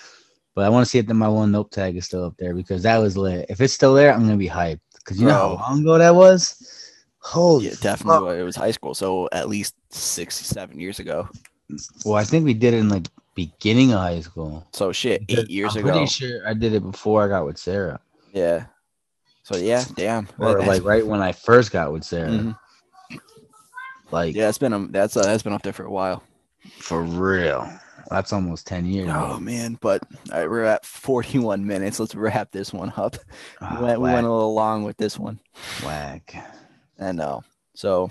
But 0.57 0.64
I 0.64 0.70
want 0.70 0.86
to 0.86 0.90
see 0.90 0.98
if 0.98 1.07
my 1.07 1.28
one 1.28 1.52
nope 1.52 1.70
tag 1.70 1.98
is 1.98 2.07
still 2.07 2.24
up 2.24 2.36
there 2.38 2.54
because 2.54 2.82
that 2.84 2.96
was 2.96 3.14
lit. 3.14 3.44
If 3.50 3.61
it's 3.61 3.74
still 3.74 3.92
there, 3.92 4.11
I'm 4.11 4.22
gonna 4.22 4.38
be 4.38 4.48
hyped 4.48 4.80
because 4.94 5.20
you 5.20 5.26
know 5.26 5.34
how 5.34 5.70
long 5.70 5.80
ago 5.82 5.98
that 5.98 6.14
was. 6.14 6.90
Holy 7.18 7.66
Yeah, 7.66 7.74
definitely. 7.82 8.38
It 8.38 8.42
was 8.42 8.57
high 8.57 8.70
school, 8.70 8.94
so 8.94 9.28
at 9.32 9.50
least 9.50 9.74
six, 9.90 10.34
seven 10.34 10.80
years 10.80 10.98
ago. 10.98 11.28
Well, 12.07 12.14
I 12.14 12.24
think 12.24 12.46
we 12.46 12.54
did 12.54 12.72
it 12.72 12.78
in 12.78 12.88
like 12.88 13.07
beginning 13.34 13.92
of 13.92 13.98
high 13.98 14.20
school. 14.20 14.66
So 14.72 14.92
shit, 14.92 15.24
eight 15.28 15.50
years 15.50 15.76
I'm 15.76 15.82
ago. 15.84 15.92
Pretty 15.92 16.07
sure 16.07 16.48
I 16.48 16.54
did 16.54 16.72
it 16.72 16.80
before 16.80 17.22
I 17.22 17.28
got 17.28 17.44
with 17.44 17.59
Sarah, 17.59 18.00
Yeah. 18.32 18.64
So 19.42 19.59
yeah, 19.59 19.84
damn. 19.94 20.26
or 20.38 20.59
like 20.62 20.84
right 20.84 21.07
when 21.07 21.20
I 21.20 21.32
first 21.32 21.70
got 21.70 21.92
with 21.92 22.02
Sarah. 22.02 22.30
Mhm. 22.30 22.59
Like 24.11 24.34
Yeah, 24.34 24.48
it's 24.48 24.57
been 24.57 24.72
um, 24.72 24.88
that's 24.90 25.18
uh, 25.18 25.22
that's 25.22 25.42
been 25.42 25.52
up 25.52 25.62
there 25.62 25.74
for 25.74 25.84
a 25.84 25.90
while. 25.90 26.22
for 26.78 27.02
real. 27.02 27.70
That's 28.11 28.32
almost 28.32 28.66
ten 28.66 28.86
years. 28.86 29.09
Oh 29.12 29.38
man, 29.40 29.78
but 29.80 30.02
all 30.32 30.38
right, 30.40 30.48
we're 30.50 30.64
at 30.64 30.84
41 30.86 31.66
minutes. 31.66 31.98
Let's 31.98 32.14
wrap 32.14 32.50
this 32.52 32.72
one 32.72 32.92
up. 32.96 33.16
Ah, 33.61 33.76
we, 33.78 33.84
went, 33.84 34.00
we 34.00 34.11
went 34.12 34.26
a 34.26 34.32
little 34.32 34.54
long 34.54 34.84
with 34.84 34.96
this 34.96 35.18
one. 35.18 35.40
whack. 35.84 36.34
And 36.98 37.20
uh, 37.20 37.40
so 37.74 38.11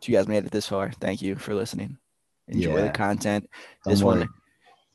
if 0.00 0.08
you 0.08 0.14
guys 0.16 0.26
made 0.28 0.44
it 0.44 0.50
this 0.50 0.66
far, 0.68 0.90
thank 1.00 1.22
you 1.22 1.34
for 1.36 1.54
listening. 1.54 1.98
Enjoy 2.48 2.74
the 2.76 2.84
Yeah. 2.86 2.92
content. 2.92 3.48
Don't 3.84 3.92
This 3.92 4.02
one- 4.02 4.18
worry. 4.20 4.28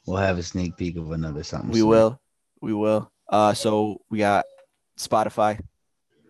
We'll 0.05 0.17
have 0.17 0.38
a 0.39 0.43
sneak 0.43 0.75
peek 0.77 0.97
of 0.97 1.11
another 1.11 1.43
something. 1.43 1.69
We 1.69 1.80
soon. 1.80 1.89
will. 1.89 2.19
We 2.61 2.73
will. 2.73 3.11
Uh, 3.27 3.53
so 3.53 4.01
we 4.09 4.17
got 4.19 4.45
Spotify, 4.97 5.59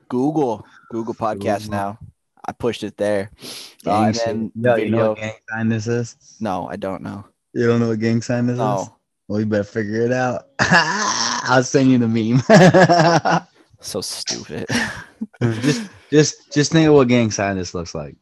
Google, 0.09 0.65
Google 0.91 1.13
Podcast 1.13 1.63
Google. 1.63 1.71
now. 1.71 1.99
I 2.45 2.51
pushed 2.51 2.83
it 2.83 2.97
there. 2.97 3.31
Uh, 3.85 4.03
and 4.05 4.15
then 4.15 4.51
Yo, 4.55 4.75
the 4.75 4.83
you 4.85 4.89
know 4.91 4.97
video. 4.97 5.09
what 5.09 5.17
gang 5.19 5.33
sign 5.49 5.69
this 5.69 5.87
is? 5.87 6.17
No, 6.41 6.67
I 6.67 6.75
don't 6.77 7.01
know. 7.03 7.25
You 7.53 7.67
don't 7.67 7.79
know 7.79 7.89
what 7.89 7.99
gang 7.99 8.21
sign 8.21 8.45
this 8.47 8.53
is? 8.53 8.59
No. 8.59 8.95
Well, 9.27 9.39
you 9.39 9.45
better 9.45 9.63
figure 9.63 10.01
it 10.01 10.11
out. 10.11 10.45
I'll 10.59 11.63
send 11.63 11.91
you 11.91 11.97
the 11.97 12.07
meme. 12.07 13.47
So 13.81 14.01
stupid. 14.01 14.65
just, 15.41 15.89
just, 16.11 16.51
just 16.51 16.71
think 16.71 16.87
of 16.89 16.95
what 16.95 17.07
gang 17.07 17.31
sign 17.31 17.55
this 17.57 17.73
looks 17.73 17.95
like. 17.95 18.17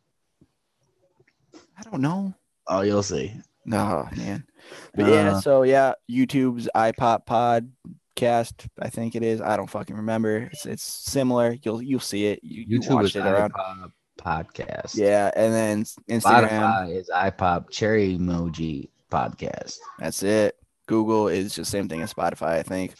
I 1.77 1.81
don't 1.89 2.01
know. 2.01 2.33
Oh, 2.67 2.81
you'll 2.81 3.01
see. 3.01 3.33
No, 3.65 4.07
man. 4.15 4.45
But 4.93 5.07
yeah, 5.07 5.35
Uh, 5.35 5.41
so 5.41 5.63
yeah, 5.63 5.93
YouTube's 6.11 6.69
iPop 6.75 7.25
podcast, 7.25 8.67
I 8.79 8.89
think 8.89 9.15
it 9.15 9.23
is. 9.23 9.41
I 9.41 9.57
don't 9.57 9.69
fucking 9.69 9.95
remember. 9.95 10.49
It's 10.51 10.65
it's 10.65 10.83
similar. 10.83 11.57
You'll 11.63 11.81
you'll 11.81 11.99
see 11.99 12.27
it. 12.27 12.39
You, 12.43 12.63
you 12.67 12.79
YouTube 12.79 12.95
watched 12.95 13.15
is 13.15 13.15
it 13.15 13.25
around. 13.25 13.53
iPop 13.53 13.91
podcast. 14.19 14.95
Yeah, 14.95 15.31
and 15.35 15.53
then 15.53 15.83
Instagram. 15.83 16.49
Spotify 16.49 16.95
is 16.95 17.09
iPop 17.09 17.69
cherry 17.71 18.17
emoji 18.17 18.89
podcast. 19.11 19.77
That's 19.99 20.23
it. 20.23 20.55
Google 20.87 21.27
is 21.27 21.53
just 21.55 21.71
same 21.71 21.89
thing 21.89 22.01
as 22.01 22.13
Spotify. 22.13 22.59
I 22.59 22.63
think 22.63 22.93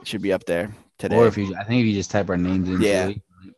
it 0.00 0.06
should 0.06 0.22
be 0.22 0.32
up 0.32 0.44
there 0.44 0.74
today. 0.98 1.16
Or 1.16 1.26
if 1.26 1.36
you, 1.38 1.54
I 1.56 1.64
think 1.64 1.80
if 1.80 1.86
you 1.86 1.94
just 1.94 2.10
type 2.10 2.28
our 2.28 2.36
names 2.36 2.68
in, 2.68 2.80
Yeah. 2.80 3.12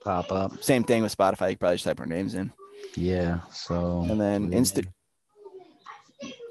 pop 0.05 0.31
up. 0.33 0.63
same 0.63 0.85
thing 0.85 1.03
with 1.03 1.17
Spotify. 1.17 1.51
You 1.51 1.57
probably 1.57 1.77
just 1.77 1.85
type 1.87 2.01
our 2.01 2.07
names 2.07 2.35
in, 2.35 2.53
Yeah. 2.95 3.41
So. 3.53 4.07
and 4.09 4.21
then 4.21 4.53
yeah. 4.53 4.59
Insta. 4.59 4.87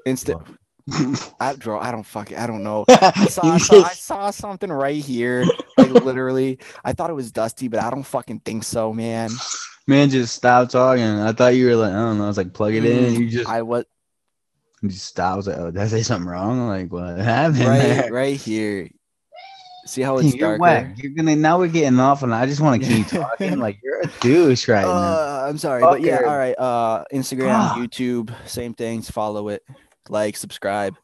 Insta. 0.06 0.44
I 1.40 1.54
draw. 1.54 1.80
I 1.80 1.90
don't 1.92 2.02
fucking. 2.02 2.38
I 2.38 2.46
don't 2.46 2.62
know. 2.62 2.84
I 2.88 3.26
saw, 3.26 3.42
I 3.46 3.58
saw, 3.58 3.82
I 3.82 3.92
saw 3.92 4.30
something 4.30 4.70
right 4.72 5.02
here. 5.02 5.44
Like 5.78 5.92
literally, 6.04 6.58
I 6.84 6.92
thought 6.92 7.08
it 7.08 7.12
was 7.12 7.30
Dusty, 7.30 7.68
but 7.68 7.80
I 7.80 7.88
don't 7.88 8.02
fucking 8.02 8.40
think 8.40 8.64
so, 8.64 8.92
man. 8.92 9.30
Man, 9.86 10.10
just 10.10 10.34
stop 10.34 10.68
talking. 10.70 11.04
I 11.04 11.30
thought 11.30 11.54
you 11.54 11.66
were 11.66 11.76
like, 11.76 11.92
I 11.92 12.00
don't 12.00 12.18
know. 12.18 12.24
I 12.24 12.26
was 12.26 12.36
like, 12.36 12.52
plug 12.52 12.74
it 12.74 12.84
in. 12.84 13.12
Mm-hmm. 13.14 13.22
You 13.22 13.30
just, 13.30 13.48
I 13.48 13.62
was 13.62 13.84
just 14.86 15.06
stop. 15.06 15.32
I 15.34 15.36
was 15.36 15.46
like, 15.48 15.56
oh, 15.58 15.70
did 15.70 15.80
I 15.82 15.86
say 15.88 16.02
something 16.02 16.28
wrong? 16.28 16.60
I'm 16.60 16.68
like, 16.68 16.92
what 16.92 17.18
happened? 17.18 17.60
right, 17.64 17.78
there? 17.78 18.12
right 18.12 18.36
here. 18.40 18.88
See 19.86 20.02
how 20.02 20.18
it's 20.18 20.34
You're 20.34 20.48
darker. 20.58 20.60
whack. 20.60 21.02
You're 21.02 21.12
gonna 21.12 21.34
now 21.34 21.58
we're 21.58 21.68
getting 21.68 21.98
off, 21.98 22.22
and 22.22 22.34
I 22.34 22.44
just 22.44 22.60
want 22.60 22.82
to 22.82 22.88
keep 22.88 23.06
talking. 23.08 23.58
like 23.58 23.78
you're 23.82 24.00
a 24.02 24.06
douche 24.20 24.68
right 24.68 24.82
now. 24.82 24.90
Uh, 24.90 25.46
I'm 25.48 25.56
sorry, 25.56 25.80
but 25.80 26.02
yeah, 26.02 26.18
Fucker. 26.20 26.26
all 26.28 26.36
right. 26.36 26.58
Uh, 26.58 27.04
Instagram, 27.12 27.68
Fuck. 27.70 27.78
YouTube, 27.78 28.34
same 28.46 28.74
things. 28.74 29.10
Follow 29.10 29.48
it, 29.48 29.62
like, 30.10 30.36
subscribe. 30.36 30.94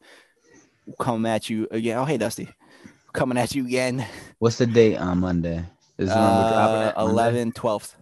Come 1.00 1.24
at 1.24 1.48
you 1.48 1.66
again. 1.70 1.96
Oh, 1.96 2.04
hey, 2.04 2.18
Dusty, 2.18 2.46
coming 3.14 3.38
at 3.38 3.54
you 3.54 3.64
again. 3.64 4.06
What's 4.38 4.58
the 4.58 4.66
date 4.66 4.96
on 4.98 5.18
Monday? 5.18 5.64
Is 5.96 6.10
the 6.10 6.16
one 6.16 6.22
we're 6.24 6.50
dropping 6.50 6.76
Uh, 6.76 6.88
it? 6.88 6.96
Monday? 6.98 7.10
11, 7.12 7.52
12th, 7.52 7.94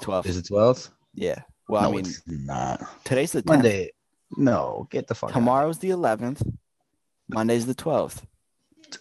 12th. 0.00 0.26
Is 0.26 0.36
it 0.38 0.46
12th? 0.46 0.88
Yeah. 1.14 1.38
Well, 1.68 1.82
no, 1.82 1.98
I 1.98 2.02
mean, 2.02 2.12
not. 2.26 2.82
today's 3.04 3.30
the 3.30 3.42
10th. 3.42 3.46
Monday. 3.46 3.90
No, 4.36 4.88
get 4.90 5.06
the 5.06 5.14
fuck. 5.14 5.30
out. 5.30 5.34
Tomorrow's 5.34 5.78
the 5.78 5.90
11th. 5.90 6.42
Monday's 7.28 7.66
the 7.66 7.74
12th. 7.74 8.22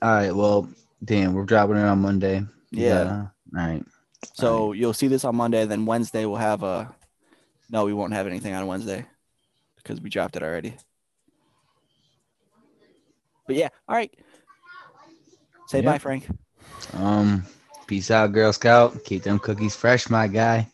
All 0.01 0.13
right. 0.13 0.35
Well, 0.35 0.69
damn, 1.03 1.33
we're 1.33 1.45
dropping 1.45 1.77
it 1.77 1.83
on 1.83 2.01
Monday. 2.01 2.43
Yeah. 2.71 3.03
All 3.11 3.31
right. 3.53 3.83
So 4.33 4.71
you'll 4.71 4.93
see 4.93 5.07
this 5.07 5.23
on 5.23 5.35
Monday. 5.35 5.65
Then 5.65 5.85
Wednesday 5.85 6.25
we'll 6.25 6.37
have 6.37 6.63
a. 6.63 6.93
No, 7.69 7.85
we 7.85 7.93
won't 7.93 8.13
have 8.13 8.27
anything 8.27 8.53
on 8.53 8.67
Wednesday 8.67 9.05
because 9.77 10.01
we 10.01 10.09
dropped 10.09 10.35
it 10.35 10.43
already. 10.43 10.75
But 13.47 13.55
yeah, 13.55 13.69
all 13.87 13.95
right. 13.95 14.11
Say 15.67 15.81
Yeah. 15.81 15.91
bye, 15.91 15.97
Frank. 15.99 16.27
Um. 16.93 17.45
Peace 17.87 18.09
out, 18.09 18.31
Girl 18.33 18.51
Scout. 18.51 19.03
Keep 19.05 19.21
them 19.21 19.37
cookies 19.37 19.75
fresh, 19.75 20.09
my 20.09 20.27
guy. 20.27 20.67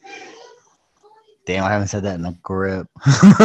Damn, 1.45 1.65
I 1.65 1.69
haven't 1.71 1.89
said 1.89 2.03
that 2.03 2.17
in 2.17 2.25
a 2.25 2.31
grip. 2.41 2.87